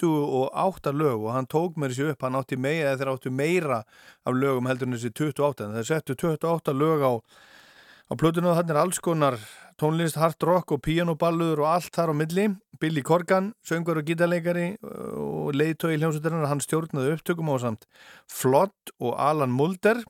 28 0.00 0.94
lög 0.96 1.28
og 1.28 1.34
hann 1.36 1.46
tók 1.46 1.78
mér 1.78 1.94
þessi 1.94 2.10
upp, 2.12 2.26
hann 2.26 2.40
átti 2.40 2.58
meira 2.58 2.94
eða 2.94 3.02
þeir 3.02 3.12
áttu 3.14 3.34
meira 3.34 3.82
af 4.24 4.34
lögum 4.34 4.68
heldur 4.70 4.88
en 4.88 4.98
þessi 4.98 5.14
28 5.14 5.68
en 5.68 5.78
þeir 5.78 5.90
settu 5.92 6.18
28 6.18 6.74
lög 6.74 7.06
á 7.06 7.12
á 8.08 8.12
plötunu 8.16 8.48
og 8.50 8.56
þannig 8.56 8.72
er 8.72 8.80
alls 8.80 9.00
konar 9.04 9.36
tónlist, 9.78 10.18
hard 10.18 10.42
rock 10.42 10.72
og 10.74 10.82
pianoballur 10.82 11.62
og 11.62 11.70
allt 11.70 11.94
þar 11.94 12.10
á 12.10 12.14
milli. 12.18 12.48
Billy 12.78 13.02
Corgan, 13.02 13.52
söngur 13.66 13.98
og 13.98 14.06
gítarleikari 14.06 14.76
og 14.82 15.54
leiðtói 15.56 15.96
í 15.96 15.98
hljómsveitarinn, 15.98 16.46
hann 16.46 16.62
stjórnaði 16.62 17.16
upptökum 17.16 17.50
á 17.50 17.56
samt 17.62 17.88
Flott 18.30 18.92
og 18.98 19.16
Alan 19.18 19.54
Mulder. 19.54 20.04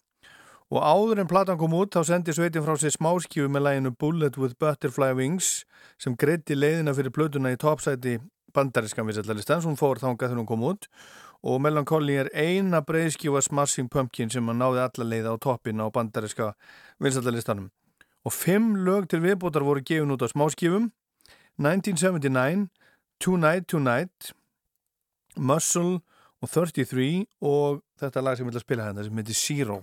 Og 0.69 0.85
áður 0.85 1.23
en 1.23 1.31
platan 1.31 1.57
kom 1.61 1.77
út 1.78 1.95
þá 1.97 2.03
sendi 2.05 2.35
sveitin 2.36 2.65
frá 2.65 2.74
sér 2.77 2.93
smáskífu 2.93 3.49
með 3.49 3.65
læginu 3.65 3.95
Bullet 3.97 4.36
with 4.36 4.59
Butterfly 4.61 5.15
Wings 5.16 5.62
sem 5.97 6.16
greiti 6.16 6.59
leiðina 6.59 6.93
fyrir 6.97 7.15
plötuna 7.15 7.55
í 7.55 7.61
topsæti 7.61 8.19
bandarískan 8.53 9.09
viðsællalistans, 9.09 9.65
hún 9.65 9.81
fór 9.81 10.01
þangað 10.03 10.28
þegar 10.28 10.43
hún 10.43 10.51
kom 10.51 10.69
út. 10.69 10.89
Og 11.49 11.61
Melancholy 11.62 12.19
er 12.20 12.28
eina 12.36 12.82
breyðskífa 12.85 13.40
Smashing 13.47 13.89
Pumpkin 13.89 14.32
sem 14.32 14.49
að 14.51 14.61
náði 14.61 14.85
alla 14.85 15.09
leiða 15.09 15.32
á 15.32 15.36
toppin 15.40 15.81
á 15.81 15.89
bandaríska 15.95 16.53
viðsællalistanum 17.01 17.70
og 18.29 18.35
fimm 18.37 18.75
lög 18.85 19.09
til 19.09 19.23
viðbútar 19.25 19.65
voru 19.65 19.81
gefin 19.81 20.13
út 20.13 20.21
á 20.21 20.29
smáskífum. 20.29 20.91
1979 21.59 22.69
Tonight 23.21 23.67
Tonight 23.67 24.33
Muscle 25.37 26.01
og 26.43 26.51
33 26.53 27.25
og 27.41 27.81
þetta 27.99 28.23
lag 28.23 28.37
sem 28.37 28.47
ég 28.47 28.53
vil 28.53 28.61
að 28.61 28.67
spila 28.67 28.91
hérna 28.91 29.07
sem 29.07 29.23
heitir 29.23 29.41
Zero 29.41 29.81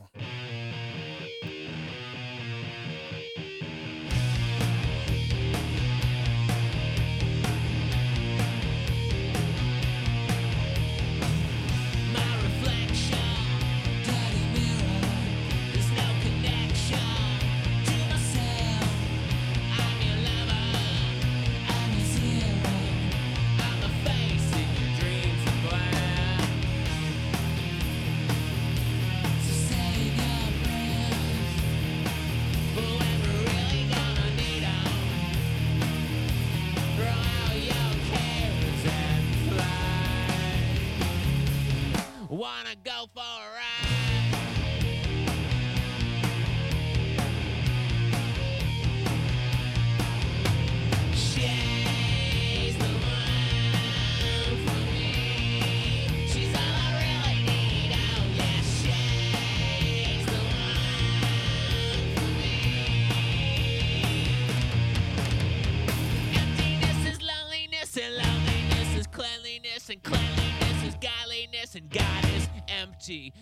go 42.85 43.09
for 43.15 43.54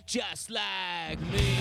just 0.06 0.50
like 0.50 1.20
me. 1.32 1.53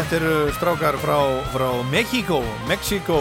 Þetta 0.00 0.16
eru 0.16 0.52
strákar 0.56 0.96
frá, 0.96 1.16
frá 1.52 1.66
Mexico, 1.92 2.38
Mexico, 2.64 3.18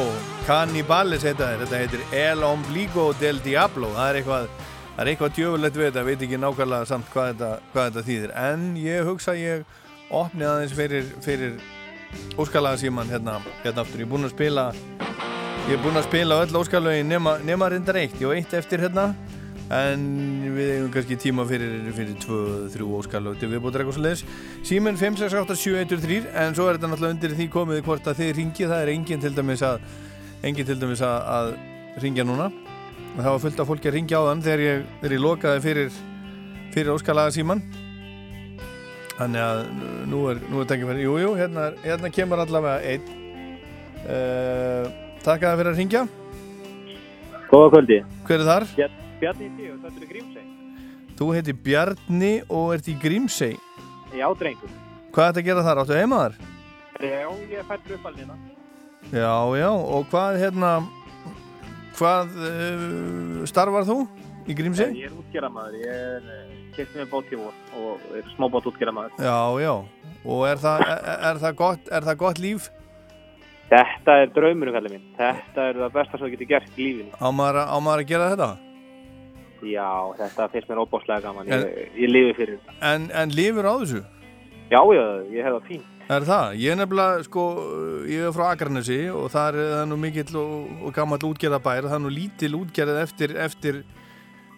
Cannibales 0.47 1.25
heita 1.27 1.49
þeir, 1.49 1.63
þetta 1.65 1.79
heitir 1.81 2.13
El 2.15 2.43
Ombligo 2.47 3.09
del 3.19 3.41
Diablo, 3.43 3.89
það 3.97 4.05
er 4.07 4.19
eitthvað, 4.21 4.45
það 4.93 5.01
er 5.03 5.09
eitthvað 5.11 5.33
djöfulegt 5.35 5.79
við 5.81 5.85
þetta, 5.89 6.03
veit 6.07 6.23
ekki 6.23 6.39
nákvæmlega 6.39 6.87
samt 6.87 7.11
hvað 7.11 7.27
þetta, 7.33 7.49
hvað 7.73 7.89
þetta 7.89 8.03
þýðir, 8.07 8.33
en 8.45 8.63
ég 8.79 9.09
hugsa 9.09 9.35
ég 9.35 9.67
opni 10.21 10.47
aðeins 10.47 10.77
fyrir, 10.79 11.11
fyrir 11.25 11.59
óskalaga 12.39 12.79
síman 12.79 13.11
hérna, 13.11 13.35
hérna 13.65 13.83
aftur, 13.83 13.99
ég 13.99 14.07
er 14.07 14.13
búinn 14.13 14.29
að 14.29 14.35
spila, 14.37 14.65
ég 15.67 15.75
er 15.75 15.83
búinn 15.83 15.99
að 15.99 16.07
spila 16.07 16.39
öll 16.45 16.61
óskalögin 16.63 17.11
nema, 17.11 17.35
nema 17.43 17.73
reyndar 17.75 17.99
eitt, 18.05 18.15
ég 18.23 18.31
á 18.31 18.37
eitt 18.39 18.55
eftir 18.63 18.87
hérna, 18.87 19.09
en 19.69 20.05
við 20.55 20.69
eigum 20.75 20.91
kannski 20.93 21.15
tíma 21.21 21.43
fyrir, 21.45 21.73
fyrir 21.93 22.15
2-3 22.23 22.85
óskalög 22.99 23.35
til 23.41 23.49
viðbútur 23.51 23.83
eitthvað 23.83 23.97
svo 23.99 24.05
leiðis 24.07 24.23
síminn 24.65 24.97
5687113 24.97 26.29
en 26.41 26.55
svo 26.57 26.65
er 26.71 26.79
þetta 26.79 26.89
náttúrulega 26.89 27.13
undir 27.17 27.35
því 27.37 27.47
komið 27.53 27.83
hvort 27.85 28.07
að 28.09 28.17
þið 28.23 28.31
ringið 28.39 28.71
það 28.73 28.81
er 28.85 28.91
enginn 28.95 29.21
til 29.25 29.33
dæmis 29.37 29.61
að 29.67 29.83
enginn 30.49 30.69
til 30.71 30.79
dæmis 30.81 31.03
að, 31.05 31.17
að 31.35 31.51
ringja 32.01 32.25
núna. 32.25 32.47
Og 33.09 33.19
það 33.19 33.29
var 33.33 33.41
fullt 33.43 33.59
af 33.61 33.67
fólki 33.69 33.89
að 33.89 33.95
ringja 33.97 34.19
á 34.21 34.23
þann 34.29 34.41
þegar 34.45 34.61
ég, 34.63 34.83
þegar 35.01 35.13
ég 35.17 35.23
lokaði 35.25 35.61
fyrir 35.65 35.95
fyrir 36.73 36.91
óskalaga 36.93 37.33
síman 37.33 37.61
þannig 39.19 39.41
að 39.43 39.61
nú 40.07 40.19
er, 40.31 40.37
nú 40.49 40.61
er 40.63 40.67
tekið 40.69 40.91
fyrir 40.93 41.03
jújú, 41.03 41.31
hérna, 41.39 41.65
er- 41.73 41.79
hérna 41.83 42.11
kemur 42.15 42.39
allavega 42.39 42.79
einn. 42.93 43.17
Uh, 43.99 44.85
Takk 45.25 45.43
að 45.43 45.49
það 45.51 45.57
fyrir 45.59 45.71
að 45.73 45.79
ringja 45.81 46.03
Góða 47.49 47.71
kvöldi. 47.73 47.97
Hver 48.29 48.39
er 48.39 48.47
þar? 48.47 48.67
Bjarni 49.19 49.49
Bjarni 49.49 49.49
Tíu, 49.57 49.73
þetta 49.83 49.99
er 49.99 50.11
Grímsey. 50.13 50.45
Þú 51.19 51.25
heiti 51.35 51.55
Bjarni 51.65 52.31
og 52.47 52.69
ert 52.77 52.87
í 52.87 52.95
Grímsey 52.99 53.57
Já, 54.15 54.25
drengur. 54.39 54.71
Hvað 55.13 55.25
er 55.25 55.33
þetta 55.33 55.41
að 55.41 55.49
gera 55.49 55.65
þar? 55.65 55.81
Áttu 55.83 55.97
heima 55.97 56.21
þar? 56.21 56.39
Já, 56.99 57.27
ég 57.51 57.59
alveg 58.09 58.23
hérna. 58.23 58.37
Já, 59.09 59.33
já, 59.59 59.69
og 59.69 60.07
hvað 60.11 60.39
hérna 60.43 60.71
hvað 61.99 62.39
uh, 62.47 63.45
starfar 63.49 63.87
þú 63.87 63.97
í 64.49 64.55
Grímsey? 64.57 64.95
Ég 64.97 65.11
er 65.11 65.19
útgerðamaður, 65.19 65.77
ég 65.83 65.93
er 65.93 66.49
kemst 66.77 66.95
með 66.97 67.11
bót 67.11 67.31
í 67.33 67.39
vor 67.39 67.55
og 67.79 68.09
er 68.17 68.31
smábót 68.35 68.69
útgerðamaður. 68.71 69.19
Já, 69.19 69.39
já, 69.65 69.73
og 70.23 70.45
er 70.47 70.63
það, 70.63 70.85
er, 70.87 71.03
er 71.31 71.43
það, 71.43 71.57
gott, 71.59 71.91
er 71.91 72.07
það 72.07 72.21
gott 72.23 72.41
líf? 72.43 72.71
Þetta 73.69 74.15
er 74.23 74.33
draumurum, 74.33 74.73
kallið 74.73 74.95
minn. 74.95 75.05
Þetta 75.19 75.67
er 75.69 75.83
það 75.83 75.93
besta 75.99 76.17
sem 76.17 76.25
þú 76.25 76.33
getur 76.33 76.51
gert 76.55 76.79
í 76.79 76.87
lífinu. 76.87 77.13
Á 77.19 77.27
maður, 77.29 77.61
á 77.67 77.77
maður 77.77 78.05
að 78.05 78.11
gera 78.13 78.31
þetta? 78.33 78.51
Já, 79.65 79.89
þetta 80.19 80.49
finnst 80.53 80.69
mér 80.71 80.81
óbáslega 80.83 81.23
gaman. 81.25 81.49
Ég, 81.51 81.93
ég 81.99 82.11
lifi 82.11 82.35
fyrir 82.37 82.59
þetta. 82.59 82.75
En, 82.93 83.07
en 83.11 83.33
lifur 83.35 83.67
á 83.67 83.73
þessu? 83.81 84.03
Já, 84.69 84.81
já, 84.93 85.05
ég 85.33 85.47
hef 85.47 85.55
það 85.55 85.65
fínt. 85.67 85.95
Er 86.09 86.25
það? 86.25 86.55
Ég 86.57 86.73
er 86.73 86.77
nefnilega, 86.79 87.23
sko, 87.27 87.43
ég 88.09 88.23
er 88.25 88.33
frá 88.33 88.47
Akranesi 88.49 88.99
og 89.13 89.27
það 89.29 89.49
er, 89.49 89.67
það 89.75 89.83
nú 89.91 89.97
mikill 90.01 90.37
og, 90.41 90.53
og 90.87 90.93
gammal 90.95 91.19
útgerðabær, 91.27 91.85
það 91.85 91.97
er 91.99 92.01
nú 92.01 92.13
lítil 92.13 92.55
útgerð 92.57 93.01
eftir, 93.03 93.35
eftir 93.37 93.83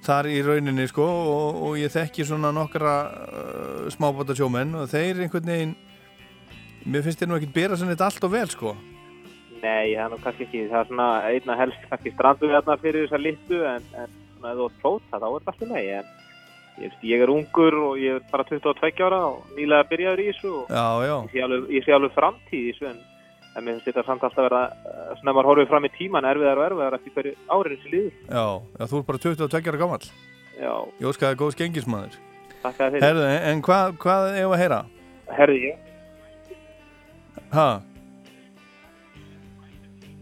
þar 0.05 0.29
í 0.31 0.37
rauninni, 0.45 0.85
sko, 0.87 1.07
og, 1.33 1.59
og 1.67 1.75
ég 1.81 1.91
þekki 1.91 2.23
svona 2.29 2.53
nokkra 2.55 2.93
uh, 3.11 3.89
smábáta 3.91 4.37
sjómenn 4.37 4.79
og 4.79 4.87
þeir 4.93 5.25
einhvern 5.25 5.51
veginn, 5.51 5.75
mér 6.87 7.03
finnst 7.03 7.19
þeir 7.19 7.33
nú 7.33 7.37
ekkert 7.41 7.57
bera 7.59 7.79
sem 7.79 7.91
þetta 7.91 8.07
allt 8.07 8.29
og 8.29 8.33
vel, 8.37 8.47
sko. 8.55 8.73
Nei, 9.59 9.91
það 9.91 10.05
er 10.05 10.09
nú 10.15 10.23
kannski 10.23 10.47
ekki, 10.47 10.65
það 10.71 10.79
er 10.79 10.89
svona 10.93 11.09
einna 11.29 11.59
helst 11.59 11.87
kannski 11.91 12.15
strandu 12.15 12.49
hérna 12.55 12.79
fyrir 12.81 13.05
þessa 13.05 13.21
litlu 13.21 13.59
en, 13.75 13.91
en 13.99 14.15
svona 14.41 14.51
ef 14.55 14.57
þú 14.59 14.65
átt 14.67 14.81
flóta 14.81 15.21
þá 15.21 15.27
er 15.29 15.37
þetta 15.37 15.53
alltaf 15.53 15.69
nei 15.69 15.85
en 15.99 16.09
ég, 16.81 16.97
ég 17.05 17.21
er 17.23 17.29
ungur 17.35 17.77
og 17.85 17.93
ég 18.01 18.17
er 18.17 18.25
bara 18.33 18.45
22 18.49 19.05
ára 19.07 19.21
og 19.29 19.53
nýlega 19.57 19.87
byrjaður 19.93 20.23
í 20.23 20.27
þessu 20.31 20.51
og 20.63 20.73
Já, 20.73 20.85
já. 21.05 21.15
ég 21.21 21.31
sé 21.35 21.45
alveg, 21.45 21.69
ég 21.77 21.85
sé 21.87 21.95
alveg 21.95 22.13
framtíð 22.17 22.59
í 22.61 22.71
þessu 22.71 22.89
en, 22.91 22.99
en 23.51 23.65
mér 23.67 23.75
finnst 23.77 23.87
þetta 23.91 24.05
samt 24.07 24.23
alltaf 24.27 24.45
verða 24.47 24.63
uh, 24.71 25.13
svona 25.19 25.35
maður 25.37 25.49
horfið 25.51 25.69
fram 25.75 25.85
í 25.87 25.93
tíman 25.99 26.27
erfiðar 26.31 26.61
og 26.61 26.65
erfiðar 26.71 26.97
eftir 26.97 27.15
hverju 27.17 27.35
árið 27.57 27.77
sem 27.85 27.93
líður 27.93 28.11
Já, 28.31 28.45
já, 28.79 28.83
þú 28.91 28.99
er 29.01 29.07
bara 29.11 29.23
22 29.27 29.61
ára 29.71 29.81
gammal. 29.85 30.01
Já, 30.61 30.73
Ég 31.01 31.07
óskaði 31.11 31.39
góðs 31.43 31.57
gengismæður. 31.59 32.17
þakka 32.63 32.81
þér 32.87 32.91
fyrir 32.95 33.05
Herðu, 33.07 33.29
en 33.51 33.61
hvað, 33.67 33.93
hvað 34.03 34.27
er 34.31 34.45
að 34.49 34.59
heyra? 34.63 34.81
Herðu 35.37 35.61
ég 35.67 35.87
Ha? 37.51 37.69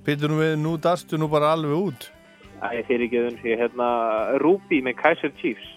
Býtur 0.05 0.31
nú 0.31 0.37
við, 0.39 0.53
nú 0.57 0.71
dastu 0.81 1.17
nú 1.19 1.27
bara 1.29 1.51
alveg 1.53 1.75
út. 1.77 2.07
Æ, 2.59 2.83
fyrir 2.87 3.05
ekki 3.07 3.21
þun 3.25 3.37
ég 3.47 3.61
hérna 3.63 3.89
Ruby 4.43 4.81
með 4.85 4.97
Kaiser 4.99 5.31
Chiefs 5.39 5.75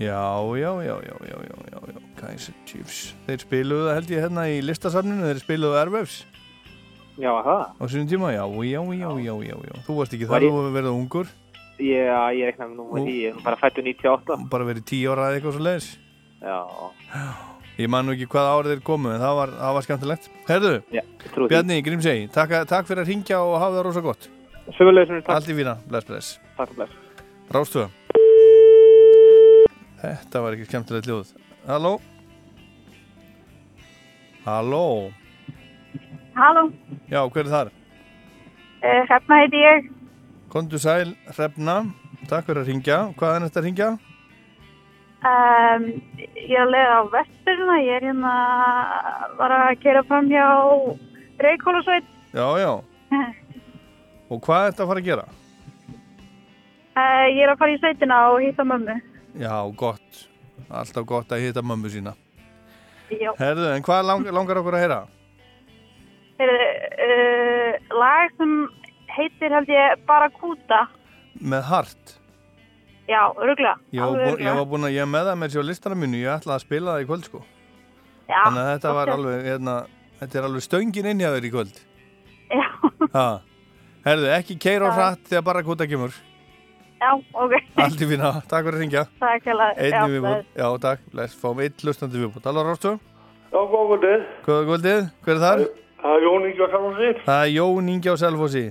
Já, 0.00 0.16
já, 0.56 0.70
já, 0.80 0.94
já, 1.04 1.16
já, 1.28 1.38
já, 1.44 1.80
já, 1.92 1.98
Kaiser 2.16 2.54
Chiefs. 2.64 3.00
Þeir 3.26 3.42
spiluðu 3.44 3.88
það 3.88 3.98
held 3.98 4.12
ég 4.14 4.24
hérna 4.24 4.46
í 4.48 4.60
listasafninu, 4.64 5.26
þeir 5.28 5.42
spiluðu 5.44 5.80
Airwaves 5.80 6.16
Já, 7.20 7.32
það 7.44 7.62
á 7.76 7.84
sínum 7.92 8.08
tíma, 8.08 8.32
já, 8.32 8.44
já, 8.64 8.80
já, 8.80 9.10
já, 9.20 9.34
já, 9.44 9.56
já. 9.68 9.74
Þú 9.84 9.96
varst 10.00 10.16
ekki 10.16 10.28
Var 10.30 10.40
þar, 10.40 10.48
þú 10.48 10.60
hefur 10.60 10.76
verið 10.78 10.96
ungur, 10.96 11.32
Já, 11.80 12.18
ég 12.36 12.50
reiknaði 12.50 12.76
nú 12.76 12.86
með 12.90 13.06
því, 13.06 13.14
ég 13.24 13.36
er 13.36 13.44
bara 13.44 13.56
fættu 13.60 13.84
98 13.84 14.48
bara 14.52 14.66
verið 14.68 14.84
10 14.90 15.12
ára 15.14 15.28
eða 15.30 15.38
eitthvað 15.38 15.54
svo 15.56 15.64
leiðis. 15.64 15.88
Já, 16.40 16.58
Ég 17.80 17.88
man 17.88 18.04
nú 18.04 18.12
ekki 18.12 18.26
hvaða 18.28 18.56
árið 18.58 18.74
þeir 18.74 18.82
komu, 18.84 19.08
en 19.14 19.22
það 19.22 19.38
var, 19.38 19.52
það 19.56 19.76
var 19.76 19.84
skemmtilegt. 19.86 20.26
Herðu, 20.50 20.72
því. 20.90 21.46
Bjarni 21.48 21.78
Grímsey, 21.86 22.26
takk, 22.34 22.52
takk 22.68 22.88
fyrir 22.90 23.06
að 23.06 23.12
ringja 23.14 23.38
og 23.40 23.54
hafa 23.56 23.78
það 23.78 23.86
rosa 23.86 24.02
gott. 24.04 24.28
Sömulegis, 24.76 25.22
takk. 25.24 25.32
Allt 25.34 25.48
í 25.50 25.56
vína, 25.56 25.76
bless, 25.88 26.06
bless. 26.08 26.28
Takk, 26.56 26.74
bless. 26.76 26.92
Rástöða. 27.50 27.88
Þetta 30.00 30.42
var 30.44 30.56
ekki 30.56 30.68
skemmtilegt 30.70 31.08
ljóð. 31.10 31.32
Halló? 31.68 31.94
Halló? 34.46 34.84
Halló, 36.38 36.62
Já, 37.10 37.20
hver 37.28 37.44
er 37.44 37.50
þar? 37.52 37.70
uh, 38.80 39.00
Hrefna 39.10 39.40
heiti 39.42 39.60
ég. 39.60 39.90
Kondu 40.52 40.78
sæl, 40.80 41.12
Hrefna. 41.34 41.80
Takk 42.30 42.46
fyrir 42.46 42.62
að 42.62 42.70
ringja. 42.70 42.98
Hvað 43.18 43.34
er 43.36 43.44
þetta 43.48 43.60
að 43.60 43.66
ringja? 43.66 43.90
Um, 45.20 45.84
ég 46.38 46.54
er 46.56 46.62
að 46.64 46.70
leiða 46.72 46.94
á 46.96 47.02
vesturina, 47.12 47.76
ég 47.84 47.98
er 47.98 48.06
hérna 48.08 48.34
bara 49.36 49.58
að 49.68 49.80
kera 49.82 50.02
fram 50.08 50.30
hjá 50.32 50.46
Reykjólusveit. 51.44 52.08
Já, 52.32 52.46
já. 52.62 52.72
Og 54.30 54.40
hvað 54.44 54.64
er 54.64 54.72
þetta 54.72 54.84
að 54.84 54.90
fara 54.92 55.02
að 55.02 55.08
gera? 55.08 55.24
Uh, 56.90 57.26
ég 57.30 57.40
er 57.44 57.52
að 57.52 57.62
fara 57.62 57.74
í 57.74 57.78
sveitina 57.80 58.18
og 58.30 58.42
hitta 58.44 58.66
mömmu. 58.66 58.96
Já, 59.40 59.54
gott. 59.78 60.20
Alltaf 60.70 61.06
gott 61.08 61.32
að 61.34 61.46
hitta 61.46 61.64
mömmu 61.66 61.90
sína. 61.90 62.14
Já. 63.10 63.32
Herðu, 63.40 63.66
en 63.74 63.82
hvað 63.86 64.06
lang, 64.06 64.28
langar 64.30 64.60
okkur 64.60 64.76
að 64.78 64.84
heyra? 64.84 65.00
Heyrðu, 66.38 66.70
uh, 67.06 67.90
lag 67.98 68.36
sem 68.38 68.54
heitir 69.16 69.56
held 69.56 69.74
ég 69.74 70.06
Barracuda. 70.06 70.84
Með 71.40 71.66
hart. 71.72 72.16
Já, 73.10 73.24
öruglega. 73.34 73.74
Ég 73.90 74.06
var, 74.06 74.14
bú, 74.22 74.34
ég 74.38 74.58
var 74.60 74.66
búin 74.70 74.86
að 74.86 74.94
ég 74.94 75.08
með 75.10 75.32
það 75.32 75.38
með 75.40 75.54
sér 75.54 75.64
á 75.66 75.70
listanum 75.72 76.04
mínu, 76.04 76.20
ég 76.22 76.34
ætlaði 76.36 76.60
að 76.60 76.66
spila 76.68 76.94
það 76.94 77.02
í 77.02 77.08
kvöld 77.10 77.26
sko. 77.26 77.40
Já, 78.30 78.38
Þannig 78.44 78.62
að 78.62 78.68
þetta 78.70 78.92
var 78.94 79.10
alveg, 79.16 79.46
hérna, 79.48 79.76
þetta 80.20 80.38
er 80.38 80.46
alveg 80.46 80.66
stöngin 80.68 81.08
inn 81.10 81.22
hjá 81.24 81.30
þér 81.34 81.48
í 81.48 81.54
kvöld. 81.56 81.80
Já. 82.50 82.66
Ha. 83.16 83.28
Herðu, 84.04 84.28
ekki 84.38 84.56
keira 84.60 84.88
á 84.88 84.96
hratt 84.96 85.24
þegar 85.28 85.44
bara 85.44 85.62
kúta 85.66 85.86
kemur. 85.90 86.14
Já, 87.00 87.10
ok. 87.32 87.52
Allt 87.80 88.00
í 88.04 88.08
fína, 88.10 88.30
takk 88.48 88.64
fyrir 88.66 88.76
að 88.76 88.82
ringja. 88.84 89.02
Takk 89.20 89.46
hella. 89.48 89.68
Einni 89.76 90.14
viðbútt, 90.14 90.48
já 90.60 90.66
takk, 90.84 91.04
bless, 91.14 91.36
fáum 91.40 91.60
eitt 91.64 91.84
hlustandi 91.84 92.20
viðbútt. 92.20 92.44
Halló 92.48 92.64
Rástu, 92.66 92.94
Já, 93.50 93.58
góða 93.58 93.86
kvöldið. 93.90 94.26
góða 94.46 94.66
kvöldið, 94.68 95.06
hver 95.24 95.34
er 95.36 95.40
þar? 95.44 95.62
Það 96.00 96.16
er 96.16 96.22
Jón 96.26 96.44
Ingi 96.48 96.60
á 96.64 96.68
Salfossi. 96.72 97.08
Það 97.26 97.40
er 97.44 97.50
Jón 97.56 97.88
Ingi 97.94 98.08
á 98.08 98.16
Selfossi. 98.20 98.64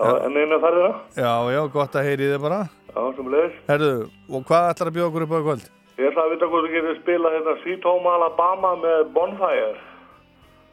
Já, 0.00 0.08
en 0.24 0.36
eina 0.40 0.58
ferðina. 0.62 0.92
Já, 1.18 1.32
já, 1.52 1.60
gott 1.74 1.96
að 2.00 2.06
heyri 2.08 2.30
þið 2.30 2.40
bara. 2.46 2.60
Já, 2.90 3.00
sem 3.18 3.28
leiðis. 3.34 3.58
Herðu, 3.68 3.90
og 4.32 4.46
hvað 4.48 4.68
ætlar 4.72 4.90
að 4.90 4.96
bjóða 4.96 5.10
okkur 5.10 5.26
upp 5.26 5.34
á 5.36 5.40
kvöld? 5.44 5.66
Ég 6.00 6.08
ætla 6.08 6.22
að 6.24 6.30
vita 6.32 6.48
hvort 6.48 6.64
þú 6.66 6.70
getur 6.72 6.96
spilað 7.02 7.34
hérna 7.36 7.54
Sweet 7.60 7.84
Home 7.90 8.08
Alabama 8.14 8.70
með 8.80 9.02
Bonfire. 9.12 9.74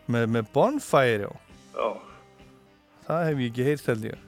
Með, 0.08 0.30
með 0.38 0.48
Bonfire, 0.56 1.28
já. 1.28 1.34
Já, 1.76 1.90
Það 3.08 3.22
hef 3.28 3.38
ég 3.40 3.52
ekki 3.52 3.68
heyrt 3.68 3.86
held 3.92 4.08
ég. 4.10 4.24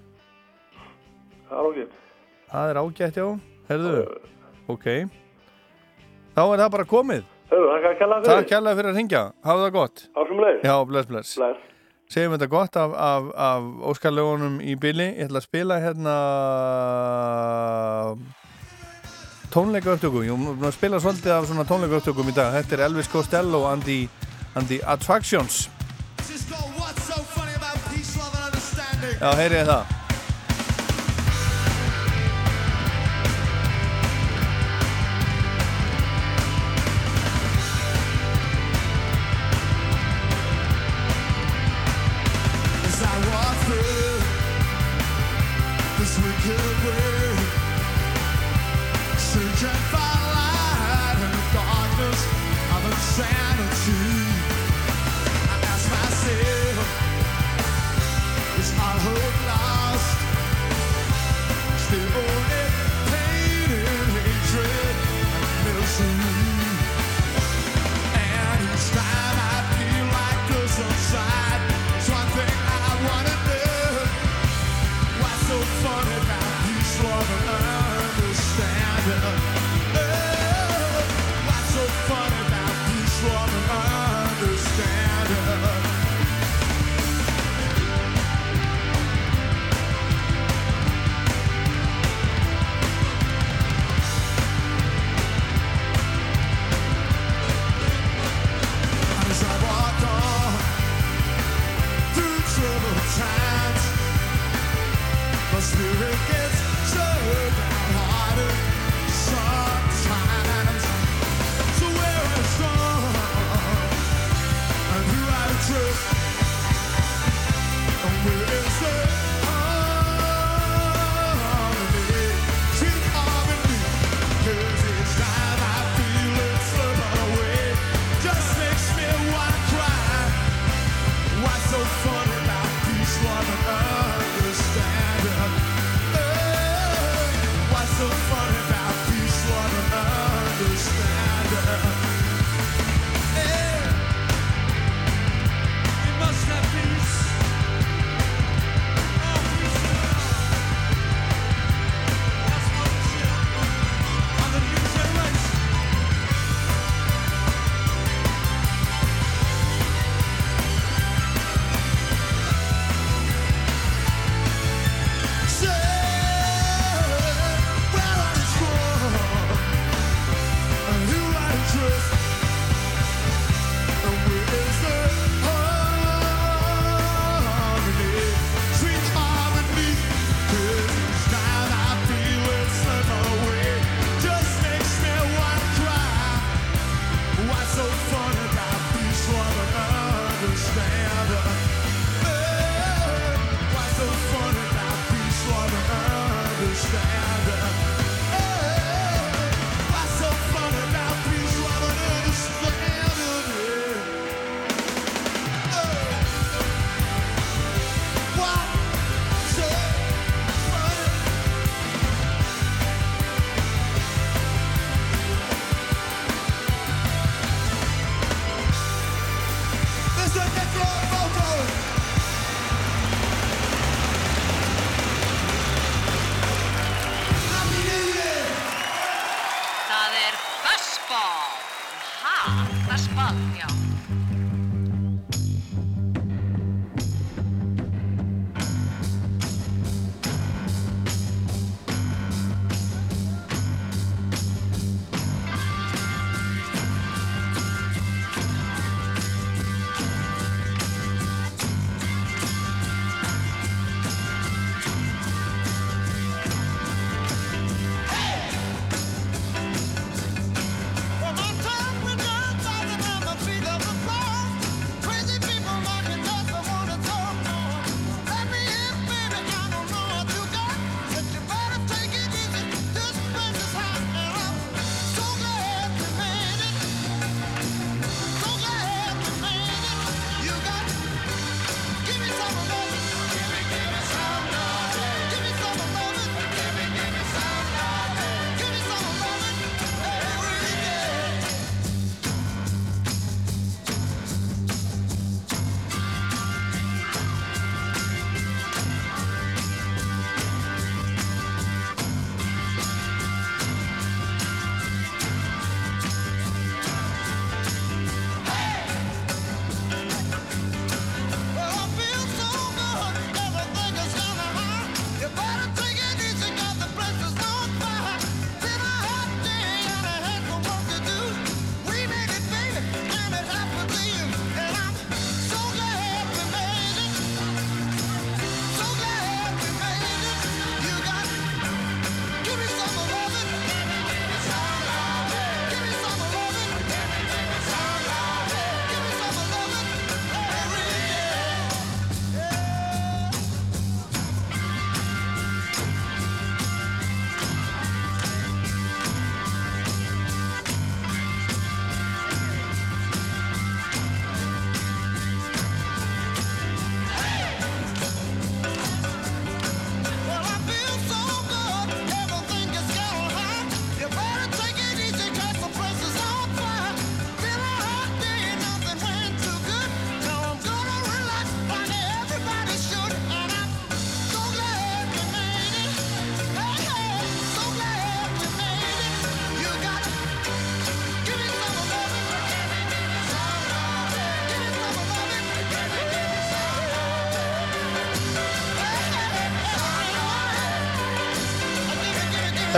það 1.49 1.59
er 1.59 1.65
ágætt. 1.69 1.95
Það 2.51 2.69
er 2.69 2.77
ágætt, 2.83 3.17
já. 3.19 3.25
Herðu, 3.69 3.95
ok. 4.71 4.85
Þá 6.35 6.41
er 6.45 6.61
það 6.63 6.69
bara 6.75 6.85
komið. 6.89 7.25
Hörru, 7.49 7.67
þakka 7.73 7.89
að 7.89 7.97
kella 7.99 8.19
fyrir. 8.21 8.29
Takk 8.29 8.49
kærlega 8.53 8.77
fyrir 8.79 8.89
að 8.91 8.99
ringja. 8.99 9.23
Hafa 9.43 9.65
það 9.65 9.73
gott. 9.75 10.03
Já, 10.63 10.75
bless, 10.89 11.09
bless. 11.09 11.33
Bless. 11.41 11.65
Segjum 12.09 12.33
þetta 12.33 12.47
gott 12.49 12.77
af, 12.81 12.93
af, 12.97 13.27
af 13.37 13.67
Óskarlegunum 13.91 14.55
í 14.65 14.73
bili. 14.81 15.09
Ég 15.19 15.27
ætla 15.27 15.41
að 15.43 15.45
spila 15.45 15.77
hérna 15.83 16.15
tónleika 19.53 19.93
upptöku. 19.93 20.23
Ég 20.25 20.33
er 20.33 20.69
að 20.69 20.77
spila 20.77 21.01
svolítið 21.03 21.35
af 21.35 21.49
svona 21.49 21.67
tónleika 21.69 21.99
upptökum 21.99 22.31
í 22.31 22.35
dag. 22.37 22.55
Þetta 22.57 22.77
er 22.79 22.85
Elvis 22.87 23.11
Costello 23.11 23.65
and 23.69 23.85
the, 23.85 23.99
and 24.55 24.69
the 24.71 24.79
Attractions. 24.89 25.67
Já, 29.19 29.33
heyrið 29.35 29.57
þið 29.59 29.67
það. 29.67 29.89
As 29.89 29.98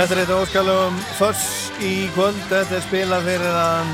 Þetta 0.01 0.15
er 0.15 0.19
þetta 0.23 0.35
óskalum 0.41 0.95
Föss 1.13 1.41
í 1.85 1.89
kvöld, 2.15 2.37
þetta 2.49 2.73
er 2.73 2.81
spilað 2.81 3.27
fyrir 3.27 3.53
hann 3.53 3.89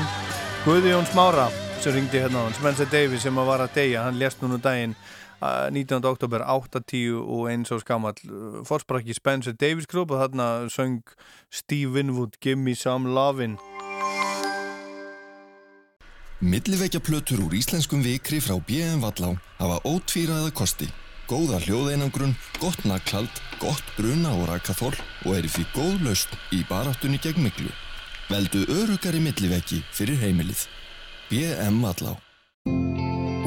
Guðjón 0.64 1.08
Smára 1.10 1.50
sem 1.84 1.92
ringdi 1.92 2.22
hérna 2.22 2.40
á 2.40 2.42
hann, 2.46 2.54
Spencer 2.56 2.88
Davis 2.88 3.26
sem 3.26 3.36
var 3.36 3.60
að 3.60 3.74
deyja, 3.74 4.06
hann 4.06 4.16
lést 4.16 4.40
núna 4.40 4.56
um 4.56 4.62
daginn 4.64 4.94
uh, 4.96 5.68
19. 5.68 6.00
oktober 6.08 6.46
8.10 6.48 7.18
og 7.20 7.42
eins 7.52 7.74
og 7.76 7.82
skamall 7.82 8.16
fórsprakki 8.64 9.18
Spencer 9.18 9.52
Davis 9.52 9.84
Group 9.84 10.14
og 10.16 10.22
þarna 10.22 10.46
söng 10.72 11.02
Steve 11.52 11.92
Winwood 11.98 12.40
Give 12.40 12.56
Me 12.56 12.72
Some 12.72 13.12
Lovin' 13.12 13.58
Millivekja 16.40 17.04
plötur 17.04 17.44
úr 17.44 17.58
íslenskum 17.60 18.00
vikri 18.00 18.40
frá 18.40 18.56
B.M. 18.56 19.04
Vallá 19.04 19.34
hafa 19.58 19.76
ótvíraða 19.84 20.54
kosti. 20.56 20.88
Góða 21.28 21.60
hljóðeinangrun, 21.66 22.32
gott 22.62 22.86
naklald, 22.88 23.42
gott 23.60 23.92
bruna 23.96 24.32
og 24.36 24.48
rakaþól 24.50 24.94
og 25.26 25.36
eru 25.36 25.50
því 25.52 25.64
góð 25.74 26.06
laust 26.06 26.34
í 26.54 26.62
baráttunni 26.68 27.20
gegn 27.22 27.44
miklu. 27.46 27.70
Veldu 28.28 28.64
örugari 28.68 29.20
millivekki 29.24 29.82
fyrir 29.92 30.18
heimilið. 30.20 30.66
B.M. 31.28 31.80
Vallá. 31.84 32.16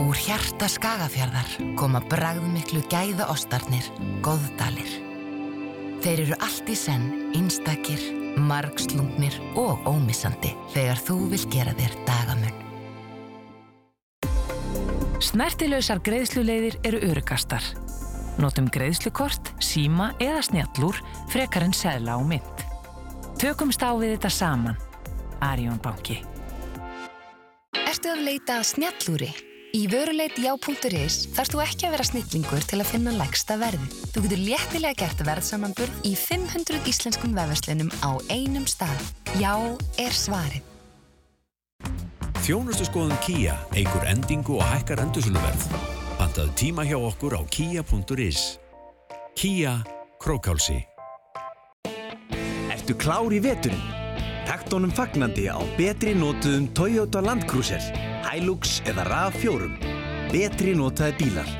Úr 0.02 0.18
hjarta 0.18 0.68
skagafjarðar 0.70 1.52
koma 1.80 2.02
bragðmiklu 2.12 2.82
gæða 2.92 3.30
ostarnir, 3.32 3.86
góðdalir. 4.26 4.90
Þeir 6.02 6.24
eru 6.26 6.40
allt 6.42 6.70
í 6.74 6.76
senn, 6.76 7.06
einstakir, 7.38 8.02
margslungnir 8.50 9.38
og 9.60 9.86
ómissandi 9.86 10.56
þegar 10.74 11.00
þú 11.06 11.18
vil 11.36 11.46
gera 11.54 11.76
þér 11.78 11.96
dagamun. 12.10 12.58
Snertilausar 15.22 16.02
greiðsluleiðir 16.02 16.80
eru 16.90 17.04
örugastar. 17.12 17.62
Notum 18.40 18.70
greiðslukort, 18.72 19.52
síma 19.60 20.14
eða 20.24 20.42
snjallúr 20.48 21.02
frekar 21.32 21.66
en 21.68 21.76
seðla 21.76 22.16
á 22.16 22.20
mynd. 22.24 22.66
Tökumst 23.42 23.84
á 23.84 23.92
við 23.98 24.16
þetta 24.16 24.32
saman. 24.32 24.78
Arjón 25.44 25.82
banki. 25.82 26.22
Ertu 27.88 28.14
að 28.14 28.28
leita 28.30 28.60
að 28.62 28.68
snjallúri? 28.72 29.32
Í 29.72 29.86
vöruleit 29.88 30.36
já.is 30.36 31.30
þarfst 31.32 31.54
þú 31.54 31.62
ekki 31.64 31.88
að 31.88 31.94
vera 31.96 32.06
snillingur 32.08 32.66
til 32.68 32.80
að 32.82 32.90
finna 32.92 33.14
lægsta 33.16 33.56
verði. 33.60 33.88
Þú 34.12 34.26
getur 34.26 34.44
léttilega 34.44 35.00
gert 35.00 35.24
verðsamanburð 35.28 36.10
í 36.10 36.12
500 36.20 36.92
íslenskum 36.92 37.38
vefverslunum 37.38 37.92
á 38.04 38.12
einum 38.28 38.68
stað. 38.68 39.00
Já 39.40 39.56
er 39.96 40.12
svarið. 40.12 40.68
Þjónustu 42.42 42.90
skoðum 42.90 43.20
Kia 43.24 43.56
eigur 43.78 44.04
endingu 44.12 44.60
og 44.60 44.66
hækkar 44.74 45.06
endursuluverð. 45.06 46.01
Pantaðu 46.32 46.54
tíma 46.56 46.86
hjá 46.88 46.96
okkur 46.96 47.34
á 47.36 47.44
kia.is. 47.52 48.56
Kia 49.36 49.84
Krókálsi. 50.16 50.78
Ertu 52.72 52.96
klár 52.96 53.36
í 53.36 53.42
veturinn? 53.44 53.82
Takt 54.48 54.72
honum 54.72 54.94
fagnandi 54.96 55.50
á 55.52 55.60
betri 55.76 56.14
notuðum 56.16 56.70
Toyota 56.72 57.20
Land 57.20 57.44
Cruiser, 57.52 57.84
Hilux 58.24 58.80
eða 58.88 59.04
RAV4. 59.12 59.68
Betri 60.32 60.72
notaði 60.72 61.20
bílar. 61.20 61.52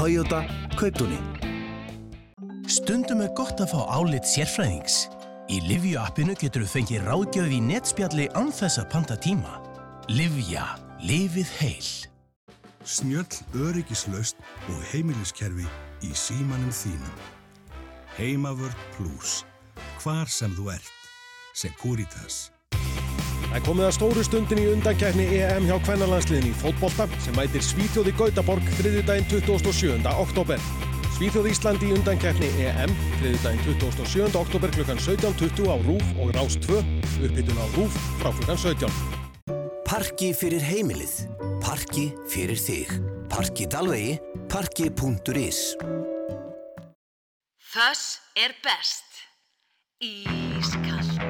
Toyota, 0.00 0.46
kaupunni. 0.80 1.20
Stundum 2.72 3.20
er 3.20 3.36
gott 3.36 3.60
að 3.60 3.76
fá 3.76 3.84
álit 4.00 4.24
sérfræðings. 4.24 5.10
Í 5.52 5.60
Livju 5.68 6.00
appinu 6.00 6.40
getur 6.40 6.64
þú 6.64 6.72
fengið 6.78 7.04
ráðgjöf 7.04 7.52
í 7.52 7.62
netspjalli 7.68 8.32
án 8.32 8.48
þess 8.48 8.80
að 8.80 8.92
panta 8.96 9.20
tíma. 9.20 9.60
Livja. 10.08 10.72
Lifið 11.04 11.56
heil. 11.60 12.15
Snjöll 12.86 13.26
öryggislaust 13.66 14.36
og 14.70 14.82
heimiliskerfi 14.92 15.64
í 16.06 16.12
símanum 16.14 16.70
þínum. 16.70 17.16
Heimavörð 18.14 18.76
Plus. 18.94 19.40
Hvar 19.98 20.30
sem 20.30 20.54
þú 20.54 20.68
ert. 20.76 20.92
Securitas. 21.50 22.52
Það 23.50 23.66
komið 23.66 23.88
að 23.88 23.96
stóru 23.96 24.24
stundin 24.28 24.62
í 24.62 24.68
undankækni 24.70 25.26
EM 25.40 25.66
hjá 25.66 25.76
kvennalandsliðin 25.88 26.52
í 26.52 26.54
fótbolta 26.62 27.08
sem 27.24 27.34
mætir 27.34 27.66
Svíþjóði 27.66 28.14
Gautaborg 28.20 28.70
þriðjudaginn 28.78 29.28
27. 29.34 30.06
oktober. 30.12 30.62
Svíþjóð 31.18 31.50
Ísland 31.50 31.82
í 31.82 31.92
undankækni 31.96 32.54
EM 32.68 32.96
þriðjudaginn 33.18 33.66
27. 33.82 34.30
oktober 34.44 34.78
klukkan 34.78 35.02
17.20 35.02 35.74
á 35.74 35.76
RÚF 35.82 36.16
og 36.22 36.34
Rás 36.38 36.60
2, 36.70 36.82
uppbytun 37.18 37.62
á 37.62 37.66
RÚF 37.74 38.02
frá 38.22 38.30
klukkan 38.30 38.66
17. 38.68 39.25
Parki 39.86 40.32
fyrir 40.34 40.64
heimilið. 40.66 41.12
Parki 41.62 42.08
fyrir 42.26 42.58
þig. 42.58 42.90
Parki 43.30 43.68
Dalvegi. 43.70 44.16
Parki.is 44.50 45.60
Þess 47.70 48.18
er 48.34 48.56
best. 48.66 49.22
Ískall. 50.02 51.25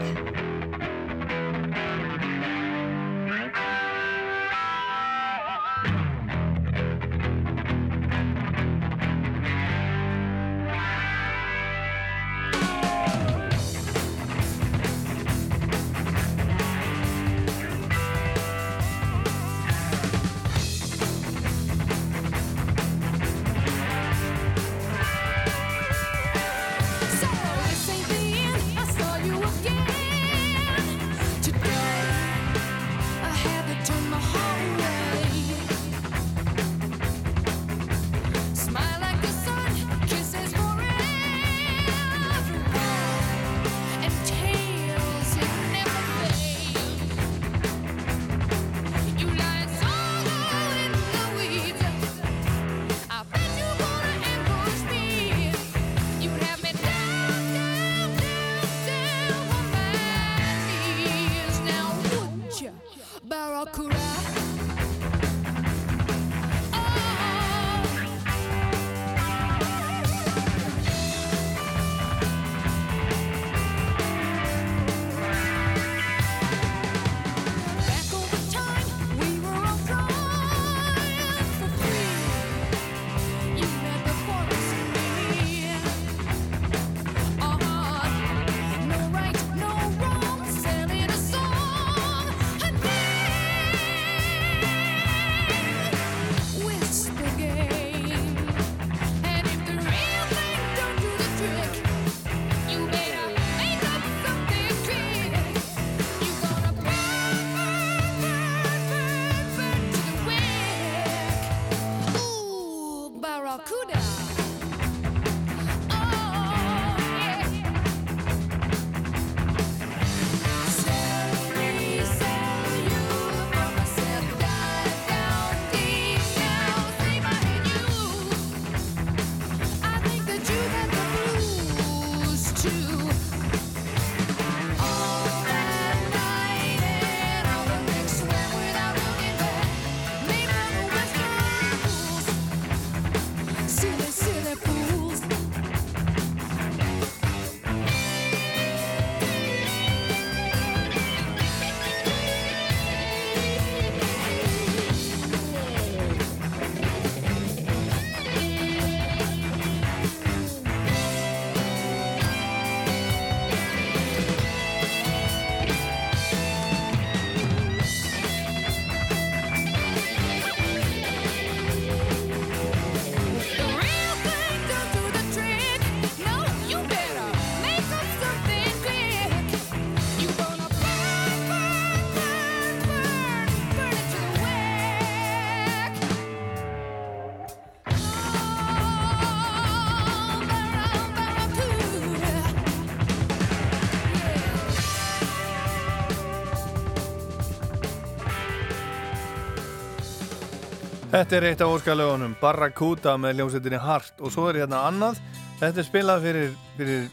Þetta 201.16 201.36
er 201.38 201.44
eitt 201.48 201.62
af 201.64 201.70
óskalögunum, 201.72 202.34
Barracuda 202.36 203.14
með 203.16 203.38
ljómsettinni 203.38 203.78
Hart 203.80 204.18
og 204.20 204.34
svo 204.34 204.50
er 204.50 204.58
hérna 204.60 204.82
annað, 204.84 205.16
þetta 205.62 205.80
er 205.80 205.86
spilað 205.86 206.26
fyrir, 206.26 206.50
fyrir 206.76 207.06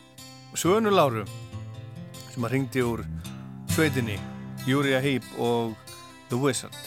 Svönuláru 0.60 1.24
sem 2.34 2.44
að 2.44 2.52
ringdi 2.58 2.84
úr 2.84 3.06
sveitinni, 3.72 4.18
Júria 4.68 5.00
Heip 5.00 5.24
og 5.40 5.72
The 6.28 6.36
Wizard. 6.36 6.83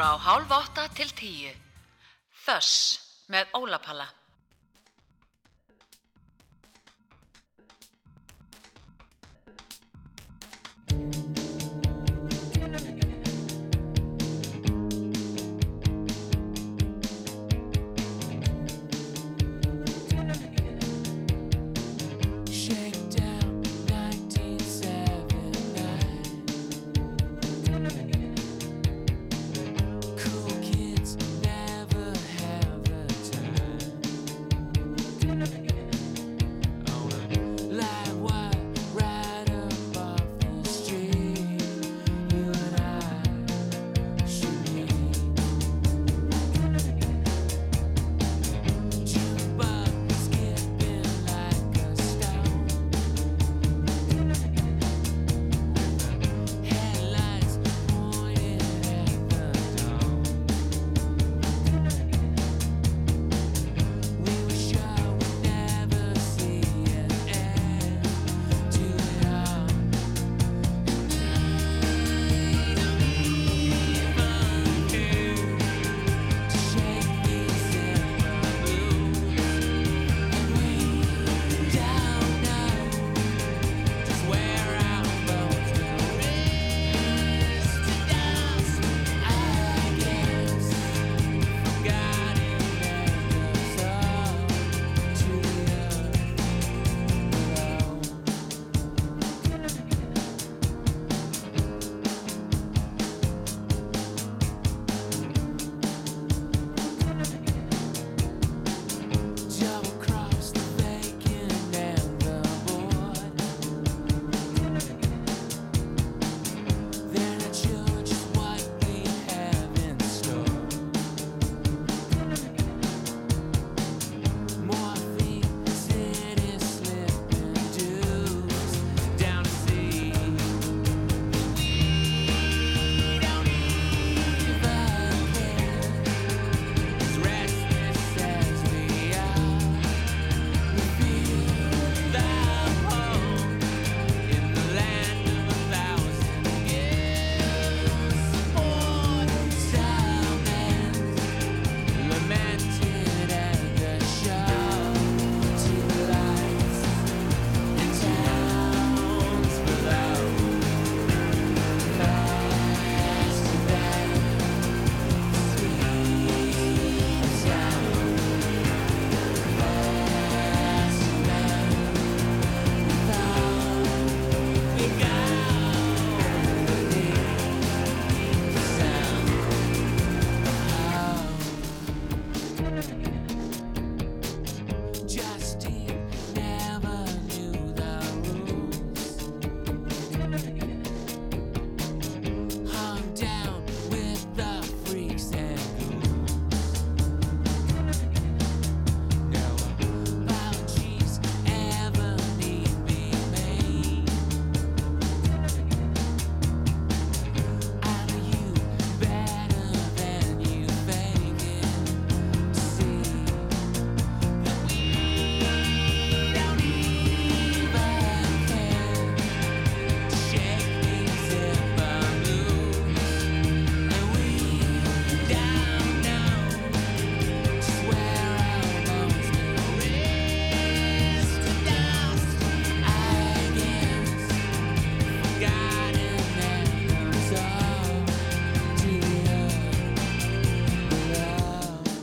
Frá 0.00 0.16
hálf 0.16 0.52
átta 0.56 0.86
til 0.96 1.10
tíu. 1.12 1.50
Þöss 2.46 2.76
með 3.28 3.50
Ólapalla. 3.58 4.06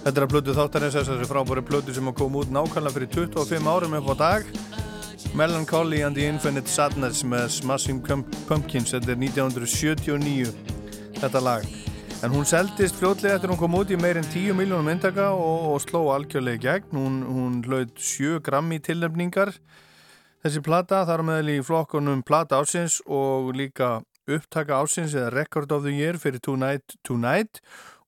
Þetta 0.08 0.22
er 0.22 0.24
að 0.24 0.32
plötu 0.32 0.54
þáttarins 0.56 0.94
þessari 0.96 1.26
frábæri 1.28 1.62
plötu 1.68 1.92
sem 1.92 2.06
kom 2.16 2.36
út 2.40 2.48
nákvæmlega 2.48 2.96
fyrir 2.96 3.10
25 3.12 3.66
árum 3.68 3.96
upp 3.98 4.06
á 4.08 4.16
dag. 4.16 4.46
Melancholy 5.36 6.00
and 6.08 6.16
the 6.16 6.24
Infinite 6.24 6.72
Sadness 6.72 7.26
með 7.28 7.50
Smashing 7.58 8.00
Pump- 8.06 8.38
Pumpkins 8.48 8.94
þetta 8.96 9.12
er 9.12 9.20
1979 9.20 10.54
þetta 11.18 11.42
lag. 11.44 11.68
En 12.24 12.32
hún 12.32 12.48
seldist 12.48 12.96
fljótlega 12.96 13.36
eftir 13.36 13.52
hún 13.52 13.60
kom 13.60 13.76
út 13.76 13.92
í 13.92 14.00
meir 14.00 14.22
en 14.22 14.30
10 14.32 14.56
miljónum 14.56 14.88
myndaka 14.88 15.28
og, 15.36 15.74
og 15.74 15.84
sló 15.84 16.06
algjörlega 16.16 16.56
í 16.56 16.64
gegn. 16.70 16.96
Hún, 16.96 17.20
hún 17.28 17.60
hlaut 17.68 18.00
7 18.00 18.40
grammi 18.48 18.80
tilnefningar 18.80 19.52
þessi 20.40 20.64
plata 20.64 21.04
þar 21.04 21.26
meðal 21.28 21.52
í 21.58 21.60
flokkunum 21.68 22.24
plata 22.24 22.64
ásins 22.64 23.02
og 23.04 23.52
líka 23.60 23.98
upptaka 24.24 24.80
ásins 24.80 25.20
eða 25.20 25.36
Record 25.36 25.76
of 25.76 25.84
the 25.84 25.92
Year 26.00 26.16
fyrir 26.16 26.40
Tonight 26.40 26.96
Tonight 27.04 27.60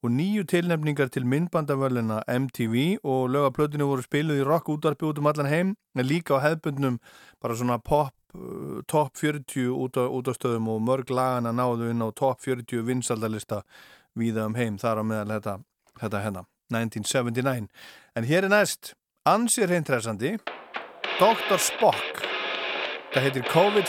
og 0.04 0.12
nýju 0.12 0.46
tilnefningar 0.48 1.10
til 1.12 1.26
myndbandavölina 1.28 2.22
MTV 2.28 3.00
og 3.04 3.30
lögaplötinu 3.30 3.84
voru 3.84 4.04
spiluð 4.06 4.40
í 4.40 4.46
rock 4.48 4.70
útvarpi 4.72 5.10
út 5.10 5.20
um 5.20 5.28
allan 5.28 5.52
heim 5.52 5.74
en 5.96 6.08
líka 6.08 6.40
á 6.40 6.44
hefbundnum 6.44 7.00
bara 7.42 7.56
svona 7.56 7.78
pop 7.78 8.14
uh, 8.36 8.80
top 8.88 9.18
40 9.18 9.68
út 9.76 10.00
á, 10.00 10.08
út 10.08 10.32
á 10.32 10.34
stöðum 10.34 10.70
og 10.72 10.82
mörg 10.82 11.12
lagana 11.12 11.52
náðu 11.52 11.92
inn 11.92 12.06
á 12.06 12.08
top 12.16 12.40
40 12.40 12.86
vinsaldalista 12.88 13.64
víða 14.16 14.46
um 14.48 14.56
heim 14.56 14.78
þar 14.78 15.02
á 15.02 15.04
meðal 15.04 15.36
þetta, 15.36 15.60
þetta 16.00 16.24
hérna 16.24 16.46
1979 16.72 17.68
en 18.16 18.24
hér 18.24 18.48
er 18.48 18.54
næst 18.56 18.94
ansir 19.28 19.68
hintressandi 19.68 20.38
Dr. 21.20 21.60
Spock 21.60 22.24
það 23.12 23.26
heitir 23.26 23.52
COVID 23.52 23.88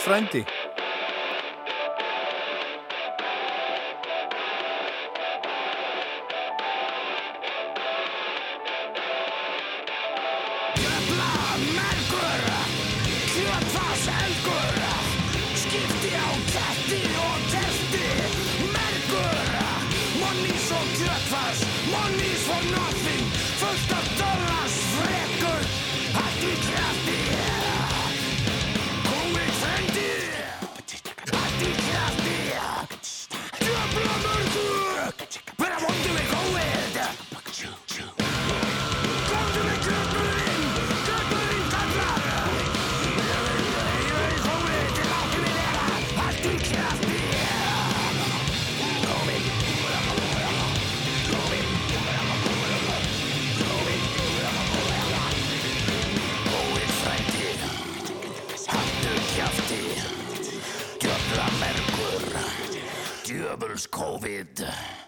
Goebbels 63.61 63.87
COVID. 63.87 65.00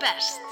Best. 0.00 0.45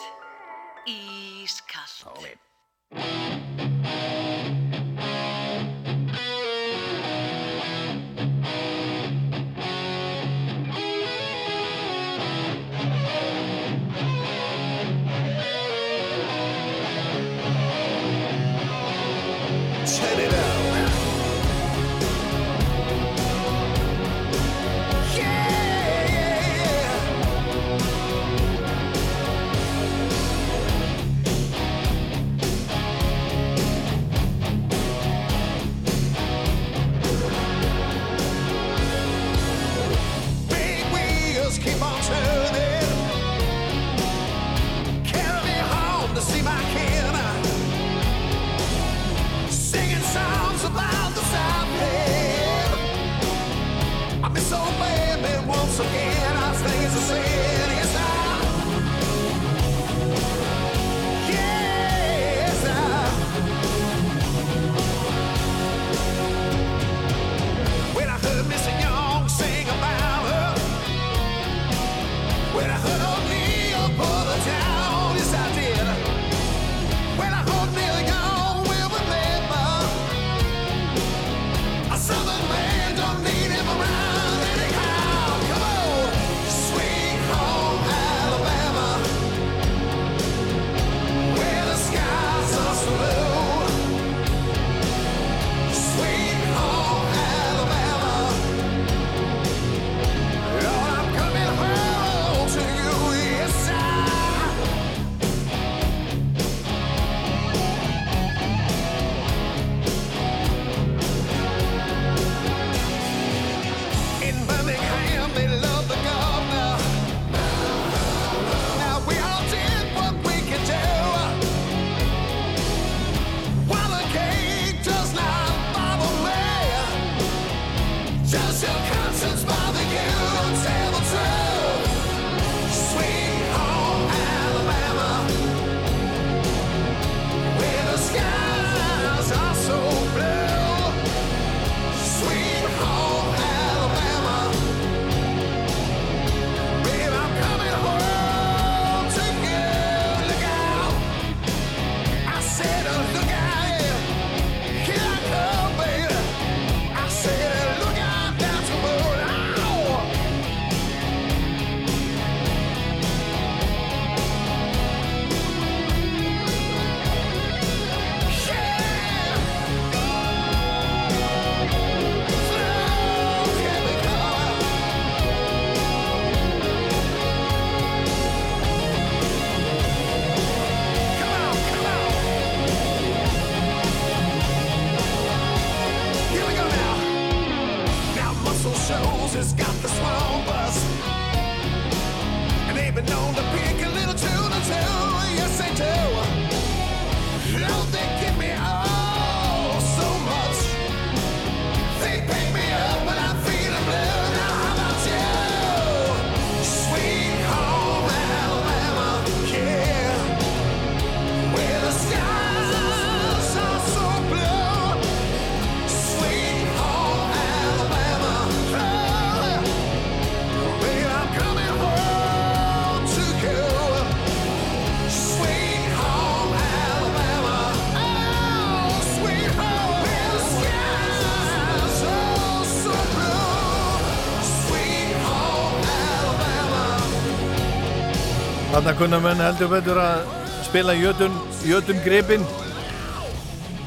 Þarna 238.85 238.99
kunna 238.99 239.19
menn 239.25 239.39
heldur 239.41 239.71
betur 239.73 239.97
að 239.97 240.27
spila 240.61 240.93
jötun, 240.93 241.33
jötun 241.65 242.03
gripin. 242.05 242.43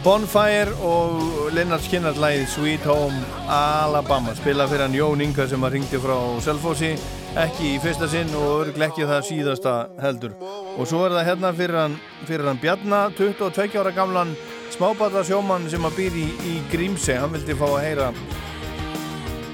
Bonfire 0.01 0.73
og 0.81 1.51
Lennart 1.53 1.85
Skinnars 1.85 2.17
lægið 2.17 2.47
Sweet 2.49 2.87
Home 2.89 3.19
Alabama. 3.45 4.33
Spila 4.39 4.65
fyrir 4.65 4.87
hann 4.87 4.97
Jón 4.97 5.21
Inga 5.21 5.45
sem 5.51 5.61
að 5.61 5.75
ringdi 5.75 6.01
frá 6.01 6.15
Selfossi. 6.41 6.89
Ekki 7.37 7.75
í 7.75 7.77
fyrsta 7.83 8.09
sinn 8.09 8.33
og 8.39 8.47
örglega 8.63 8.89
ekki 8.89 9.05
það 9.05 9.21
síðasta 9.29 9.75
heldur. 10.01 10.33
Og 10.79 10.89
svo 10.89 11.05
er 11.05 11.19
það 11.19 11.29
hérna 11.29 11.53
fyrir 11.61 11.81
hann, 11.83 12.01
fyrir 12.25 12.49
hann 12.49 12.65
Bjarna 12.65 13.05
22 13.21 13.77
ára 13.77 13.93
gamlan 13.93 14.33
smábata 14.73 15.21
sjómann 15.21 15.69
sem 15.69 15.85
að 15.85 16.01
býr 16.01 16.21
í, 16.25 16.27
í 16.41 16.57
Grímse 16.73 17.21
hann 17.21 17.37
vildi 17.37 17.53
fá 17.53 17.67
að 17.69 17.83
heyra 17.85 18.11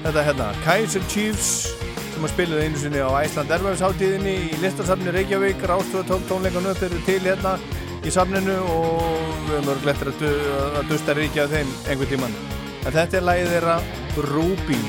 þetta 0.08 0.28
hérna. 0.30 0.52
Kaiser 0.64 1.04
Chiefs 1.12 1.63
sem 2.24 2.30
að 2.30 2.38
spilaði 2.38 2.66
einu 2.68 2.78
sinni 2.80 3.00
á 3.04 3.10
Æsland 3.20 3.50
Erfæðsháttíðinni 3.52 4.32
í 4.46 4.58
listasafni 4.62 5.12
Reykjavík. 5.12 5.64
Rástöðu 5.68 6.04
tók 6.08 6.22
tónleikan 6.30 6.68
upp 6.70 6.80
þeir 6.80 6.94
eru 6.94 7.00
til 7.04 7.20
hérna 7.20 7.52
í 8.00 8.12
safninu 8.14 8.54
og 8.64 9.02
við 9.44 9.52
höfum 9.58 9.72
örglega 9.74 9.92
eftir 9.92 10.10
að, 10.10 10.22
du 10.22 10.78
að 10.80 10.88
dusta 10.88 11.16
ríkja 11.18 11.48
þeim 11.52 11.72
einhvern 11.84 12.12
tíman 12.14 12.36
en 12.84 12.96
þetta 12.96 13.18
er 13.18 13.26
lagið 13.28 13.52
þeirra 13.52 13.76
Ruby 14.30 14.80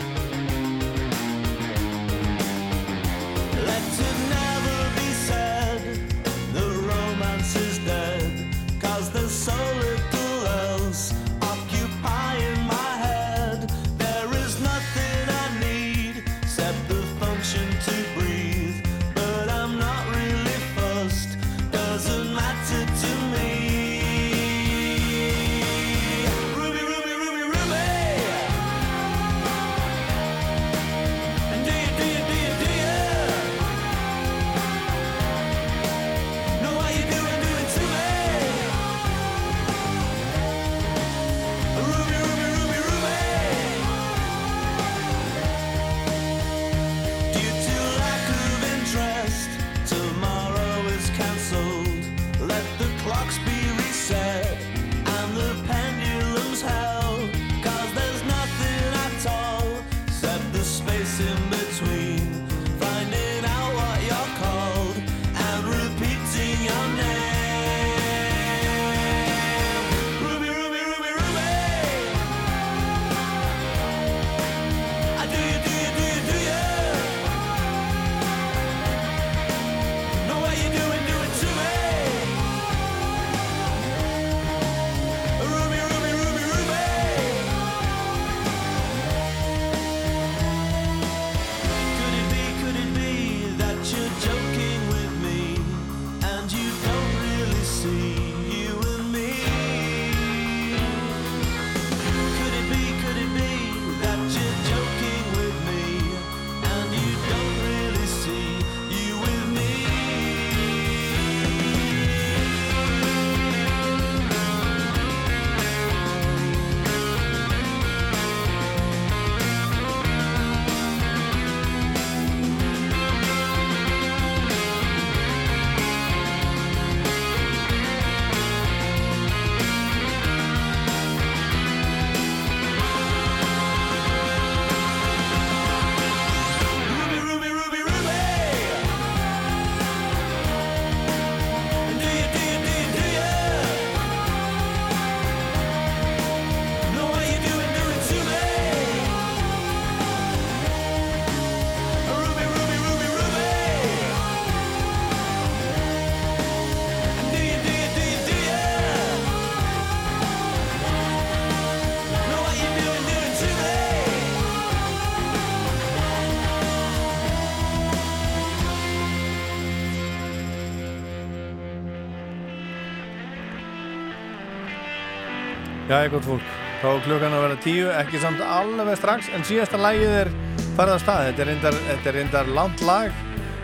Jæja, 176.06 176.14
gott 176.14 176.26
fólk, 176.28 176.50
þá 176.84 176.90
klukkan 177.02 177.34
að 177.34 177.40
vera 177.42 177.56
tíu, 177.64 177.86
ekki 177.90 178.20
samt 178.22 178.42
alveg 178.46 178.98
strax, 179.00 179.26
en 179.34 179.42
síðasta 179.48 179.80
lagið 179.82 180.12
er 180.20 180.30
farið 180.78 180.92
að 180.94 181.00
stað. 181.02 181.22
Þetta 181.26 181.42
er 181.42 181.48
reyndar, 181.50 181.78
þetta 181.88 182.10
er 182.12 182.16
reyndar 182.20 182.50
langt 182.54 182.82
lag, 182.86 183.16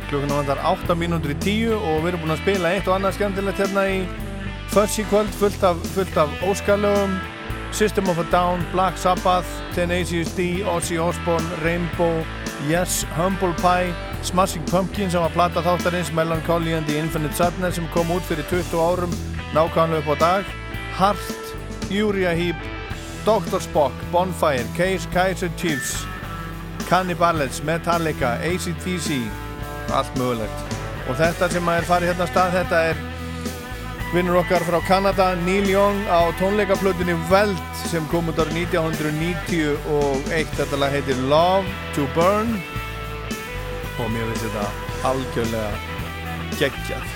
klukkan 0.07 0.31
vandar 0.33 0.61
8 0.65 0.95
mínútur 0.97 1.35
í 1.35 1.37
tíu 1.43 1.75
og 1.77 1.99
við 1.99 2.07
erum 2.09 2.23
búin 2.23 2.33
að 2.33 2.39
spila 2.41 2.71
eitt 2.73 2.89
og 2.89 2.95
annað 2.95 3.13
skemmtilegt 3.19 3.61
hérna 3.61 3.83
í 3.91 3.99
Fuzzy 4.71 5.05
kvöld, 5.11 5.29
fullt 5.37 5.67
af, 5.69 5.83
af 6.23 6.41
óskalögum, 6.47 7.13
System 7.77 8.09
of 8.09 8.17
a 8.17 8.25
Down, 8.33 8.65
Black 8.71 8.97
Sabbath, 8.97 9.51
Tenacious 9.75 10.33
D, 10.33 10.63
Ozzy 10.65 10.97
Osbourne, 10.97 11.45
Rainbow, 11.61 12.25
Yes, 12.65 13.03
Humble 13.19 13.53
Pie, 13.61 13.93
Smashing 14.25 14.65
Pumpkins 14.71 15.13
sem 15.13 15.21
var 15.21 15.37
plata 15.37 15.61
þáttarins, 15.61 16.09
Melancholy 16.09 16.73
and 16.73 16.89
the 16.89 16.97
Infinite 16.97 17.37
Sadness 17.37 17.77
sem 17.77 17.85
kom 17.93 18.09
út 18.17 18.25
fyrir 18.25 18.49
20 18.49 18.81
árum, 18.81 19.15
nákvæmlega 19.53 20.01
upp 20.01 20.11
á 20.17 20.25
dag, 20.25 20.51
Heart, 20.97 21.40
Uriah 21.91 22.35
Heep, 22.35 22.55
Dr. 23.25 23.59
Spock, 23.59 23.91
Bonfire, 24.11 24.65
Case, 24.75 25.07
Kaiser 25.11 25.49
Chiefs, 25.57 26.05
Cannibals, 26.89 27.61
Metallica, 27.61 28.39
ACDC, 28.41 29.21
allt 29.91 30.15
mögulegt. 30.17 30.75
Og 31.09 31.17
þetta 31.19 31.49
sem 31.51 31.71
er 31.71 31.87
farið 31.87 32.11
hérna 32.11 32.27
af 32.27 32.31
stað, 32.31 32.55
þetta 32.59 32.81
er 32.91 33.01
vinnur 34.11 34.41
okkar 34.41 34.63
frá 34.67 34.79
Kanada, 34.87 35.31
Neil 35.45 35.69
Young 35.71 36.01
á 36.11 36.31
tónleikaflutinni 36.39 37.15
Welt 37.31 37.85
sem 37.87 38.03
kom 38.11 38.27
út 38.31 38.39
árið 38.43 38.57
1991. 38.71 40.51
Þetta 40.57 40.79
lag 40.79 40.91
heitir 40.95 41.19
Love 41.31 41.67
to 41.95 42.07
Burn 42.15 42.57
og 44.01 44.11
mér 44.11 44.27
finnst 44.31 44.45
þetta 44.47 44.65
algjörlega 45.07 45.71
geggjað. 46.59 47.09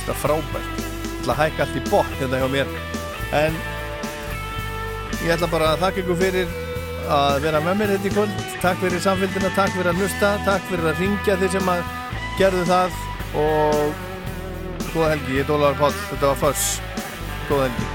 Þetta 0.00 0.12
er 0.14 0.20
frábært. 0.22 0.74
Ég 0.78 1.20
ætla 1.20 1.34
að 1.34 1.40
hækka 1.42 1.64
allt 1.64 1.78
í 1.78 1.84
bótt 1.90 2.18
hérna 2.20 2.40
hjá 2.42 2.48
mér. 2.52 2.74
En 3.34 3.56
ég 5.24 5.32
ætla 5.32 5.48
bara 5.48 5.72
að 5.72 5.82
þakka 5.84 6.02
ykkur 6.02 6.20
fyrir 6.20 6.54
að 7.14 7.38
vera 7.44 7.62
með 7.64 7.80
mér 7.80 7.92
þetta 7.94 8.10
í 8.10 8.14
kvöld. 8.14 8.44
Takk 8.60 8.84
fyrir 8.84 9.04
samfélgina, 9.06 9.52
takk 9.56 9.74
fyrir 9.76 9.92
að 9.92 10.02
hlusta, 10.02 10.34
takk 10.48 10.70
fyrir 10.70 10.92
að 10.92 11.02
ringja 11.04 11.40
þeir 11.40 11.52
sem 11.56 11.74
að 11.74 11.82
gerðu 12.38 12.68
það 12.68 13.02
og 13.40 13.82
góða 14.92 15.10
helgi, 15.14 15.36
ég 15.40 15.44
er 15.44 15.56
Ólaður 15.56 15.82
Páll, 15.82 16.00
þetta 16.12 16.32
var 16.32 16.40
Fuss, 16.44 16.72
góða 17.50 17.68
helgi. 17.68 17.93